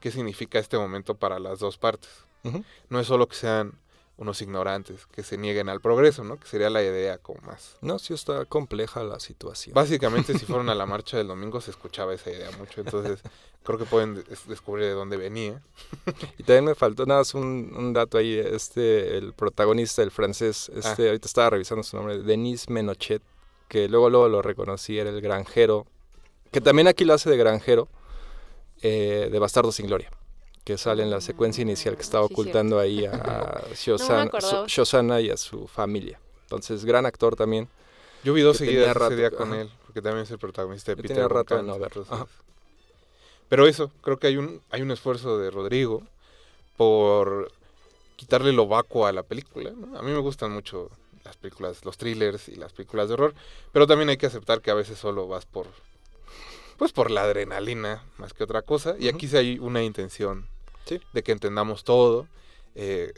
qué 0.00 0.10
significa 0.10 0.58
este 0.58 0.76
momento 0.78 1.14
para 1.14 1.38
las 1.38 1.58
dos 1.60 1.78
partes. 1.78 2.10
Ujú. 2.44 2.62
No 2.90 3.00
es 3.00 3.06
solo 3.06 3.26
que 3.28 3.34
sean 3.36 3.72
unos 4.16 4.42
ignorantes, 4.42 5.06
que 5.06 5.22
se 5.22 5.38
nieguen 5.38 5.68
al 5.68 5.80
progreso, 5.80 6.24
¿no? 6.24 6.38
Que 6.40 6.46
sería 6.48 6.70
la 6.70 6.82
idea 6.82 7.18
como 7.18 7.40
más. 7.42 7.76
No, 7.80 8.00
sí 8.00 8.14
está 8.14 8.44
compleja 8.46 9.04
la 9.04 9.20
situación. 9.20 9.74
Básicamente, 9.74 10.36
si 10.36 10.44
fueron 10.44 10.68
a 10.70 10.74
la 10.74 10.86
marcha 10.94 11.16
del 11.16 11.28
domingo, 11.28 11.60
se 11.60 11.70
escuchaba 11.70 12.14
esa 12.14 12.30
idea 12.30 12.50
mucho. 12.58 12.80
Entonces, 12.80 13.20
creo 13.62 13.78
que 13.78 13.84
pueden 13.84 14.16
des- 14.16 14.48
descubrir 14.48 14.86
de 14.86 14.92
dónde 14.92 15.16
venía. 15.16 15.62
Y 16.36 16.42
también 16.42 16.64
me 16.64 16.74
faltó 16.74 17.06
nada 17.06 17.20
más 17.20 17.32
un, 17.34 17.72
un 17.76 17.92
dato 17.92 18.18
ahí, 18.18 18.36
este, 18.36 19.16
el 19.18 19.34
protagonista, 19.34 20.02
el 20.02 20.10
francés, 20.10 20.68
este, 20.74 21.04
Ah. 21.04 21.08
ahorita 21.10 21.26
estaba 21.26 21.50
revisando 21.50 21.84
su 21.84 21.96
nombre, 21.96 22.18
Denis 22.18 22.68
Menochet, 22.70 23.22
que 23.68 23.88
luego 23.88 24.10
luego 24.10 24.28
lo 24.28 24.42
reconocí, 24.42 24.98
era 24.98 25.10
el 25.10 25.20
granjero, 25.20 25.86
que 26.50 26.60
también 26.60 26.88
aquí 26.88 27.04
lo 27.04 27.14
hace 27.14 27.30
de 27.30 27.36
granjero, 27.36 27.88
eh, 28.82 29.28
de 29.30 29.38
Bastardo 29.38 29.72
sin 29.72 29.86
Gloria, 29.86 30.10
que 30.64 30.78
sale 30.78 31.02
en 31.02 31.10
la 31.10 31.20
secuencia 31.20 31.62
inicial 31.62 31.96
que 31.96 32.02
estaba 32.02 32.26
Sí, 32.26 32.32
ocultando 32.34 32.78
ahí 32.78 33.04
a 33.06 33.12
Shosan- 33.74 34.28
acordaba. 34.28 34.62
Su- 34.62 34.66
Shosanna 34.66 35.20
y 35.20 35.30
a 35.30 35.36
su 35.36 35.66
familia. 35.66 36.20
Entonces, 36.42 36.84
gran 36.84 37.06
actor 37.06 37.36
también. 37.36 37.68
Yo 38.24 38.32
vi 38.34 38.42
dos 38.42 38.56
seguidas 38.56 38.90
ese 38.90 38.98
rato, 38.98 39.14
día 39.16 39.30
con 39.30 39.52
ajá. 39.52 39.60
él, 39.62 39.70
porque 39.86 40.02
también 40.02 40.24
es 40.24 40.30
el 40.30 40.38
protagonista 40.38 40.92
de 40.92 40.96
Yo 40.96 41.02
Peter 41.02 41.16
tenía 41.16 41.28
rato 41.28 41.56
de 41.56 41.62
no 41.62 41.78
verlo. 41.78 42.04
Pero 43.48 43.66
eso, 43.66 43.90
creo 44.02 44.18
que 44.18 44.26
hay 44.26 44.36
un, 44.36 44.60
hay 44.70 44.82
un 44.82 44.90
esfuerzo 44.90 45.38
de 45.38 45.50
Rodrigo 45.50 46.02
por 46.76 47.50
quitarle 48.16 48.52
lo 48.52 48.66
vacuo 48.66 49.06
a 49.06 49.12
la 49.12 49.22
película. 49.22 49.70
¿no? 49.70 49.98
A 49.98 50.02
mí 50.02 50.10
me 50.10 50.18
gustan 50.18 50.52
mucho 50.52 50.90
las 51.24 51.36
películas, 51.36 51.84
los 51.84 51.96
thrillers 51.96 52.48
y 52.48 52.56
las 52.56 52.72
películas 52.72 53.08
de 53.08 53.14
horror, 53.14 53.34
pero 53.72 53.86
también 53.86 54.08
hay 54.08 54.16
que 54.16 54.26
aceptar 54.26 54.60
que 54.60 54.70
a 54.70 54.74
veces 54.74 54.98
solo 54.98 55.28
vas 55.28 55.46
por, 55.46 55.66
pues 56.78 56.92
por 56.92 57.10
la 57.10 57.22
adrenalina 57.24 58.02
más 58.16 58.32
que 58.32 58.44
otra 58.44 58.62
cosa. 58.62 58.94
Y 58.98 59.08
aquí 59.08 59.28
sí 59.28 59.36
hay 59.36 59.58
una 59.58 59.82
intención 59.82 60.48
Sí. 60.86 61.00
de 61.12 61.22
que 61.22 61.32
entendamos 61.32 61.84
todo. 61.84 62.26
Eh, 62.74 63.12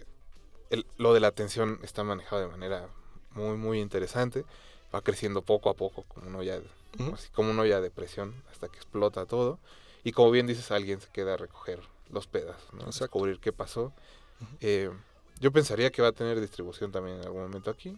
el- 0.70 0.86
lo 0.96 1.12
de 1.14 1.20
la 1.20 1.28
atención 1.28 1.78
está 1.82 2.02
manejado 2.02 2.42
de 2.42 2.48
manera 2.48 2.88
muy, 3.32 3.56
muy 3.56 3.80
interesante. 3.80 4.44
Va 4.92 5.02
creciendo 5.02 5.42
poco 5.42 5.70
a 5.70 5.74
poco, 5.74 6.02
como 6.08 6.26
uno 6.26 6.42
ya, 6.42 6.58
Ujú. 6.98 7.14
así 7.14 7.28
como 7.30 7.50
una 7.50 7.62
olla 7.62 7.76
de 7.76 7.82
depresión, 7.82 8.34
hasta 8.50 8.68
que 8.68 8.76
explota 8.76 9.24
todo. 9.26 9.58
Y 10.02 10.12
como 10.12 10.30
bien 10.32 10.46
dices, 10.48 10.70
alguien 10.72 11.00
se 11.00 11.08
queda 11.10 11.34
a 11.34 11.36
recoger 11.36 11.80
los 12.08 12.26
pedazos, 12.26 12.72
¿no? 12.74 12.86
Descubrir 12.86 13.38
qué 13.38 13.52
pasó. 13.52 13.92
Eh, 14.60 14.90
yo 15.38 15.52
pensaría 15.52 15.90
que 15.90 16.02
va 16.02 16.08
a 16.08 16.12
tener 16.12 16.40
distribución 16.40 16.90
también 16.90 17.18
en 17.18 17.24
algún 17.26 17.42
momento 17.42 17.70
aquí. 17.70 17.96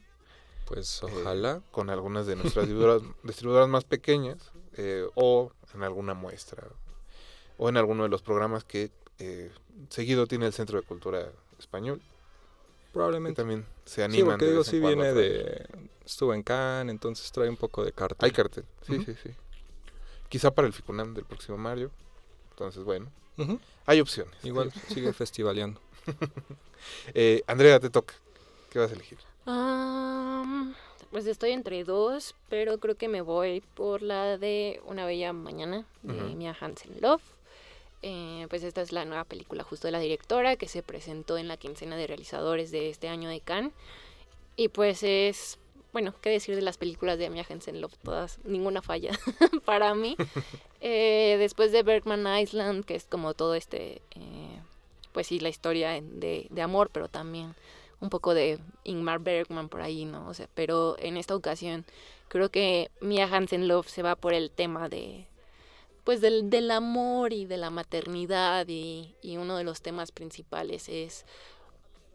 Pues 0.66 1.02
eh, 1.02 1.06
ojalá. 1.06 1.62
con 1.70 1.88
algunas 1.88 2.26
de 2.26 2.36
nuestras 2.36 2.66
distribuidoras, 2.66 3.02
distribuidoras 3.22 3.68
más 3.68 3.84
pequeñas 3.84 4.50
eh, 4.76 5.06
o 5.14 5.52
en 5.74 5.82
alguna 5.82 6.14
muestra 6.14 6.66
o 7.58 7.68
en 7.68 7.76
alguno 7.76 8.02
de 8.04 8.08
los 8.08 8.22
programas 8.22 8.64
que 8.64 8.90
eh, 9.18 9.50
seguido 9.88 10.26
tiene 10.26 10.46
el 10.46 10.52
Centro 10.52 10.80
de 10.80 10.86
Cultura 10.86 11.30
Español, 11.58 12.00
que 12.00 12.92
Probablemente. 12.92 13.40
también 13.40 13.66
se 13.84 13.96
Sí, 13.96 14.02
animan. 14.02 14.32
porque 14.38 14.50
digo, 14.50 14.64
sí 14.64 14.78
viene 14.80 15.12
de... 15.12 15.66
Estuvo 16.04 16.34
en 16.34 16.42
Cannes, 16.42 16.90
entonces 16.92 17.30
trae 17.30 17.48
un 17.48 17.56
poco 17.56 17.84
de 17.84 17.92
carta. 17.92 18.26
Hay 18.26 18.32
cartel, 18.32 18.64
sí, 18.86 19.02
sí, 19.04 19.14
sí. 19.22 19.30
Quizá 20.28 20.50
para 20.50 20.66
el 20.66 20.72
Ficunam 20.72 21.14
del 21.14 21.24
próximo 21.24 21.56
Mario. 21.56 21.90
Entonces, 22.50 22.82
bueno, 22.84 23.10
hay 23.86 24.00
opciones. 24.00 24.34
Igual 24.44 24.72
sigue 24.88 25.12
festivaleando. 25.12 25.80
Eh, 27.14 27.44
Andrea, 27.46 27.78
te 27.78 27.90
toca. 27.90 28.12
¿Qué 28.68 28.80
vas 28.80 28.90
a 28.90 28.94
elegir? 28.94 29.16
Am, 29.46 30.74
pues 31.12 31.26
estoy 31.26 31.50
entre 31.52 31.84
dos, 31.84 32.34
pero 32.48 32.78
creo 32.78 32.96
que 32.96 33.06
me 33.06 33.20
voy 33.20 33.62
por 33.74 34.00
la 34.00 34.38
de 34.38 34.80
Una 34.86 35.04
Bella 35.04 35.34
Mañana 35.34 35.84
de. 36.02 36.34
Mia 36.34 36.56
Hansen 36.58 37.00
Love. 37.00 37.22
Eh, 38.00 38.46
pues 38.48 38.64
esta 38.64 38.80
es 38.80 38.92
la 38.92 39.04
nueva 39.04 39.24
película 39.24 39.62
justo 39.62 39.86
de 39.86 39.92
la 39.92 40.00
directora 40.00 40.56
que 40.56 40.66
se 40.66 40.82
presentó 40.82 41.36
en 41.36 41.48
la 41.48 41.58
quincena 41.58 41.96
de 41.96 42.06
realizadores 42.06 42.70
de 42.72 42.88
este 42.88 43.08
año 43.08 43.28
de 43.28 43.40
Cannes. 43.40 43.74
Y 44.56 44.68
pues 44.68 45.02
es, 45.02 45.58
bueno, 45.92 46.14
qué 46.22 46.30
decir 46.30 46.56
de 46.56 46.62
las 46.62 46.78
películas 46.78 47.18
de 47.18 47.28
Mia 47.28 47.46
Hansen 47.48 47.82
Love, 47.82 47.94
todas, 48.02 48.38
ninguna 48.44 48.80
falla 48.80 49.12
para 49.66 49.94
mí. 49.94 50.16
Eh, 50.84 51.36
después 51.38 51.70
de 51.70 51.84
Bergman 51.84 52.26
Island, 52.40 52.84
que 52.84 52.96
es 52.96 53.04
como 53.04 53.34
todo 53.34 53.54
este, 53.54 54.02
eh, 54.16 54.58
pues 55.12 55.28
sí, 55.28 55.38
la 55.38 55.48
historia 55.48 55.92
de, 55.92 56.48
de 56.50 56.60
amor, 56.62 56.90
pero 56.92 57.06
también 57.06 57.54
un 58.03 58.11
poco 58.11 58.34
de 58.34 58.59
Ingmar 58.82 59.20
Bergman 59.20 59.68
por 59.68 59.80
ahí, 59.80 60.05
¿no? 60.05 60.28
O 60.28 60.34
sea, 60.34 60.48
pero 60.55 60.96
en 60.98 61.16
esta 61.16 61.36
ocasión 61.36 61.86
creo 62.28 62.50
que 62.50 62.90
Mia 63.00 63.26
Hansen 63.26 63.68
Love 63.68 63.88
se 63.88 64.03
va 64.03 64.16
por 64.16 64.34
el 64.34 64.50
tema 64.50 64.88
de, 64.88 65.26
pues 66.03 66.20
del, 66.20 66.50
del 66.50 66.72
amor 66.72 67.32
y 67.32 67.46
de 67.46 67.57
la 67.57 67.70
maternidad 67.70 68.66
y, 68.68 69.14
y 69.22 69.36
uno 69.36 69.57
de 69.57 69.64
los 69.64 69.82
temas 69.82 70.11
principales 70.11 70.88
es 70.88 71.24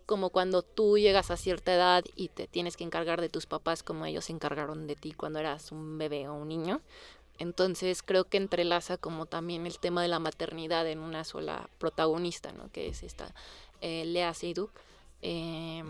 como 0.05 0.29
cuando 0.29 0.61
tú 0.61 0.97
llegas 0.97 1.31
a 1.31 1.37
cierta 1.37 1.73
edad 1.73 2.03
y 2.15 2.27
te 2.27 2.47
tienes 2.47 2.75
que 2.75 2.83
encargar 2.83 3.21
de 3.21 3.29
tus 3.29 3.45
papás 3.45 3.81
como 3.81 4.05
ellos 4.05 4.25
se 4.25 4.33
encargaron 4.33 4.87
de 4.87 4.95
ti 4.95 5.13
cuando 5.13 5.39
eras 5.39 5.71
un 5.71 5.97
bebé 5.97 6.27
o 6.27 6.33
un 6.33 6.49
niño. 6.49 6.81
Entonces 7.39 8.03
creo 8.03 8.25
que 8.25 8.37
entrelaza 8.37 8.97
como 8.97 9.25
también 9.25 9.65
el 9.65 9.79
tema 9.79 10.01
de 10.01 10.09
la 10.09 10.19
maternidad 10.19 10.85
en 10.87 10.99
una 10.99 11.23
sola 11.23 11.69
protagonista, 11.77 12.51
¿no? 12.51 12.69
Que 12.71 12.87
es 12.87 13.03
esta 13.03 13.33
eh, 13.79 14.03
Lea 14.05 14.33
Seydoux. 14.33 14.71
Eh, 15.29 15.83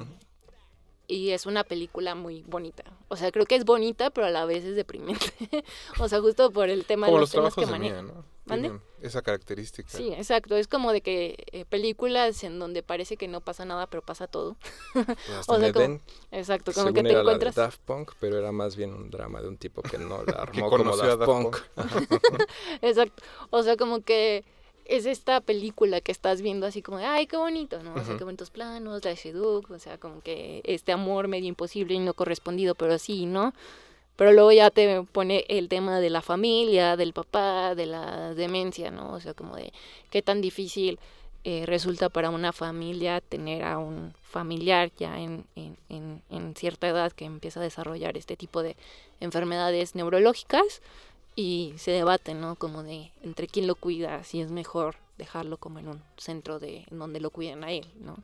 Y 1.09 1.29
es 1.29 1.45
una 1.45 1.63
película 1.63 2.15
muy 2.15 2.43
bonita. 2.43 2.83
O 3.07 3.15
sea, 3.15 3.31
creo 3.31 3.45
que 3.45 3.55
es 3.55 3.63
bonita, 3.63 4.09
pero 4.09 4.27
a 4.27 4.29
la 4.29 4.43
vez 4.45 4.65
es 4.65 4.75
deprimente. 4.75 5.25
o 5.99 6.09
sea, 6.09 6.19
justo 6.19 6.51
por 6.51 6.67
el 6.69 6.83
tema 6.85 7.07
Como 7.07 7.17
de 7.17 7.21
los 7.21 7.33
los 7.33 7.53
temas 7.53 7.55
que 7.55 7.65
maneja. 7.71 8.01
Mía, 8.01 8.13
¿no? 8.13 8.25
¿Mande? 8.45 8.69
Tienen 8.69 8.81
esa 9.01 9.21
característica. 9.21 9.89
Sí, 9.89 10.11
exacto. 10.13 10.55
Es 10.57 10.67
como 10.67 10.91
de 10.91 10.99
que 11.01 11.45
eh, 11.53 11.63
películas 11.65 12.43
en 12.43 12.59
donde 12.59 12.81
parece 12.83 13.15
que 13.15 13.27
no 13.29 13.39
pasa 13.41 13.63
nada, 13.63 13.87
pero 13.87 14.01
pasa 14.01 14.27
todo. 14.27 14.57
Hasta 14.95 15.53
O 15.53 15.59
sea, 15.59 15.71
como- 15.71 15.99
Exacto, 16.31 16.71
como 16.73 16.87
según 16.87 16.93
que 16.95 17.03
te 17.03 17.09
era 17.11 17.19
encuentras. 17.21 17.55
la 17.55 17.63
de 17.63 17.67
Daft 17.67 17.81
Punk, 17.85 18.11
pero 18.19 18.37
era 18.37 18.51
más 18.51 18.75
bien 18.75 18.93
un 18.93 19.09
drama 19.09 19.41
de 19.41 19.47
un 19.47 19.57
tipo 19.57 19.81
que 19.81 19.97
no 19.97 20.23
la 20.23 20.33
Que 20.51 20.59
armó 20.59 20.69
como 20.69 20.83
conoció 20.83 21.03
a 21.11 21.15
Daft, 21.15 21.19
Daft 21.19 21.31
Punk. 21.31 21.57
Exacto. 22.81 23.23
O 23.51 23.63
sea, 23.63 23.77
como 23.77 24.01
que 24.01 24.43
es 24.87 25.05
esta 25.05 25.41
película 25.41 26.01
que 26.01 26.11
estás 26.11 26.41
viendo 26.41 26.65
así 26.65 26.81
como 26.81 26.97
de, 26.97 27.05
ay, 27.05 27.27
qué 27.27 27.37
bonito, 27.37 27.81
¿no? 27.83 27.93
O 27.93 28.03
sea, 28.03 28.17
qué 28.17 28.23
bonitos 28.23 28.49
planos, 28.49 29.03
la 29.03 29.13
Sheduk, 29.13 29.69
o 29.69 29.79
sea, 29.79 29.97
como 29.97 30.21
que 30.21 30.61
este 30.63 30.91
amor 30.91 31.27
medio 31.27 31.47
imposible 31.47 31.93
y 31.93 31.99
no 31.99 32.13
correspondido, 32.13 32.73
pero 32.75 32.97
sí, 32.97 33.25
¿no? 33.25 33.53
Pero 34.15 34.31
luego 34.31 34.51
ya 34.51 34.71
te 34.71 35.03
pone 35.03 35.45
el 35.49 35.67
tema 35.67 35.99
de 35.99 36.09
la 36.09 36.21
familia, 36.21 36.95
del 36.95 37.13
papá, 37.13 37.75
de 37.75 37.85
la 37.85 38.33
demencia, 38.33 38.89
¿no? 38.89 39.13
O 39.13 39.19
sea, 39.19 39.33
como 39.33 39.55
de 39.55 39.71
qué 40.09 40.21
tan 40.21 40.41
difícil 40.41 40.99
eh, 41.43 41.65
resulta 41.65 42.09
para 42.09 42.29
una 42.29 42.51
familia 42.51 43.21
tener 43.21 43.63
a 43.63 43.77
un 43.77 44.13
familiar 44.21 44.91
ya 44.97 45.19
en, 45.19 45.45
en, 45.55 45.77
en, 45.89 46.21
en 46.29 46.55
cierta 46.55 46.87
edad 46.87 47.11
que 47.11 47.25
empieza 47.25 47.59
a 47.59 47.63
desarrollar 47.63 48.17
este 48.17 48.35
tipo 48.35 48.63
de 48.63 48.75
enfermedades 49.19 49.95
neurológicas 49.95 50.81
y 51.37 51.75
se 51.77 51.91
debate, 51.91 52.33
¿no? 52.33 52.55
Como 52.55 52.81
de 52.81 53.11
entre 53.21 53.47
quién 53.47 53.67
lo 53.67 53.75
cuida, 53.75 54.23
si 54.23 54.41
es 54.41 54.49
mejor 54.49 54.95
dejarlo 55.19 55.57
como 55.57 55.77
en 55.77 55.87
un 55.87 56.03
centro 56.17 56.59
de 56.59 56.83
en 56.89 56.97
donde 56.97 57.19
lo 57.19 57.29
cuiden 57.29 57.63
a 57.63 57.71
él, 57.71 57.85
¿no? 58.01 58.17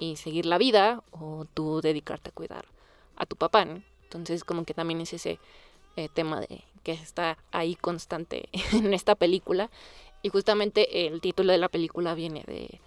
Y 0.00 0.16
seguir 0.16 0.46
la 0.46 0.58
vida 0.58 1.04
o 1.12 1.46
tú 1.54 1.80
dedicarte 1.80 2.30
a 2.30 2.32
cuidar 2.32 2.66
a 3.14 3.24
tu 3.24 3.36
papá, 3.36 3.64
¿no? 3.64 3.84
Entonces 4.02 4.42
como 4.42 4.64
que 4.64 4.74
también 4.74 5.00
es 5.00 5.12
ese 5.12 5.38
eh, 5.94 6.08
tema 6.12 6.40
de 6.40 6.64
que 6.82 6.90
está 6.90 7.38
ahí 7.52 7.76
constante 7.76 8.48
en 8.72 8.92
esta 8.94 9.14
película 9.14 9.70
y 10.20 10.28
justamente 10.30 11.06
el 11.06 11.20
título 11.20 11.52
de 11.52 11.58
la 11.58 11.68
película 11.68 12.14
viene 12.14 12.42
de 12.48 12.80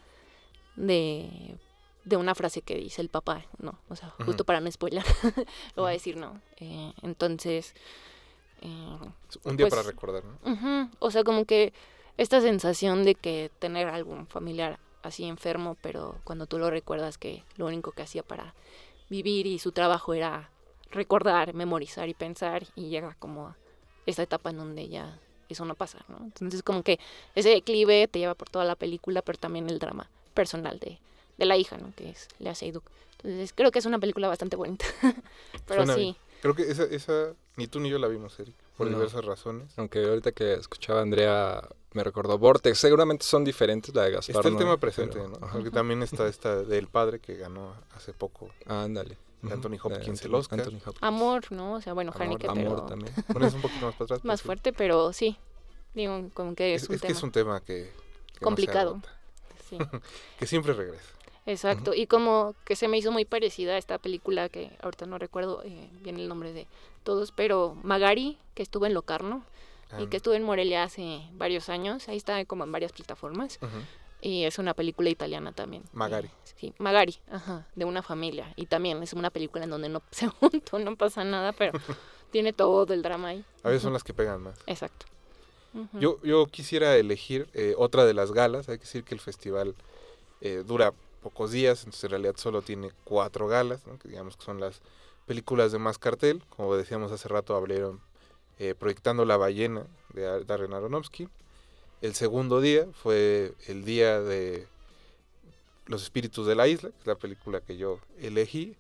de 0.76 1.58
de 2.04 2.18
una 2.18 2.36
frase 2.36 2.62
que 2.62 2.76
dice 2.76 3.02
el 3.02 3.08
papá, 3.08 3.46
¿no? 3.60 3.80
O 3.88 3.96
sea, 3.96 4.10
justo 4.26 4.44
para 4.44 4.60
no 4.60 4.70
spoiler, 4.70 5.06
lo 5.78 5.84
voy 5.84 5.92
a 5.92 5.94
decir, 5.94 6.18
¿no? 6.18 6.42
Eh, 6.58 6.92
entonces, 7.02 7.74
eh, 8.64 8.98
Un 9.44 9.58
día 9.58 9.66
Pues- 9.68 9.70
para 9.70 9.84
recordar, 9.84 10.24
¿no? 10.26 10.90
O 11.00 11.12
sea, 11.12 11.24
como 11.24 11.46
que 11.46 11.74
esta 12.18 12.42
sensación 12.42 13.04
de 13.04 13.16
que 13.16 13.52
tener 13.60 13.88
algún 13.88 14.28
familiar 14.28 14.80
así 15.02 15.26
enfermo, 15.26 15.76
pero 15.82 16.16
cuando 16.24 16.46
tú 16.46 16.58
lo 16.60 16.70
recuerdas 16.70 17.18
que 17.18 17.44
lo 17.58 17.66
único 17.66 17.92
que 17.92 18.04
hacía 18.04 18.24
para 18.24 18.54
vivir 19.10 19.48
y 19.48 19.60
su 19.60 19.72
trabajo 19.72 20.14
era 20.14 20.50
recordar, 20.92 21.54
memorizar 21.54 22.08
y 22.08 22.14
pensar, 22.14 22.66
y 22.76 22.90
llega 22.90 23.16
como 23.20 23.48
a 23.48 23.58
esta 24.06 24.24
etapa 24.24 24.52
en 24.52 24.58
donde 24.58 24.88
ya 24.88 25.20
eso 25.50 25.66
no 25.66 25.76
pasa, 25.76 26.00
¿no? 26.08 26.18
Entonces 26.24 26.64
como 26.64 26.84
que 26.84 27.00
ese 27.36 27.50
declive 27.50 28.08
te 28.08 28.20
lleva 28.20 28.36
por 28.36 28.50
toda 28.50 28.64
la 28.66 28.76
película, 28.76 29.22
pero 29.22 29.38
también 29.38 29.70
el 29.70 29.80
drama 29.80 30.10
personal 30.34 30.80
de, 30.80 31.00
de 31.38 31.46
la 31.46 31.58
hija, 31.58 31.78
¿no? 31.78 31.94
Que 31.96 32.12
es 32.12 32.28
Lea 32.40 32.56
Seydoux. 32.56 32.84
Entonces 33.18 33.54
creo 33.54 33.72
que 33.72 33.80
es 33.80 33.86
una 33.86 34.00
película 34.00 34.28
bastante 34.28 34.56
bonita. 34.56 34.86
pero 35.68 35.82
Suena 35.86 35.96
sí, 35.96 36.02
bien. 36.02 36.16
Creo 36.44 36.56
que 36.56 36.70
esa, 36.70 36.84
esa 36.84 37.34
ni 37.56 37.68
tú 37.68 37.80
ni 37.80 37.90
yo 37.90 37.98
la 37.98 38.08
vimos, 38.08 38.38
Eric, 38.40 38.54
por 38.78 38.86
No. 38.88 38.98
diversas 38.98 39.24
razones. 39.24 39.72
Aunque 39.78 40.04
ahorita 40.04 40.34
que 40.34 40.54
escuchaba 40.54 41.00
a 41.00 41.04
Andrea 41.04 41.68
me 41.94 42.04
recordó 42.04 42.38
Vortex. 42.38 42.78
Seguramente 42.78 43.24
son 43.26 43.44
diferentes 43.46 43.96
la 43.96 44.04
de 44.04 44.12
Gaspar. 44.12 44.36
Está 44.36 44.48
el 44.50 44.54
¿no? 44.56 44.60
tema 44.60 44.78
presente, 44.78 45.14
Pero- 45.20 45.30
¿no? 45.30 45.38
ajá. 45.46 45.54
Porque 45.54 45.72
también 45.72 46.04
está 46.04 46.28
esta 46.28 46.58
del 46.64 46.88
padre 46.90 47.20
que 47.20 47.38
ganó 47.38 47.74
hace 47.96 48.12
poco. 48.14 48.50
Ah, 48.68 48.84
ándale. 48.84 49.18
Anthony 49.50 49.72
de 49.72 49.80
Hopkins, 49.84 50.22
el 50.24 50.36
Oscar. 50.36 50.60
Anthony 50.60 50.76
Hopkins. 50.86 50.98
amor, 51.02 51.52
¿no? 51.52 51.74
O 51.76 51.82
sea, 51.82 51.94
bueno, 51.94 52.12
Amor, 52.14 52.24
Haneke, 52.28 52.48
Amor 52.48 52.64
pero 52.64 52.82
también. 52.84 53.14
Bueno, 53.30 53.48
es 53.48 53.54
un 53.54 53.62
poquito 53.62 53.86
más 53.86 53.96
para 53.96 54.06
atrás. 54.06 54.26
más 54.26 54.40
sí. 54.42 54.46
fuerte, 54.46 54.74
pero 54.74 55.12
sí. 55.14 55.38
Digo, 55.94 56.30
como 56.34 56.56
que 56.56 56.76
es, 56.76 56.84
Es, 56.84 56.90
un 56.90 56.96
es 56.96 57.02
que 57.02 57.08
tema. 57.08 57.18
es 57.18 57.24
un 57.24 57.32
tema 57.32 57.62
que... 57.62 57.92
Complicado. 58.42 59.02
sí. 59.70 59.78
que 60.40 60.46
siempre 60.48 60.74
regresa. 60.74 61.13
Exacto, 61.46 61.94
y 61.94 62.08
como 62.08 62.56
que 62.66 62.76
se 62.76 62.88
me 62.88 62.98
hizo 62.98 63.12
muy 63.12 63.26
parecida 63.26 63.74
a 63.74 63.78
esta 63.78 63.98
película 63.98 64.48
que 64.50 64.72
ahorita 64.82 65.06
no 65.06 65.18
recuerdo 65.18 65.62
eh, 65.64 65.90
bien 66.02 66.18
el 66.18 66.30
nombre 66.30 66.54
de 66.54 66.68
todos, 67.04 67.32
pero 67.32 67.76
Magari, 67.84 68.38
que 68.54 68.64
estuvo 68.64 68.86
en 68.86 68.94
Locarno 68.94 69.44
y 70.00 70.04
Ah, 70.04 70.10
que 70.10 70.18
estuvo 70.18 70.34
en 70.34 70.44
Morelia 70.44 70.84
hace 70.84 71.22
varios 71.34 71.70
años, 71.70 72.08
ahí 72.08 72.18
está 72.18 72.44
como 72.46 72.64
en 72.64 72.72
varias 72.72 72.92
plataformas, 72.92 73.60
ujú. 73.62 73.78
y 74.22 74.46
es 74.46 74.58
una 74.58 74.74
película 74.74 75.10
italiana 75.10 75.52
también. 75.52 75.84
Magari. 75.92 76.32
Sí, 76.56 76.74
Magari, 76.80 77.20
ajá, 77.30 77.68
de 77.76 77.86
una 77.86 78.02
familia, 78.02 78.52
y 78.56 78.66
también 78.66 79.04
es 79.04 79.14
una 79.14 79.30
película 79.30 79.66
en 79.66 79.70
donde 79.70 79.90
no 79.90 80.02
se 80.12 80.30
junto, 80.30 80.80
no 80.80 80.96
pasa 80.96 81.24
nada, 81.24 81.52
pero 81.52 81.74
tiene 82.32 82.54
todo 82.54 82.92
el 82.94 83.04
drama 83.04 83.28
ahí. 83.30 83.46
A 83.64 83.68
veces 83.68 83.84
son 83.84 83.94
las 83.94 84.04
que 84.04 84.14
pegan 84.14 84.42
más. 84.42 84.58
Exacto. 84.66 85.06
Yo, 85.94 86.22
yo 86.22 86.46
quisiera 86.46 86.96
elegir 86.98 87.50
eh, 87.56 87.74
otra 87.78 88.06
de 88.06 88.14
las 88.14 88.32
galas. 88.32 88.70
Hay 88.70 88.78
que 88.78 88.84
decir 88.84 89.04
que 89.04 89.16
el 89.16 89.20
festival 89.20 89.74
eh, 90.40 90.64
dura 90.64 90.94
pocos 91.24 91.52
días, 91.52 91.80
entonces 91.80 92.04
en 92.04 92.10
realidad 92.12 92.36
solo 92.38 92.62
tiene 92.62 92.92
cuatro 93.04 93.48
galas, 93.48 93.88
¿no? 93.88 93.98
que 93.98 94.10
digamos 94.10 94.38
que 94.38 94.44
son 94.44 94.60
las 94.60 94.82
películas 95.26 95.72
de 95.72 95.80
más 95.80 95.98
cartel. 95.98 96.44
Como 96.50 96.76
decíamos 96.76 97.12
hace 97.12 97.28
rato, 97.30 97.56
abrieron 97.56 98.02
eh, 98.60 98.76
Proyectando 98.78 99.26
la 99.26 99.38
ballena 99.38 99.88
de 100.14 100.28
Ar- 100.28 100.46
Darren 100.46 100.74
Aronofsky. 100.74 101.28
El 102.02 102.14
segundo 102.14 102.62
día 102.62 102.86
fue 103.02 103.54
el 103.68 103.86
día 103.86 104.22
de 104.22 104.68
Los 105.88 106.04
espíritus 106.04 106.46
de 106.46 106.56
la 106.56 106.68
isla, 106.68 106.90
que 106.90 107.00
es 107.00 107.08
la 107.08 107.16
película 107.16 107.62
que 107.62 107.78
yo 107.78 108.00
elegí. 108.20 108.76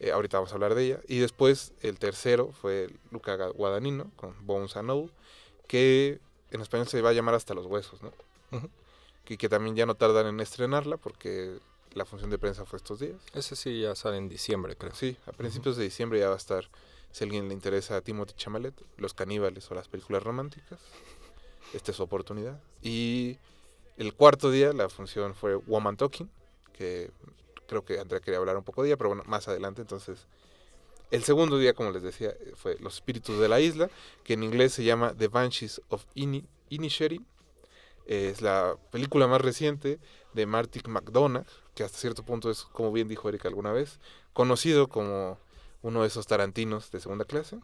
Eh, 0.00 0.10
ahorita 0.10 0.38
vamos 0.38 0.50
a 0.50 0.54
hablar 0.54 0.74
de 0.74 0.84
ella. 0.84 1.00
Y 1.08 1.18
después 1.20 1.72
el 1.82 1.98
tercero 1.98 2.50
fue 2.60 2.90
Luca 3.10 3.36
Guadagnino 3.48 4.10
con 4.16 4.34
Bones 4.46 4.76
and 4.76 4.90
All, 4.90 5.10
que 5.68 6.18
en 6.50 6.60
español 6.60 6.86
se 6.88 7.00
va 7.00 7.10
a 7.10 7.12
llamar 7.12 7.34
Hasta 7.34 7.54
los 7.54 7.66
huesos, 7.66 8.02
¿no? 8.02 8.12
Y 9.26 9.36
que 9.38 9.48
también 9.48 9.74
ya 9.74 9.86
no 9.86 9.94
tardan 9.94 10.26
en 10.26 10.40
estrenarla 10.40 10.96
porque 10.98 11.56
la 11.94 12.04
función 12.04 12.30
de 12.30 12.38
prensa 12.38 12.64
fue 12.64 12.76
estos 12.76 13.00
días. 13.00 13.16
Ese 13.32 13.56
sí 13.56 13.80
ya 13.80 13.94
sale 13.94 14.16
en 14.16 14.28
diciembre, 14.28 14.76
creo. 14.76 14.94
Sí, 14.94 15.16
a 15.26 15.32
principios 15.32 15.76
de 15.76 15.84
diciembre 15.84 16.18
ya 16.18 16.28
va 16.28 16.34
a 16.34 16.38
estar, 16.38 16.68
si 17.10 17.22
a 17.22 17.26
alguien 17.26 17.48
le 17.48 17.54
interesa 17.54 17.96
a 17.96 18.00
Timothy 18.00 18.34
Chamalet, 18.36 18.74
Los 18.96 19.14
caníbales 19.14 19.70
o 19.70 19.74
las 19.74 19.88
películas 19.88 20.22
románticas. 20.22 20.78
Esta 21.72 21.90
es 21.90 21.96
su 21.96 22.02
oportunidad. 22.02 22.60
Y 22.82 23.38
el 23.96 24.14
cuarto 24.14 24.50
día 24.50 24.72
la 24.72 24.88
función 24.88 25.34
fue 25.34 25.54
Woman 25.54 25.96
Talking, 25.96 26.30
que 26.72 27.10
creo 27.66 27.84
que 27.84 27.98
Andrea 27.98 28.20
quería 28.20 28.38
hablar 28.38 28.56
un 28.56 28.64
poco 28.64 28.82
de 28.82 28.88
ella, 28.88 28.96
pero 28.96 29.10
bueno, 29.10 29.22
más 29.26 29.48
adelante. 29.48 29.80
Entonces, 29.80 30.26
El 31.10 31.22
segundo 31.22 31.58
día, 31.58 31.74
como 31.74 31.92
les 31.92 32.02
decía, 32.02 32.34
fue 32.56 32.76
Los 32.80 32.94
Espíritus 32.94 33.38
de 33.38 33.48
la 33.48 33.60
Isla, 33.60 33.88
que 34.24 34.32
en 34.32 34.42
inglés 34.42 34.72
se 34.72 34.82
llama 34.82 35.14
The 35.16 35.28
Banshees 35.28 35.80
of 35.88 36.04
Ini 36.14 36.44
Inisherin. 36.70 37.24
Es 38.06 38.42
la 38.42 38.76
película 38.90 39.28
más 39.28 39.40
reciente 39.40 40.00
de 40.32 40.46
Martin 40.46 40.82
McDonagh, 40.88 41.46
que 41.74 41.84
hasta 41.84 41.98
cierto 41.98 42.22
punto 42.22 42.50
es, 42.50 42.62
como 42.62 42.92
bien 42.92 43.08
dijo 43.08 43.28
Erika 43.28 43.48
alguna 43.48 43.72
vez, 43.72 43.98
conocido 44.32 44.88
como 44.88 45.38
uno 45.82 46.00
de 46.02 46.08
esos 46.08 46.26
tarantinos 46.26 46.90
de 46.90 47.00
segunda 47.00 47.24
clase, 47.24 47.58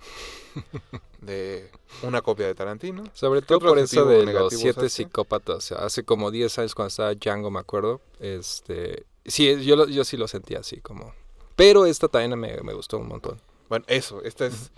de 1.21 1.71
una 2.03 2.21
copia 2.23 2.47
de 2.47 2.55
Tarantino. 2.55 3.05
Sobre 3.15 3.41
¿Qué 3.41 3.47
todo 3.47 3.61
por 3.61 3.79
eso 3.79 4.05
de 4.05 4.27
los 4.27 4.53
siete 4.53 4.81
usaste? 4.87 4.91
psicópatas. 4.91 5.73
Hace 5.73 6.05
como 6.05 6.31
10 6.31 6.59
años 6.59 6.75
cuando 6.75 6.89
estaba 6.89 7.15
Django, 7.15 7.51
me 7.51 7.61
acuerdo. 7.61 8.01
Este, 8.19 9.07
sí, 9.25 9.65
yo, 9.65 9.77
lo- 9.77 9.89
yo 9.89 10.05
sí 10.05 10.17
lo 10.17 10.29
sentía 10.29 10.59
así 10.61 10.81
como... 10.81 11.15
Pero 11.57 11.87
esta 11.87 12.09
también 12.09 12.39
me, 12.39 12.61
me 12.63 12.75
gustó 12.75 12.99
un 12.99 13.09
montón. 13.09 13.41
Bueno, 13.69 13.85
eso, 13.89 14.23
esta 14.23 14.47
es, 14.47 14.71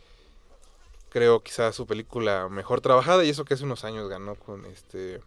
creo, 1.08 1.42
quizás 1.42 1.74
su 1.74 1.86
película 1.86 2.48
mejor 2.48 2.80
trabajada, 2.80 3.24
y 3.24 3.28
eso 3.30 3.44
que 3.44 3.54
hace 3.54 3.64
unos 3.64 3.84
años 3.84 4.08
ganó 4.08 4.34
con 4.34 4.66
este 4.66 5.20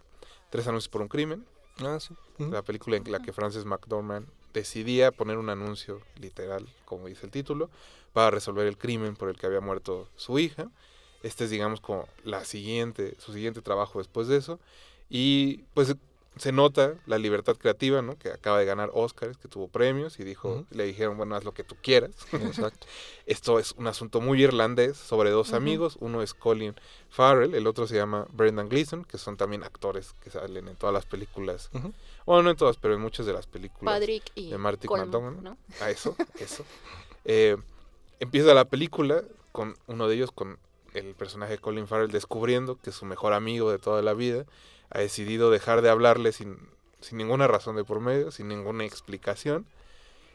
Tres 0.50 0.66
anuncios 0.68 0.88
por 0.88 1.02
un 1.02 1.08
crimen, 1.08 1.44
Ah, 1.82 1.98
sí. 2.00 2.14
La 2.38 2.62
película 2.62 2.96
en 2.96 3.10
la 3.10 3.20
que 3.20 3.32
Frances 3.32 3.64
McDormand 3.64 4.26
decidía 4.54 5.12
poner 5.12 5.36
un 5.36 5.50
anuncio 5.50 6.00
literal, 6.18 6.66
como 6.84 7.06
dice 7.08 7.26
el 7.26 7.32
título, 7.32 7.70
para 8.12 8.30
resolver 8.30 8.66
el 8.66 8.78
crimen 8.78 9.16
por 9.16 9.28
el 9.28 9.36
que 9.36 9.46
había 9.46 9.60
muerto 9.60 10.08
su 10.16 10.38
hija. 10.38 10.70
Este 11.22 11.44
es, 11.44 11.50
digamos, 11.50 11.80
como 11.80 12.08
la 12.24 12.44
siguiente, 12.44 13.14
su 13.18 13.32
siguiente 13.32 13.60
trabajo 13.60 13.98
después 13.98 14.28
de 14.28 14.36
eso. 14.38 14.58
Y 15.10 15.58
pues 15.74 15.94
se 16.36 16.52
nota 16.52 16.94
la 17.06 17.18
libertad 17.18 17.56
creativa, 17.56 18.02
¿no? 18.02 18.18
Que 18.18 18.28
acaba 18.28 18.58
de 18.58 18.66
ganar 18.66 18.90
Oscars, 18.92 19.38
que 19.38 19.48
tuvo 19.48 19.68
premios 19.68 20.20
y 20.20 20.24
dijo, 20.24 20.66
le 20.70 20.84
dijeron, 20.84 21.16
bueno, 21.16 21.34
haz 21.34 21.44
lo 21.44 21.54
que 21.54 21.64
tú 21.64 21.76
quieras. 21.80 22.10
Exacto. 22.32 22.86
Esto 23.26 23.58
es 23.58 23.72
un 23.72 23.86
asunto 23.86 24.20
muy 24.20 24.42
irlandés 24.42 24.98
sobre 24.98 25.30
dos 25.30 25.54
amigos. 25.54 25.96
Uno 25.98 26.22
es 26.22 26.34
Colin 26.34 26.74
Farrell, 27.08 27.54
el 27.54 27.66
otro 27.66 27.86
se 27.86 27.96
llama 27.96 28.26
Brendan 28.30 28.68
Gleeson, 28.68 29.04
que 29.04 29.16
son 29.16 29.38
también 29.38 29.64
actores 29.64 30.14
que 30.22 30.30
salen 30.30 30.68
en 30.68 30.76
todas 30.76 30.92
las 30.92 31.06
películas. 31.06 31.70
Bueno, 32.26 32.42
no 32.42 32.50
en 32.50 32.56
todas, 32.56 32.76
pero 32.76 32.94
en 32.94 33.00
muchas 33.00 33.24
de 33.24 33.32
las 33.32 33.46
películas. 33.46 33.94
Patrick 33.94 34.30
y 34.34 34.50
de 34.50 34.58
Marty 34.58 34.88
McDonagh. 34.88 35.42
¿no? 35.42 35.56
A 35.80 35.90
eso, 35.90 36.14
eso. 36.38 36.64
Eh, 37.24 37.56
empieza 38.20 38.52
la 38.52 38.66
película 38.66 39.22
con 39.52 39.74
uno 39.86 40.06
de 40.06 40.16
ellos, 40.16 40.32
con 40.32 40.58
el 40.92 41.14
personaje 41.14 41.52
de 41.52 41.58
Colin 41.58 41.86
Farrell, 41.86 42.10
descubriendo 42.10 42.76
que 42.76 42.92
su 42.92 43.06
mejor 43.06 43.32
amigo 43.32 43.70
de 43.70 43.78
toda 43.78 44.02
la 44.02 44.12
vida 44.12 44.44
ha 44.90 44.98
decidido 44.98 45.50
dejar 45.50 45.82
de 45.82 45.90
hablarle 45.90 46.32
sin, 46.32 46.58
sin 47.00 47.18
ninguna 47.18 47.46
razón 47.46 47.76
de 47.76 47.84
por 47.84 48.00
medio, 48.00 48.30
sin 48.30 48.48
ninguna 48.48 48.84
explicación. 48.84 49.66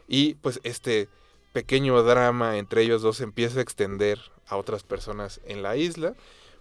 Y 0.08 0.34
pues 0.34 0.60
este 0.62 1.08
pequeño 1.52 2.02
drama 2.02 2.58
entre 2.58 2.82
ellos 2.82 3.02
dos 3.02 3.20
empieza 3.20 3.58
a 3.58 3.62
extender 3.62 4.18
a 4.46 4.56
otras 4.56 4.82
personas 4.82 5.40
en 5.44 5.62
la 5.62 5.76
isla, 5.76 6.14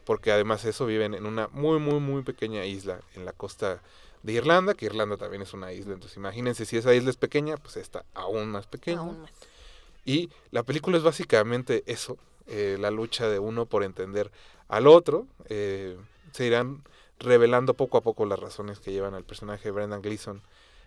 porque 0.06 0.32
además 0.32 0.66
eso 0.66 0.86
viven 0.86 1.14
en 1.14 1.26
una 1.26 1.48
muy, 1.50 1.80
muy, 1.80 2.00
muy 2.00 2.24
pequeña 2.24 2.66
isla 2.66 3.00
en 3.16 3.26
la 3.26 3.34
costa 3.34 3.82
de 4.24 4.34
Irlanda, 4.34 4.74
que 4.74 4.86
Irlanda 4.86 5.18
también 5.18 5.42
es 5.42 5.54
una 5.54 5.74
isla, 5.74 5.94
entonces 5.94 6.18
imagínense 6.18 6.66
si 6.66 6.78
esa 6.78 6.94
isla 6.94 7.10
es 7.10 7.18
pequeña, 7.18 7.58
pues 7.58 7.78
esta 7.78 8.06
aún 8.14 8.50
más 8.50 8.68
pequeña. 8.68 9.00
Aún 9.00 9.22
más. 9.22 9.32
Y 10.06 10.30
la 10.52 10.64
película 10.64 10.98
es 10.98 11.04
básicamente 11.04 11.84
eso, 11.86 12.18
eh, 12.48 12.78
la 12.80 12.92
lucha 12.92 13.30
de 13.30 13.40
uno 13.40 13.66
por 13.66 13.84
entender 13.84 14.32
al 14.68 14.88
otro. 14.88 15.28
eh, 15.46 15.98
se 16.32 16.46
irán 16.46 16.84
revelando 17.22 17.74
poco 17.74 17.98
a 17.98 18.02
poco 18.02 18.26
las 18.26 18.40
razones 18.40 18.80
que 18.80 18.92
llevan 18.92 19.14
al 19.14 19.24
personaje 19.24 19.66
de 19.66 19.72
Brendan 19.72 20.02
Gleeson 20.02 20.42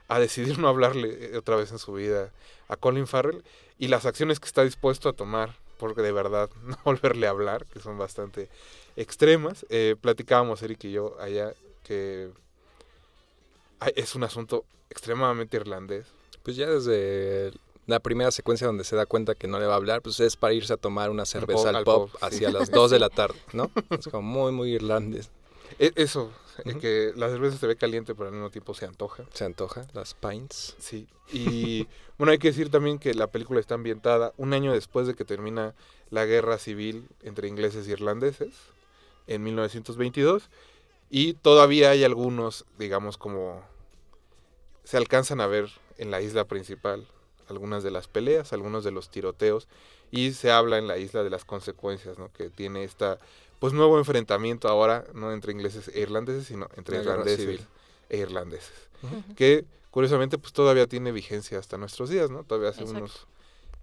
a 0.09 0.19
decidir 0.19 0.59
no 0.61 0.69
hablarle 0.69 1.35
eh, 1.35 1.37
otra 1.39 1.57
vez 1.57 1.73
en 1.73 1.79
su 1.79 1.93
vida 1.93 2.31
a 2.69 2.77
Colin 2.77 3.07
Farrell 3.07 3.43
y 3.79 3.89
las 3.89 4.07
acciones 4.07 4.41
que 4.41 4.47
está 4.47 4.63
dispuesto 4.63 5.09
a 5.09 5.13
tomar 5.13 5.57
porque 5.79 6.03
de 6.03 6.13
verdad 6.13 6.51
no 6.65 6.79
volverle 6.85 7.27
a 7.27 7.31
hablar, 7.31 7.67
que 7.67 7.81
son 7.81 7.99
bastante 7.99 8.49
extremas. 8.97 9.67
Eh, 9.69 9.97
platicábamos 10.01 10.63
Eric 10.63 10.85
y 10.85 10.93
yo 10.93 11.17
allá 11.21 11.53
que 11.83 12.31
es 13.95 14.15
un 14.15 14.25
asunto 14.25 14.65
extremadamente 14.89 15.57
irlandés. 15.57 16.07
Pues 16.43 16.57
ya 16.57 16.71
desde 16.71 17.53
la 17.87 18.01
primera 18.01 18.31
secuencia 18.31 18.67
donde 18.67 18.85
se 18.85 18.97
da 18.97 19.05
cuenta 19.05 19.35
que 19.35 19.47
no 19.47 19.59
le 19.59 19.67
va 19.67 19.75
a 19.75 19.77
hablar, 19.77 20.01
pues 20.01 20.21
es 20.21 20.37
para 20.37 20.55
irse 20.55 20.73
a 20.73 20.77
tomar 20.77 21.11
una 21.11 21.27
cerveza 21.27 21.69
al 21.69 21.77
al 21.77 21.85
pop, 21.85 22.11
sí. 22.11 22.19
hacia 22.21 22.51
las 22.51 22.71
2 22.71 22.91
de 22.91 22.99
la 22.99 23.09
tarde, 23.11 23.39
¿no? 23.53 23.71
Es 23.91 24.09
como 24.09 24.23
muy, 24.23 24.53
muy 24.53 24.73
irlandés. 24.73 25.31
E- 25.79 25.93
Eso, 25.97 26.33
Ujú. 26.65 26.79
que 26.79 27.13
la 27.17 27.29
cerveza 27.29 27.57
se 27.59 27.67
ve 27.67 27.77
caliente, 27.77 28.15
pero 28.15 28.29
al 28.29 28.35
mismo 28.35 28.51
tiempo 28.51 28.75
se 28.75 28.85
antoja. 28.87 29.25
Se 29.33 29.45
antoja, 29.45 29.87
las 29.93 30.15
pints. 30.15 30.77
Sí. 30.79 31.07
Y 31.33 31.89
bueno, 32.19 32.33
hay 32.33 32.39
que 32.39 32.49
decir 32.49 32.71
también 32.71 32.99
que 32.99 33.15
la 33.15 33.27
película 33.29 33.61
está 33.61 33.75
ambientada 33.75 34.33
un 34.37 34.53
año 34.53 34.73
después 34.73 35.07
de 35.07 35.15
que 35.15 35.25
termina 35.25 35.75
la 36.11 36.25
guerra 36.27 36.59
civil 36.59 37.09
entre 37.23 37.49
ingleses 37.49 37.89
e 37.89 37.93
irlandeses, 37.93 38.55
en 39.27 39.43
1922. 39.43 40.49
Y 41.11 41.35
todavía 41.35 41.91
hay 41.91 42.05
algunos, 42.05 42.65
digamos, 42.79 43.17
como 43.19 43.63
se 44.85 44.97
alcanzan 44.97 45.41
a 45.41 45.47
ver 45.47 45.71
en 45.99 46.11
la 46.11 46.21
isla 46.21 46.45
principal 46.45 47.07
algunas 47.49 47.83
de 47.83 47.91
las 47.91 48.09
peleas, 48.09 48.53
algunos 48.53 48.85
de 48.85 48.91
los 48.91 49.11
tiroteos. 49.11 49.69
Y 50.11 50.33
se 50.33 50.51
habla 50.51 50.79
en 50.79 50.87
la 50.87 50.99
isla 50.99 51.23
de 51.23 51.31
las 51.31 51.45
consecuencias, 51.45 52.19
¿no? 52.19 52.31
Que 52.33 52.49
tiene 52.51 52.85
esta, 52.85 53.19
pues, 53.65 53.73
nuevo 53.73 53.99
enfrentamiento 53.99 54.69
ahora, 54.69 55.05
no 55.15 55.33
entre 55.33 55.53
ingleses 55.53 55.89
e 55.89 56.01
irlandeses, 56.01 56.47
sino 56.47 56.69
entre 56.77 56.99
irlandeses 56.99 57.41
civil. 57.41 57.67
e 58.11 58.19
irlandeses 58.19 58.73
que 59.37 59.65
curiosamente 59.91 60.39
pues 60.39 60.53
todavía 60.53 60.87
tiene 60.87 61.13
vigencia 61.13 61.59
hasta 61.59 61.77
nuestros 61.79 62.09
días, 62.11 62.31
¿no? 62.31 62.43
Todavía 62.45 62.71
hace 62.71 62.81
Exacto. 62.83 62.99
unos 63.05 63.27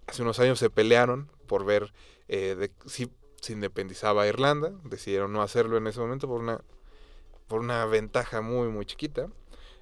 hace 0.08 0.22
unos 0.24 0.40
años 0.40 0.60
se 0.60 0.70
pelearon 0.70 1.30
por 1.48 1.64
ver 1.64 1.94
eh, 2.28 2.56
de, 2.56 2.72
si 2.86 3.10
se 3.42 3.54
independizaba 3.54 4.28
Irlanda, 4.28 4.72
decidieron 4.84 5.32
no 5.34 5.42
hacerlo 5.42 5.78
en 5.78 5.88
ese 5.88 6.00
momento 6.00 6.28
por 6.28 6.40
una 6.42 6.62
por 7.48 7.60
una 7.60 7.86
ventaja 7.86 8.42
muy 8.42 8.68
muy 8.70 8.86
chiquita, 8.86 9.28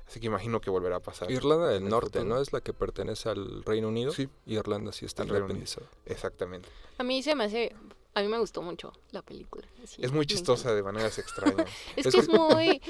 así 0.07 0.19
que 0.19 0.27
imagino 0.27 0.59
que 0.61 0.69
volverá 0.69 0.97
a 0.97 0.99
pasar. 1.01 1.29
Irlanda 1.31 1.67
del 1.67 1.83
el 1.83 1.89
Norte, 1.89 2.19
futuro. 2.19 2.35
¿no? 2.35 2.41
Es 2.41 2.51
la 2.53 2.61
que 2.61 2.73
pertenece 2.73 3.29
al 3.29 3.63
Reino 3.63 3.87
Unido. 3.89 4.11
Sí, 4.11 4.27
Irlanda 4.45 4.91
sí 4.91 5.05
está 5.05 5.23
Al 5.23 5.29
Reino 5.29 5.45
Unido. 5.45 5.59
independizada. 5.59 5.87
exactamente. 6.05 6.69
A 6.97 7.03
mí 7.03 7.21
se 7.23 7.35
me 7.35 7.45
hace, 7.45 7.73
a 8.13 8.21
mí 8.21 8.27
me 8.27 8.39
gustó 8.39 8.61
mucho 8.61 8.93
la 9.11 9.21
película. 9.21 9.65
sí, 9.85 10.01
Es 10.03 10.11
muy 10.11 10.25
chistosa 10.25 10.73
de 10.73 10.83
maneras 10.83 11.17
extrañas. 11.19 11.67
Es 11.95 12.07
Es 12.07 12.13
que 12.15 12.21
es 12.21 12.29
muy. 12.29 12.81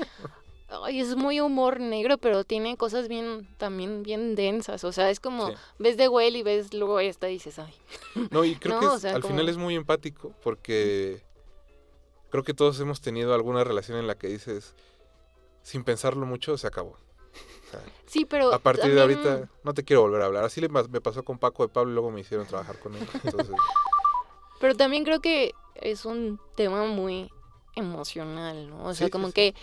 Ay, 0.83 0.99
es 1.01 1.15
muy 1.15 1.39
humor 1.39 1.79
negro, 1.79 2.19
pero 2.19 2.43
tiene 2.43 2.77
cosas 2.77 3.07
bien, 3.07 3.47
también 3.57 4.03
bien 4.03 4.35
densas. 4.35 4.83
O 4.83 4.91
sea, 4.91 5.09
es 5.09 5.19
como, 5.19 5.47
Sí. 5.49 5.53
ves 5.79 5.97
The 5.97 6.07
Whale 6.09 6.37
y 6.37 6.43
ves 6.43 6.73
luego 6.75 6.99
esta 6.99 7.27
y 7.27 7.33
dices, 7.33 7.57
ay. 7.57 7.73
No, 8.31 8.45
y 8.45 8.55
creo 8.55 8.75
No, 8.75 8.79
que 8.81 8.85
o 8.87 8.95
es- 8.95 9.01
sea, 9.01 9.15
al 9.15 9.21
como- 9.21 9.33
final 9.33 9.49
es 9.49 9.57
muy 9.57 9.73
empático 9.75 10.31
porque 10.43 11.23
creo 12.29 12.43
que 12.43 12.53
todos 12.53 12.79
hemos 12.79 13.01
tenido 13.01 13.33
alguna 13.33 13.63
relación 13.63 13.97
en 13.97 14.05
la 14.05 14.15
que 14.15 14.27
dices, 14.27 14.75
sin 15.63 15.83
pensarlo 15.83 16.25
mucho, 16.27 16.55
se 16.57 16.67
acabó. 16.67 16.91
O 16.91 17.71
sea, 17.71 17.81
Sí, 18.05 18.25
pero. 18.25 18.53
a 18.53 18.59
partir 18.59 18.93
de 18.93 19.01
ahorita 19.01 19.49
no 19.63 19.73
te 19.73 19.83
quiero 19.83 20.01
volver 20.03 20.21
a 20.21 20.25
hablar. 20.25 20.43
Así 20.43 20.61
le 20.61 20.69
me 20.69 21.01
pasó 21.01 21.23
con 21.23 21.37
Paco 21.39 21.63
de 21.63 21.69
Pablo 21.73 21.91
y 21.91 21.93
luego 21.95 22.11
me 22.11 22.21
hicieron 22.21 22.45
trabajar 22.47 22.77
con 22.79 22.95
él. 22.95 23.07
Entonces, 23.23 23.55
Pero 24.59 24.75
también 24.75 25.03
creo 25.05 25.21
que 25.21 25.53
es 25.75 26.05
un 26.05 26.39
tema 26.55 26.85
muy 26.85 27.31
emocional, 27.75 28.69
¿no? 28.69 28.85
O 28.85 28.93
sea, 28.93 29.07
Sí, 29.07 29.11
como 29.11 29.27
sí, 29.27 29.33
que, 29.33 29.55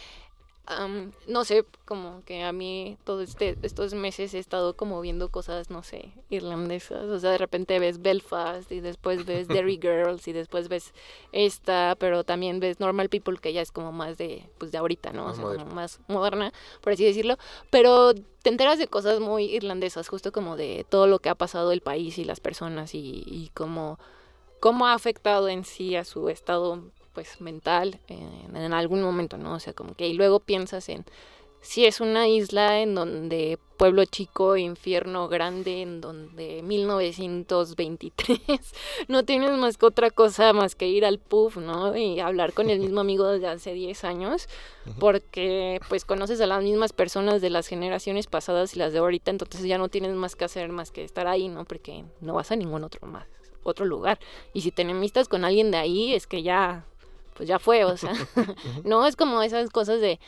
am, 0.67 1.13
no 1.29 1.45
sé, 1.45 1.65
como 1.85 2.25
que 2.25 2.43
a 2.43 2.53
mí 2.53 2.99
todos 3.05 3.29
este, 3.29 3.59
estos 3.63 3.95
meses 3.95 4.35
he 4.35 4.39
estado 4.39 4.75
como 4.77 5.01
viendo 5.01 5.29
cosas, 5.31 5.71
no 5.71 5.83
sé, 5.83 6.13
irlandesas. 6.31 7.05
O 7.05 7.19
sea, 7.21 7.31
de 7.33 7.39
repente 7.39 7.79
ves 7.79 8.03
Belfast 8.03 8.73
y 8.73 8.81
después 8.81 9.27
ves 9.27 9.49
Derry 9.51 9.79
Girls 9.83 10.27
y 10.29 10.33
después 10.33 10.69
ves 10.69 10.95
esta, 11.33 11.97
pero 11.99 12.25
también 12.25 12.61
ves 12.61 12.81
Normal 12.81 13.09
People, 13.11 13.39
que 13.39 13.53
ya 13.53 13.63
es 13.63 13.73
como 13.73 13.93
más 13.93 14.19
de, 14.19 14.49
pues 14.59 14.73
de 14.73 14.79
ahorita, 14.79 15.13
¿no? 15.13 15.27
O 15.29 15.35
sea, 15.35 15.45
moderna. 15.45 15.65
como 15.65 15.75
más 15.77 16.01
moderna, 16.09 16.53
por 16.81 16.95
así 16.95 17.05
decirlo. 17.05 17.37
Pero 17.71 18.15
te 18.15 18.51
enteras 18.51 18.79
de 18.79 18.89
cosas 18.89 19.21
muy 19.21 19.45
irlandesas, 19.45 20.09
justo 20.09 20.33
como 20.33 20.57
de 20.57 20.87
todo 20.89 21.07
lo 21.07 21.19
que 21.21 21.29
ha 21.29 21.35
pasado 21.35 21.73
el 21.73 21.81
país 21.83 22.19
y 22.19 22.25
las 22.25 22.41
personas 22.41 22.95
y, 22.95 23.23
y 23.27 23.51
cómo 23.55 23.99
cómo 24.67 24.89
ha 24.89 24.95
afectado 24.95 25.49
en 25.49 25.65
sí 25.65 25.95
a 25.95 26.03
su 26.03 26.29
estado 26.29 26.83
pues 27.13 27.41
mental 27.41 28.01
en, 28.09 28.57
en 28.57 28.73
algún 28.73 29.01
momento, 29.01 29.39
¿no? 29.39 29.55
O 29.55 29.61
sea, 29.61 29.75
como 29.75 29.95
que 29.95 30.09
y 30.09 30.15
luego 30.15 30.41
piensas 30.41 30.89
en 30.89 31.05
si 31.61 31.85
es 31.85 32.01
una 32.01 32.27
isla 32.27 32.81
en 32.81 32.97
donde 32.97 33.61
pueblo 33.77 34.05
chico, 34.07 34.57
infierno 34.57 35.29
grande, 35.29 35.83
en 35.83 36.01
donde 36.01 36.63
1923 36.65 38.41
no 39.09 39.25
tienes 39.25 39.53
más 39.57 39.77
que 39.77 39.87
otra 39.87 40.11
cosa 40.11 40.53
más 40.53 40.75
que 40.75 40.89
ir 40.89 41.05
al 41.05 41.21
pub, 41.21 41.59
¿no? 41.59 41.97
Y 41.97 42.19
hablar 42.19 42.53
con 42.53 42.69
el 42.69 42.81
mismo 42.81 43.01
amigo 43.03 43.29
desde 43.29 43.47
hace 43.47 43.73
10 43.73 44.03
años, 44.03 44.49
porque 44.99 45.81
pues 45.89 46.05
conoces 46.05 46.41
a 46.41 46.47
las 46.47 46.65
mismas 46.65 46.93
personas 46.93 47.41
de 47.41 47.51
las 47.51 47.69
generaciones 47.69 48.27
pasadas 48.27 48.75
y 48.75 48.81
las 48.81 48.93
de 48.93 48.99
ahorita, 48.99 49.31
entonces 49.31 49.63
ya 49.63 49.79
no 49.79 49.89
tienes 49.89 50.13
más 50.17 50.35
que 50.35 50.45
hacer 50.45 50.71
más 50.71 50.91
que 50.91 51.05
estar 51.05 51.29
ahí, 51.29 51.47
¿no? 51.49 51.65
Porque 51.65 52.05
no 52.21 52.35
vas 52.35 52.51
a 52.51 52.57
ningún 52.57 52.83
otro 52.83 53.07
más, 53.07 53.29
otro 53.69 53.85
lugar. 53.85 54.19
Y 54.53 54.61
si 54.63 54.71
te 54.71 54.83
enemistas 54.83 55.29
con 55.29 55.45
alguien 55.45 55.71
de 55.71 55.79
ahí, 55.79 56.15
es 56.15 56.27
que 56.27 56.43
ya, 56.43 56.85
pues 57.35 57.49
ya 57.49 57.59
fue, 57.59 57.85
o 57.85 57.97
sea, 57.97 58.13
no 58.85 59.07
es 59.07 59.17
como 59.17 59.43
esas 59.43 59.71
cosas 59.71 60.01
de 60.01 60.19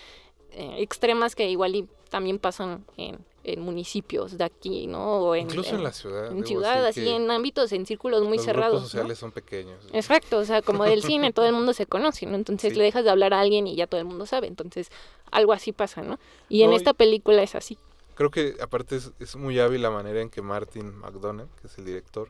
eh, 0.53 0.77
extremas 0.79 1.35
que 1.35 1.49
igual 1.51 1.75
y 1.77 1.89
también 2.11 2.39
pasan 2.39 2.85
en 2.97 3.19
en 3.45 3.61
municipios 3.61 4.37
de 4.37 4.45
aquí, 4.45 4.87
¿no? 4.87 5.21
O 5.21 5.35
en, 5.35 5.45
Incluso 5.45 5.75
en 5.75 5.83
la 5.83 5.93
ciudad. 5.93 6.31
En 6.31 6.45
ciudad, 6.45 6.85
así, 6.85 7.09
en 7.09 7.31
ámbitos, 7.31 7.73
en 7.73 7.87
círculos 7.87 8.23
muy 8.25 8.37
los 8.37 8.45
cerrados. 8.45 8.83
¿no? 8.83 8.87
sociales 8.87 9.19
son 9.19 9.33
pequeños. 9.33 9.83
Exacto, 9.93 10.37
o 10.39 10.45
sea, 10.45 10.61
como 10.61 10.85
del 10.85 11.03
cine, 11.03 11.33
todo 11.33 11.47
el 11.47 11.55
mundo 11.55 11.73
se 11.73 11.87
conoce, 11.87 12.27
¿no? 12.27 12.35
Entonces 12.35 12.73
Sí. 12.73 12.79
le 12.79 12.85
dejas 12.85 13.05
de 13.05 13.11
hablar 13.11 13.33
a 13.33 13.41
alguien 13.41 13.67
y 13.67 13.75
ya 13.75 13.87
todo 13.87 14.01
el 14.01 14.07
mundo 14.07 14.27
sabe. 14.27 14.49
Entonces, 14.49 14.91
algo 15.31 15.55
así 15.55 15.73
pasa, 15.73 16.03
¿no? 16.03 16.19
Y 16.51 16.61
en 16.63 16.71
No, 16.71 16.75
y- 16.75 16.77
esta 16.77 16.93
película 16.93 17.43
es 17.43 17.55
así. 17.55 17.79
Creo 18.17 18.31
que 18.31 18.57
aparte 18.61 18.97
es, 18.97 19.13
es 19.19 19.35
muy 19.37 19.59
hábil 19.61 19.81
la 19.81 19.91
manera 19.91 20.21
en 20.21 20.29
que 20.29 20.43
Martin 20.43 20.95
McDonagh, 20.99 21.49
que 21.63 21.69
es 21.69 21.79
el 21.79 21.87
director, 21.87 22.29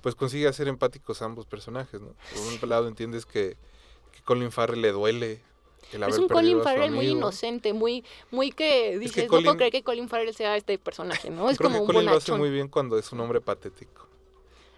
pues 0.00 0.14
consigue 0.14 0.48
hacer 0.48 0.68
empáticos 0.68 1.22
a 1.22 1.24
ambos 1.24 1.46
personajes, 1.46 2.00
¿no? 2.00 2.14
Por 2.34 2.62
un 2.62 2.68
lado 2.68 2.88
entiendes 2.88 3.26
que, 3.26 3.56
que 4.12 4.22
Colin 4.22 4.52
Farrell 4.52 4.80
le 4.80 4.92
duele 4.92 5.40
el 5.92 6.02
haber 6.02 6.14
Es 6.14 6.20
un 6.20 6.28
Colin 6.28 6.62
Farrell 6.62 6.92
muy 6.92 7.08
inocente, 7.08 7.72
muy, 7.72 8.04
muy 8.30 8.50
que 8.50 8.92
que 8.92 8.98
dices, 8.98 9.24
no 9.24 9.40
puedo 9.40 9.56
creer 9.56 9.72
que 9.72 9.82
Colin 9.82 10.08
Farrell 10.08 10.34
sea 10.34 10.56
este 10.56 10.78
personaje, 10.78 11.30
¿no? 11.30 11.50
Es 11.50 11.58
Creo 11.58 11.70
como 11.70 11.78
que 11.78 11.82
un 11.82 11.86
Colin 11.86 12.10
lo 12.10 12.16
hace 12.16 12.32
muy 12.32 12.50
bien 12.50 12.68
cuando 12.68 12.98
es 12.98 13.10
un 13.12 13.20
hombre 13.20 13.40
patético. 13.40 14.06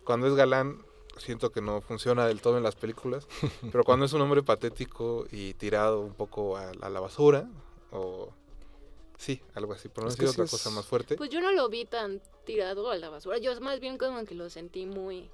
Cuando 0.04 0.26
es 0.26 0.34
galán, 0.34 0.82
siento 1.18 1.50
que 1.50 1.60
no 1.60 1.80
funciona 1.80 2.26
del 2.26 2.40
todo 2.40 2.56
en 2.56 2.62
las 2.62 2.76
películas, 2.76 3.26
pero 3.72 3.84
cuando 3.84 4.06
es 4.06 4.12
un 4.12 4.20
hombre 4.22 4.42
patético 4.42 5.26
y 5.30 5.54
tirado 5.54 6.00
un 6.00 6.14
poco 6.14 6.56
a, 6.56 6.70
a 6.80 6.88
la 6.88 7.00
basura, 7.00 7.48
o 7.92 8.32
sí, 9.20 9.40
algo 9.54 9.74
así, 9.74 9.88
por 9.88 10.04
no 10.04 10.10
Es 10.10 10.16
que 10.16 10.26
otra 10.26 10.44
es- 10.44 10.50
cosa 10.50 10.70
más 10.70 10.86
fuerte. 10.86 11.16
Pues 11.16 11.28
yo 11.30 11.40
no 11.42 11.52
lo 11.52 11.68
vi 11.68 11.84
tan 11.84 12.20
tirado 12.46 12.90
a 12.90 12.96
la 12.96 13.10
basura. 13.10 13.36
Yo 13.38 13.58
más 13.60 13.78
bien 13.78 13.98
como 13.98 14.24
que 14.24 14.34
lo 14.34 14.48
sentí 14.48 14.86
muy 14.86 15.28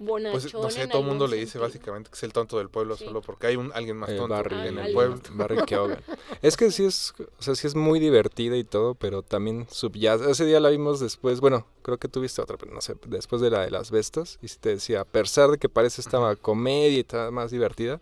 bonachón. 0.00 0.32
Pues 0.40 0.52
no 0.54 0.70
sé, 0.70 0.88
todo 0.88 1.02
el 1.02 1.06
mundo 1.08 1.26
le 1.28 1.36
dice 1.36 1.52
sentido. 1.52 1.64
básicamente 1.68 2.10
que 2.10 2.16
es 2.16 2.22
el 2.24 2.32
tonto 2.32 2.58
del 2.58 2.68
pueblo 2.68 2.96
Sí. 2.96 3.04
solo 3.04 3.20
porque 3.22 3.46
hay 3.46 3.56
un 3.56 3.70
alguien 3.74 3.96
más 3.96 4.10
Eh, 4.10 4.16
tonto 4.16 4.34
en 4.56 4.78
el 4.78 4.92
pueblo. 4.92 5.20
Barry 5.34 5.58
Keoghan. 5.66 6.02
Es 6.42 6.56
que 6.56 6.70
sí 6.72 6.84
es, 6.84 7.14
o 7.38 7.42
sea, 7.42 7.54
sí 7.54 7.66
es 7.66 7.74
muy 7.76 8.00
divertida 8.00 8.56
y 8.56 8.64
todo, 8.64 8.94
pero 8.94 9.22
también 9.22 9.66
subyace. 9.70 10.28
Ese 10.30 10.44
día 10.46 10.58
la 10.58 10.70
vimos 10.70 10.98
después, 10.98 11.40
bueno, 11.40 11.66
creo 11.82 11.98
que 11.98 12.08
tuviste 12.08 12.42
otra, 12.42 12.56
pero 12.56 12.72
no 12.74 12.80
sé, 12.80 12.96
después 13.06 13.40
de 13.40 13.50
la 13.50 13.60
de 13.60 13.70
las 13.70 13.90
bestas. 13.90 14.38
Y 14.42 14.48
si 14.48 14.58
te 14.58 14.70
decía, 14.70 15.02
a 15.02 15.04
pesar 15.04 15.50
de 15.50 15.58
que 15.58 15.68
parece 15.68 16.00
esta 16.00 16.34
comedia 16.36 16.88
y 16.96 17.00
está 17.00 17.30
más 17.30 17.50
divertida, 17.50 18.00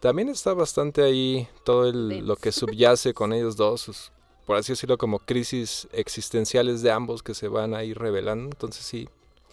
también 0.00 0.28
está 0.28 0.52
bastante 0.54 1.02
ahí 1.02 1.48
todo 1.64 1.88
el, 1.88 2.26
lo 2.26 2.36
que 2.36 2.52
subyace 2.52 3.14
con 3.14 3.32
ellos 3.32 3.56
dos, 3.56 3.80
sus, 3.82 4.12
por 4.46 4.56
así 4.56 4.72
decirlo, 4.72 4.98
como 4.98 5.18
crisis 5.18 5.88
existenciales 5.92 6.82
de 6.82 6.90
ambos 6.90 7.22
que 7.22 7.34
se 7.34 7.48
van 7.48 7.74
ahí 7.74 7.92
revelando. 7.94 8.46
Entonces 8.46 8.84
sí, 8.84 9.08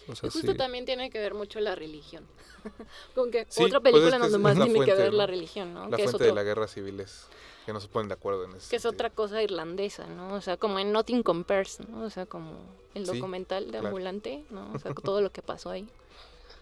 o 0.08 0.16
sea, 0.16 0.28
Y 0.28 0.32
justo 0.32 0.52
sí. 0.52 0.58
también 0.58 0.86
tiene 0.86 1.10
que 1.10 1.20
ver 1.20 1.34
mucho 1.34 1.60
la 1.60 1.76
religión. 1.76 2.26
Como 3.16 3.32
que 3.32 3.46
Sí, 3.50 3.64
otra 3.64 3.80
pues 3.80 3.92
película 3.94 4.08
es 4.08 4.14
que 4.14 4.20
donde 4.20 4.38
es- 4.38 4.42
más 4.44 4.52
es 4.54 4.58
tiene 4.64 4.74
que 4.74 4.86
fuente, 4.86 4.96
ver 5.04 5.12
¿no? 5.12 5.18
la 5.18 5.28
religión, 5.28 5.74
¿no? 5.74 5.90
La 5.90 5.98
que 5.98 6.04
es 6.04 6.10
fuente 6.12 6.24
de 6.26 6.30
otro- 6.32 6.36
la 6.36 6.44
guerra 6.44 6.68
civil 6.68 7.00
es 7.00 7.28
que 7.66 7.74
no 7.74 7.80
se 7.80 7.88
ponen 7.88 8.08
de 8.10 8.14
acuerdo 8.14 8.44
en 8.46 8.52
eso. 8.56 8.68
que 8.70 8.76
es 8.76 8.86
otra 8.86 9.10
cosa 9.10 9.42
irlandesa, 9.42 10.06
¿no? 10.08 10.34
O 10.36 10.42
sea, 10.42 10.58
como 10.58 10.78
en 10.80 10.92
Nothing 10.92 11.24
Compares, 11.24 11.80
¿no? 11.90 12.04
O 12.06 12.10
sea, 12.10 12.26
como 12.26 12.58
el 12.94 13.06
Sí, 13.08 13.14
documental 13.16 13.66
de 13.66 13.72
claro. 13.72 13.88
Ambulante, 13.88 14.44
¿no? 14.52 14.72
O 14.74 14.80
sea, 14.80 14.94
todo 14.94 15.22
lo 15.22 15.32
que 15.32 15.42
pasó 15.42 15.70
ahí. 15.72 15.88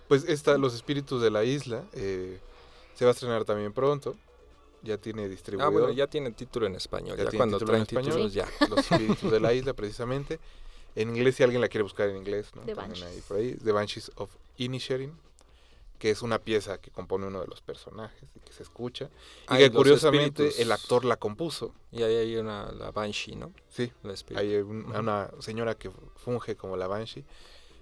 Pues 0.08 0.26
esta, 0.26 0.58
Los 0.58 0.76
Espíritus 0.76 1.22
de 1.22 1.32
la 1.32 1.44
Isla, 1.46 1.84
eh, 1.94 2.38
se 2.94 3.06
va 3.06 3.12
a 3.12 3.14
estrenar 3.14 3.46
también 3.46 3.72
pronto. 3.74 4.16
Ya 4.82 4.98
tiene 4.98 5.24
Ah, 5.24 5.28
distribuidor. 5.30 5.72
bueno, 5.72 5.92
ya 5.92 6.08
tiene 6.08 6.32
título 6.32 6.68
en 6.68 6.76
español. 6.76 7.16
Ya 7.18 7.24
Ya, 7.24 7.30
tiene 7.30 7.40
cuando 7.40 7.58
título 7.58 7.78
en 7.78 7.86
traen 7.86 8.04
español. 8.04 8.30
títulos, 8.30 8.60
ya. 8.60 8.68
Los 8.70 8.80
Espíritus 8.92 9.32
de 9.32 9.40
la 9.40 9.54
Isla, 9.54 9.74
precisamente. 9.74 10.40
En 10.96 11.10
inglés, 11.16 11.36
si 11.36 11.44
alguien 11.44 11.62
la 11.62 11.68
quiere 11.70 11.84
buscar 11.84 12.10
en 12.10 12.18
inglés, 12.18 12.52
¿no? 12.56 12.62
The 12.64 12.76
También 12.76 13.04
ahí 13.04 13.10
Banshees. 13.10 13.26
por 13.26 13.38
ahí. 13.38 13.56
The 13.56 13.72
Banshees 13.72 14.12
of 14.16 14.30
Inisherin, 14.58 15.14
que 16.00 16.10
es 16.12 16.22
una 16.22 16.40
pieza 16.40 16.80
que 16.80 16.92
compone 16.92 17.26
uno 17.28 17.42
de 17.42 17.48
los 17.48 17.62
personajes 17.62 18.30
y 18.36 18.40
que 18.42 18.52
se 18.54 18.64
escucha. 18.64 19.10
Y 19.52 19.58
que 19.58 19.72
curiosamente 19.72 20.48
espíritus. 20.48 20.60
el 20.60 20.72
actor 20.72 21.06
la 21.06 21.18
compuso. 21.18 21.74
Y 21.92 22.04
ahí 22.04 22.16
hay 22.16 22.36
una, 22.38 22.72
la 22.72 22.92
Banshee, 22.92 23.36
¿no? 23.36 23.52
Sí, 23.70 23.92
espíritu. 24.04 24.40
hay 24.42 24.56
un- 24.58 24.86
una 24.96 25.32
señora 25.40 25.76
que 25.76 25.90
funge 26.16 26.56
como 26.56 26.78
la 26.78 26.88
Banshee. 26.88 27.24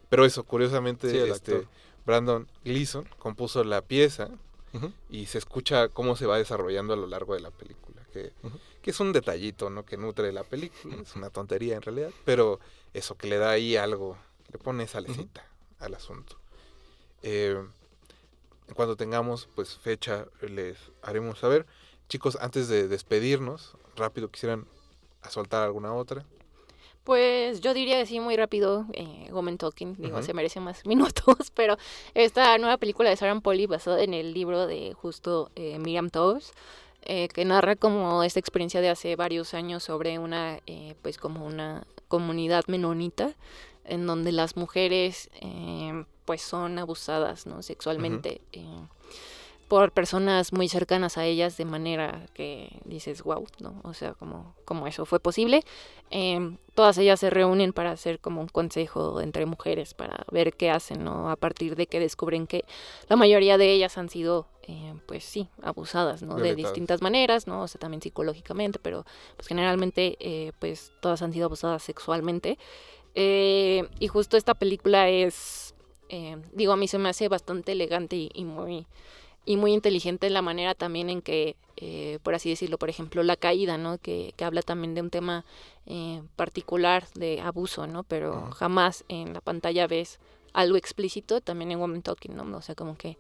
Pero 0.10 0.26
eso, 0.26 0.44
curiosamente, 0.44 1.10
Sí, 1.10 1.18
el 1.18 1.32
este, 1.32 1.56
actor. 1.56 1.68
Brandon 2.06 2.48
Gleason 2.66 3.08
compuso 3.20 3.64
la 3.64 3.82
pieza 3.82 4.30
Ujú. 4.74 4.92
y 5.10 5.26
se 5.28 5.38
escucha 5.38 5.88
cómo 5.90 6.16
se 6.16 6.26
va 6.26 6.38
desarrollando 6.38 6.94
a 6.94 6.98
lo 6.98 7.08
largo 7.08 7.34
de 7.34 7.42
la 7.42 7.52
película, 7.52 8.02
que. 8.14 8.32
Que 8.82 8.92
es 8.92 9.00
un 9.00 9.14
detallito, 9.14 9.70
¿no? 9.70 9.86
Que 9.86 9.98
nutre 9.98 10.32
la 10.32 10.44
película, 10.44 10.96
es 11.02 11.16
una 11.16 11.30
tontería 11.30 11.76
en 11.76 11.82
realidad, 11.82 12.12
pero 12.26 12.60
eso 12.94 13.16
que 13.16 13.28
le 13.28 13.38
da 13.38 13.52
ahí 13.52 13.76
algo, 13.76 14.18
le 14.52 14.58
pone 14.58 14.88
salecita 14.88 15.46
al 15.80 15.94
asunto. 15.94 16.38
Eh, 17.24 17.62
en 18.68 18.74
cuanto 18.74 18.96
tengamos 18.96 19.48
pues 19.56 19.78
fecha, 19.78 20.26
les 20.42 20.78
haremos 21.02 21.40
saber. 21.40 21.66
Chicos, 22.08 22.38
antes 22.42 22.68
de 22.68 22.88
despedirnos, 22.88 23.76
rápido 23.96 24.30
quisieran 24.30 24.66
soltar 25.30 25.64
alguna 25.64 25.94
otra. 25.94 26.26
Pues 27.04 27.62
yo 27.62 27.74
diría 27.74 28.00
que 28.00 28.06
sí, 28.06 28.20
muy 28.20 28.38
rápido, 28.38 28.86
eh, 28.94 29.28
Woman 29.32 29.58
Talking, 29.58 29.96
digo, 29.98 30.22
se 30.22 30.34
merece 30.34 30.60
más 30.60 30.86
minutos, 30.86 31.52
pero 31.56 31.78
esta 32.14 32.58
nueva 32.60 32.78
película 32.78 33.10
de 33.10 33.16
Sarah 33.16 33.40
Polly 33.40 33.66
basada 33.66 34.04
en 34.04 34.14
el 34.14 34.34
libro 34.34 34.68
de 34.68 34.94
justo 34.94 35.50
eh, 35.56 35.80
Miriam 35.80 36.12
Toews, 36.12 36.54
eh, 37.04 37.28
que 37.30 37.46
narra 37.46 37.76
como 37.76 38.24
esta 38.24 38.40
experiencia 38.40 38.82
de 38.82 38.90
hace 38.90 39.16
varios 39.16 39.54
años 39.54 39.84
sobre 39.84 40.20
una, 40.20 40.60
eh, 40.68 40.96
pues 41.02 41.18
como 41.18 41.46
una 41.46 41.86
comunidad 42.08 42.66
menonita, 42.68 43.34
en 43.86 44.06
donde 44.06 44.32
las 44.32 44.56
mujeres 44.58 45.30
eh, 45.42 46.06
pues 46.26 46.42
son 46.42 46.78
abusadas, 46.80 47.46
¿no? 47.48 47.64
Sexualmente. 47.64 48.42
eh, 48.52 48.86
por 49.72 49.94
personas 49.94 50.52
muy 50.52 50.68
cercanas 50.68 51.18
a 51.18 51.24
ellas 51.24 51.56
de 51.56 51.64
manera 51.64 52.26
que 52.34 52.82
dices, 52.84 53.24
wow, 53.24 53.48
¿no? 53.62 53.80
O 53.86 53.94
sea, 53.94 54.16
como, 54.16 54.54
como 54.66 54.86
eso 54.86 55.06
fue 55.06 55.22
posible. 55.22 55.64
Em, 56.10 56.58
todas 56.76 56.98
ellas 56.98 57.22
se 57.22 57.30
reúnen 57.30 57.72
para 57.72 57.92
hacer 57.92 58.20
como 58.20 58.42
un 58.42 58.50
consejo 58.50 59.22
entre 59.22 59.46
mujeres 59.46 59.94
para 59.94 60.26
ver 60.30 60.56
qué 60.58 60.70
hacen, 60.70 61.06
¿no? 61.06 61.32
A 61.32 61.38
partir 61.38 61.78
de 61.78 61.88
que 61.88 62.02
descubren 62.02 62.48
que 62.48 62.66
la 63.08 63.16
mayoría 63.16 63.58
de 63.58 63.72
ellas 63.72 63.98
han 63.98 64.10
sido, 64.10 64.46
eh, 64.64 64.94
pues 65.06 65.24
sí, 65.24 65.48
abusadas, 65.62 66.22
¿no? 66.22 66.36
De 66.36 66.54
distintas 66.54 67.02
maneras, 67.02 67.48
¿no? 67.48 67.62
O 67.62 67.68
sea, 67.70 67.80
también 67.80 68.02
psicológicamente, 68.02 68.78
pero 68.78 69.06
pues 69.38 69.48
generalmente, 69.48 70.18
eh, 70.20 70.52
pues 70.60 70.92
todas 71.00 71.22
han 71.22 71.32
sido 71.32 71.46
abusadas 71.46 71.82
sexualmente. 71.82 72.60
Eh, 73.16 73.88
y 74.00 74.10
justo 74.10 74.36
esta 74.36 74.54
película 74.54 75.08
es, 75.08 75.76
eh, 76.10 76.36
digo, 76.52 76.74
a 76.74 76.76
mí 76.76 76.90
se 76.90 76.98
me 76.98 77.08
hace 77.08 77.30
bastante 77.30 77.72
elegante 77.72 78.18
y, 78.18 78.32
y 78.34 78.44
muy 78.44 78.86
y 79.46 79.58
muy 79.58 79.74
inteligente 79.74 80.28
en 80.28 80.34
la 80.34 80.42
manera 80.42 80.76
también 80.76 81.10
en 81.10 81.22
que, 81.22 81.56
eh, 81.78 82.20
por 82.24 82.36
así 82.36 82.50
decirlo, 82.50 82.78
por 82.78 82.90
ejemplo, 82.90 83.24
la 83.24 83.36
caída, 83.36 83.78
¿no? 83.78 83.98
Que, 83.98 84.34
que 84.38 84.46
habla 84.46 84.62
también 84.62 84.94
de 84.94 85.02
un 85.02 85.10
tema 85.10 85.46
eh, 85.88 86.22
particular 86.36 87.08
de 87.16 87.42
abuso, 87.42 87.88
¿no? 87.88 88.04
Pero 88.04 88.52
jamás 88.52 89.04
en 89.08 89.34
la 89.34 89.42
pantalla 89.42 89.88
ves 89.88 90.20
algo 90.54 90.78
explícito, 90.78 91.42
también 91.42 91.72
en 91.72 91.80
Woman 91.80 92.02
Talking, 92.02 92.36
¿no? 92.36 92.58
O 92.58 92.62
sea, 92.62 92.76
como 92.76 92.96
que 92.98 93.18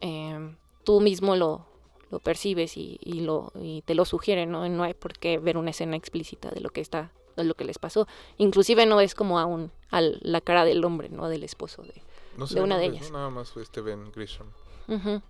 eh, 0.00 0.54
tú 0.84 1.00
mismo 1.00 1.34
lo, 1.34 1.66
lo 2.10 2.20
percibes 2.20 2.76
y, 2.76 2.98
y, 3.02 3.20
lo, 3.20 3.52
y 3.60 3.82
te 3.82 3.94
lo 3.94 4.04
sugiere, 4.04 4.46
¿no? 4.46 4.68
No 4.68 4.84
hay 4.84 4.94
por 4.94 5.14
qué 5.18 5.38
ver 5.38 5.56
una 5.56 5.70
escena 5.70 5.96
explícita 5.96 6.50
de 6.50 6.60
lo 6.60 6.70
que 6.70 6.80
está 6.80 7.10
de 7.36 7.44
lo 7.44 7.54
que 7.54 7.64
les 7.64 7.78
pasó. 7.78 8.06
Inclusive 8.36 8.84
no 8.84 9.00
es 9.00 9.14
como 9.14 9.38
aún 9.38 9.70
a 9.90 10.00
la 10.00 10.40
cara 10.40 10.64
del 10.64 10.84
hombre, 10.84 11.08
¿no? 11.08 11.28
Del 11.28 11.44
esposo 11.44 11.82
de... 11.82 11.94
No 12.36 12.46
sé, 12.48 12.56
De 12.56 12.62
una 12.62 12.78
de 12.78 12.86
ellas. 12.86 13.10
¿no? 13.10 13.18
Nada 13.18 13.30
más 13.30 13.56
este 13.56 13.80
Ben 13.80 14.10
Grisham. 14.12 14.48
Ujú. 14.88 15.22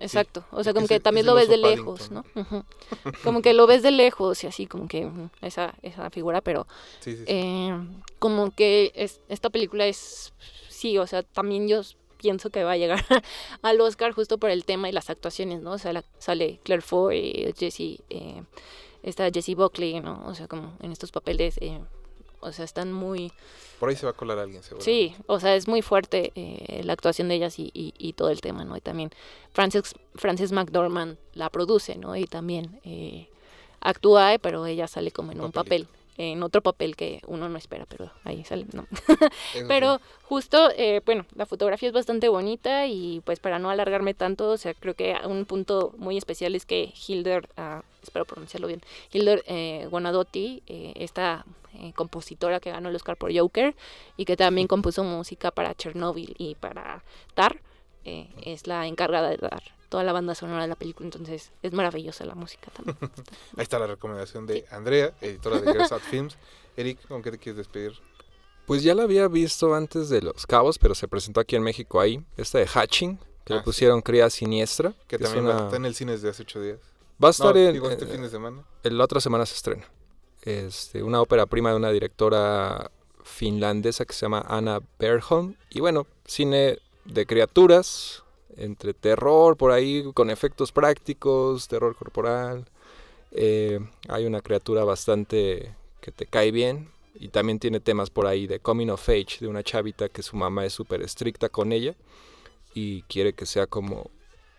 Exacto, 0.00 0.44
o 0.50 0.64
sea, 0.64 0.72
como 0.72 0.88
que 0.88 0.98
también 0.98 1.26
lo 1.26 1.34
ves 1.34 1.48
de 1.48 1.56
lejos, 1.58 2.10
¿no? 2.10 2.24
Como 3.22 3.42
que 3.42 3.52
lo 3.52 3.66
ves 3.66 3.82
de 3.82 3.90
lejos 3.90 4.42
y 4.44 4.46
así, 4.46 4.66
como 4.66 4.88
que 4.88 5.10
esa, 5.42 5.74
esa 5.82 6.08
figura, 6.10 6.40
pero 6.40 6.66
Sí, 7.00 7.12
sí, 7.12 7.18
sí. 7.18 7.24
eh, 7.26 7.78
como 8.18 8.50
que 8.54 8.92
es, 8.94 9.20
esta 9.28 9.50
película 9.50 9.86
es, 9.86 10.32
sí, 10.68 10.96
o 10.98 11.06
sea, 11.06 11.22
también 11.22 11.68
yo 11.68 11.82
pienso 12.16 12.50
que 12.50 12.64
va 12.64 12.72
a 12.72 12.76
llegar 12.76 13.04
al 13.62 13.80
Oscar 13.80 14.12
justo 14.12 14.38
por 14.38 14.50
el 14.50 14.64
tema 14.64 14.88
y 14.88 14.92
las 14.92 15.10
actuaciones, 15.10 15.60
¿no? 15.60 15.72
O 15.72 15.78
sea, 15.78 15.92
la- 15.92 16.04
sale 16.18 16.60
Claire 16.64 16.82
Foy, 16.82 17.54
Jessie, 17.58 18.00
eh, 18.10 18.42
está 19.02 19.30
Jessie 19.30 19.54
Buckley, 19.54 20.00
¿no? 20.00 20.22
O 20.26 20.34
sea, 20.34 20.48
como 20.48 20.76
en 20.80 20.92
estos 20.92 21.12
papeles, 21.12 21.56
eh, 21.60 21.78
o 22.40 22.52
sea, 22.52 22.64
están 22.64 22.92
muy... 22.92 23.32
Por 23.78 23.88
ahí 23.88 23.96
se 23.96 24.04
va 24.06 24.10
a 24.12 24.14
colar 24.14 24.38
alguien, 24.38 24.62
seguro. 24.62 24.84
Sí, 24.84 25.14
o 25.26 25.40
sea, 25.40 25.54
es 25.54 25.66
muy 25.68 25.80
fuerte 25.82 26.32
eh, 26.34 26.82
la 26.84 26.92
actuación 26.92 27.28
de 27.28 27.36
ellas 27.36 27.58
y, 27.58 27.70
y- 27.72 27.94
y 27.98 28.12
todo 28.12 28.28
el 28.30 28.40
tema, 28.40 28.64
¿no? 28.64 28.76
Y 28.76 28.80
también 28.80 29.10
Frances, 29.52 29.94
Frances 30.14 30.52
McDormand 30.52 31.16
la 31.34 31.48
produce, 31.50 31.96
¿no? 31.96 32.14
Y 32.16 32.24
también 32.26 32.78
eh, 32.84 33.28
actúa, 33.80 34.36
pero 34.40 34.66
ella 34.66 34.86
sale 34.86 35.10
como 35.10 35.32
en 35.32 35.40
un 35.40 35.52
papel, 35.52 35.86
en 36.18 36.42
otro 36.42 36.60
papel 36.60 36.96
que 36.96 37.22
uno 37.26 37.48
no 37.48 37.56
espera, 37.56 37.86
pero 37.88 38.10
ahí 38.24 38.44
sale, 38.44 38.66
¿no? 38.74 38.86
Pero 39.68 40.00
justo, 40.24 40.70
eh, 40.76 41.00
bueno, 41.06 41.24
la 41.34 41.46
fotografía 41.46 41.88
es 41.88 41.94
bastante 41.94 42.28
bonita 42.28 42.86
y 42.86 43.20
pues 43.24 43.40
para 43.40 43.58
no 43.58 43.70
alargarme 43.70 44.12
tanto, 44.12 44.50
o 44.50 44.56
sea, 44.58 44.74
creo 44.74 44.92
que 44.94 45.16
un 45.24 45.46
punto 45.46 45.94
muy 45.96 46.18
especial 46.18 46.54
es 46.54 46.66
que 46.66 46.92
Hilder, 47.08 47.48
ah, 47.56 47.82
espero 48.02 48.26
pronunciarlo 48.26 48.66
bien, 48.68 48.82
Hilder 49.12 49.42
eh, 49.46 49.86
Guanadotti, 49.90 50.62
eh, 50.66 50.92
esta 50.96 51.46
eh, 51.74 51.92
compositora 51.94 52.60
que 52.60 52.70
ganó 52.70 52.88
el 52.88 52.96
Oscar 52.96 53.16
por 53.16 53.36
Joker 53.36 53.74
y 54.16 54.24
que 54.24 54.36
también 54.36 54.66
compuso 54.66 55.04
música 55.04 55.50
para 55.50 55.74
Chernobyl 55.74 56.34
y 56.38 56.54
para 56.56 57.02
Tar, 57.34 57.60
eh, 58.04 58.28
es 58.44 58.66
la 58.66 58.86
encargada 58.86 59.28
de 59.30 59.36
dar 59.36 59.62
toda 59.88 60.04
la 60.04 60.12
banda 60.12 60.34
sonora 60.34 60.62
de 60.62 60.68
la 60.68 60.76
película, 60.76 61.06
entonces 61.06 61.50
es 61.62 61.72
maravillosa 61.72 62.24
la 62.24 62.34
música 62.34 62.70
también. 62.70 62.96
Ahí 63.56 63.62
está 63.62 63.78
la 63.78 63.86
recomendación 63.88 64.46
de 64.46 64.64
Andrea, 64.70 65.12
editora 65.20 65.60
de 65.60 65.72
Girls 65.72 65.90
Out 65.92 66.02
Films. 66.10 66.38
Eric, 66.76 67.06
¿con 67.08 67.22
qué 67.22 67.32
te 67.32 67.38
quieres 67.38 67.56
despedir? 67.56 67.92
Pues 68.66 68.84
ya 68.84 68.94
la 68.94 69.02
había 69.02 69.26
visto 69.26 69.74
antes 69.74 70.08
de 70.08 70.22
Los 70.22 70.46
Cabos, 70.46 70.78
pero 70.78 70.94
se 70.94 71.08
presentó 71.08 71.40
aquí 71.40 71.56
en 71.56 71.62
México 71.64 72.00
ahí. 72.00 72.22
Esta 72.36 72.58
de 72.58 72.68
Hatching, 72.68 73.16
que 73.44 73.52
Ah, 73.52 73.56
le 73.56 73.58
sí. 73.58 73.64
pusieron 73.64 74.00
Cría 74.00 74.30
Siniestra. 74.30 74.92
Que 75.08 75.16
es 75.16 75.22
también 75.22 75.44
una- 75.46 75.54
va- 75.56 75.64
está 75.64 75.76
en 75.76 75.84
el 75.86 75.94
cine 75.96 76.12
desde 76.12 76.28
hace 76.28 76.42
ocho 76.44 76.60
días. 76.62 76.78
Va 77.22 77.28
a 77.28 77.30
estar 77.32 77.52
No, 77.54 77.60
en... 77.60 77.72
digo, 77.72 77.90
este 77.90 78.04
eh, 78.04 78.08
fin 78.08 78.22
de 78.22 78.28
semana. 78.30 78.62
en 78.84 78.96
la 78.96 79.02
otra 79.04 79.20
semana 79.20 79.44
se 79.44 79.56
estrena. 79.56 79.84
Este, 80.42 81.02
una 81.02 81.20
ópera 81.20 81.46
prima 81.46 81.70
de 81.70 81.76
una 81.76 81.90
directora 81.90 82.90
finlandesa 83.24 84.04
que 84.04 84.14
se 84.14 84.22
llama 84.22 84.44
Anna 84.48 84.80
Bergholm. 84.98 85.56
Y 85.70 85.80
bueno, 85.80 86.06
cine 86.24 86.78
de 87.04 87.26
criaturas, 87.26 88.24
entre 88.56 88.94
terror 88.94 89.56
por 89.56 89.70
ahí, 89.70 90.10
con 90.14 90.30
efectos 90.30 90.72
prácticos, 90.72 91.68
terror 91.68 91.94
corporal. 91.96 92.66
Eh, 93.32 93.80
hay 94.08 94.26
una 94.26 94.40
criatura 94.40 94.84
bastante 94.84 95.74
que 96.00 96.10
te 96.12 96.26
cae 96.26 96.50
bien. 96.50 96.88
Y 97.14 97.28
también 97.28 97.58
tiene 97.58 97.80
temas 97.80 98.08
por 98.08 98.26
ahí 98.26 98.46
de 98.46 98.60
coming 98.60 98.88
of 98.88 99.08
age, 99.08 99.38
de 99.40 99.48
una 99.48 99.62
chavita 99.62 100.08
que 100.08 100.22
su 100.22 100.36
mamá 100.36 100.64
es 100.64 100.72
súper 100.72 101.02
estricta 101.02 101.48
con 101.48 101.72
ella 101.72 101.94
y 102.72 103.02
quiere 103.02 103.32
que 103.32 103.46
sea 103.46 103.66
como 103.66 104.10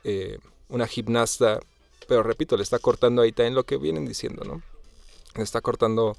eh, 0.04 0.38
una 0.70 0.88
gimnasta. 0.88 1.60
Pero 2.08 2.24
repito, 2.24 2.58
le 2.58 2.64
está 2.64 2.80
cortando 2.80 3.22
ahí 3.22 3.32
también 3.32 3.56
lo 3.56 3.64
que 3.64 3.78
vienen 3.78 4.06
diciendo, 4.06 4.44
¿no? 4.44 4.62
Está 5.36 5.62
cortando 5.62 6.16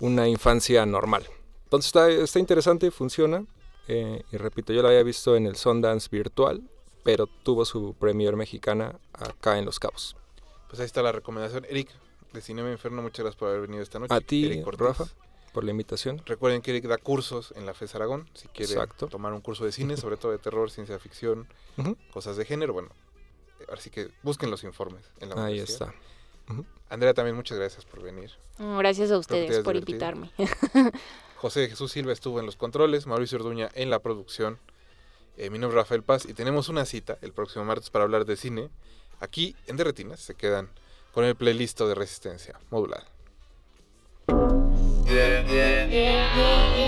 una 0.00 0.28
infancia 0.28 0.84
normal. 0.86 1.26
Entonces 1.64 1.88
está, 1.88 2.08
está 2.10 2.38
interesante, 2.38 2.90
funciona. 2.90 3.44
eh, 3.88 4.22
y 4.32 4.36
repito, 4.36 4.72
yo 4.72 4.82
la 4.82 4.88
había 4.88 5.02
visto 5.02 5.36
en 5.36 5.46
el 5.46 5.56
Sundance 5.56 6.08
virtual, 6.10 6.62
pero 7.04 7.26
tuvo 7.26 7.64
su 7.64 7.94
premier 7.94 8.36
mexicana 8.36 8.98
acá 9.12 9.58
en 9.58 9.64
Los 9.64 9.78
Cabos. 9.78 10.16
Pues 10.68 10.80
ahí 10.80 10.86
está 10.86 11.02
la 11.02 11.12
recomendación. 11.12 11.64
Eric, 11.68 11.90
de 12.32 12.40
Cinema 12.40 12.70
Inferno, 12.70 13.02
muchas 13.02 13.20
gracias 13.24 13.38
por 13.38 13.48
haber 13.48 13.62
venido 13.62 13.82
esta 13.82 13.98
noche. 13.98 14.12
A 14.14 14.20
ti. 14.20 14.62
Rafa, 14.64 15.06
por 15.52 15.64
la 15.64 15.70
invitación. 15.70 16.20
Recuerden 16.26 16.60
que 16.62 16.72
Eric 16.72 16.86
da 16.86 16.98
cursos 16.98 17.52
en 17.56 17.64
la 17.64 17.74
FES 17.74 17.94
Aragón. 17.94 18.28
Si 18.34 18.48
quiere 18.48 18.72
Exacto. 18.72 19.06
tomar 19.06 19.32
un 19.32 19.40
curso 19.40 19.64
de 19.64 19.72
cine, 19.72 19.96
sobre 19.96 20.16
todo 20.16 20.32
de 20.32 20.38
terror, 20.38 20.70
ciencia 20.70 20.98
ficción, 20.98 21.46
cosas 22.12 22.36
de 22.36 22.44
género, 22.44 22.72
bueno, 22.72 22.90
así 23.72 23.90
que 23.90 24.10
busquen 24.22 24.50
los 24.50 24.64
informes 24.64 25.04
en 25.20 25.30
la 25.30 25.46
Ahí 25.46 25.60
está. 25.60 25.94
Andrea, 26.88 27.14
también 27.14 27.36
muchas 27.36 27.58
gracias 27.58 27.84
por 27.84 28.02
venir. 28.02 28.30
Gracias 28.58 29.10
a 29.10 29.14
te 29.14 29.18
ustedes 29.18 29.58
por 29.64 29.74
divertido. 29.74 30.10
invitarme. 30.10 30.30
José 31.36 31.68
Jesús 31.68 31.92
Silva 31.92 32.12
estuvo 32.12 32.40
en 32.40 32.46
los 32.46 32.56
controles, 32.56 33.06
Mauricio 33.06 33.38
Orduña 33.38 33.68
en 33.74 33.90
la 33.90 33.98
producción. 33.98 34.58
Eh, 35.36 35.50
mi 35.50 35.58
nombre 35.58 35.78
es 35.78 35.84
Rafael 35.84 36.02
Paz 36.02 36.24
y 36.26 36.32
tenemos 36.32 36.68
una 36.68 36.86
cita 36.86 37.18
el 37.20 37.32
próximo 37.32 37.64
martes 37.64 37.90
para 37.90 38.04
hablar 38.04 38.24
de 38.24 38.36
cine. 38.36 38.70
Aquí 39.20 39.54
en 39.66 39.76
Derretinas 39.76 40.20
se 40.20 40.34
quedan 40.34 40.70
con 41.12 41.24
el 41.24 41.34
playlist 41.34 41.80
de 41.80 41.94
resistencia 41.94 42.58
modulada. 42.70 43.06
Derretinas. 45.04 46.85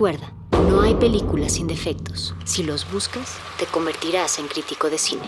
Recuerda, 0.00 0.32
no 0.70 0.80
hay 0.80 0.94
películas 0.94 1.52
sin 1.52 1.66
defectos. 1.66 2.34
Si 2.44 2.62
los 2.62 2.90
buscas, 2.90 3.36
te 3.58 3.66
convertirás 3.66 4.38
en 4.38 4.46
crítico 4.46 4.88
de 4.88 4.96
cine. 4.96 5.20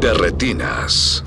Derretinas. 0.00 1.24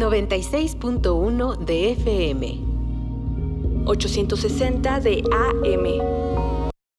.1 0.00 1.58
de 1.58 1.92
FM, 1.92 2.60
860 3.86 5.00
de 5.00 5.22
AM 5.30 6.13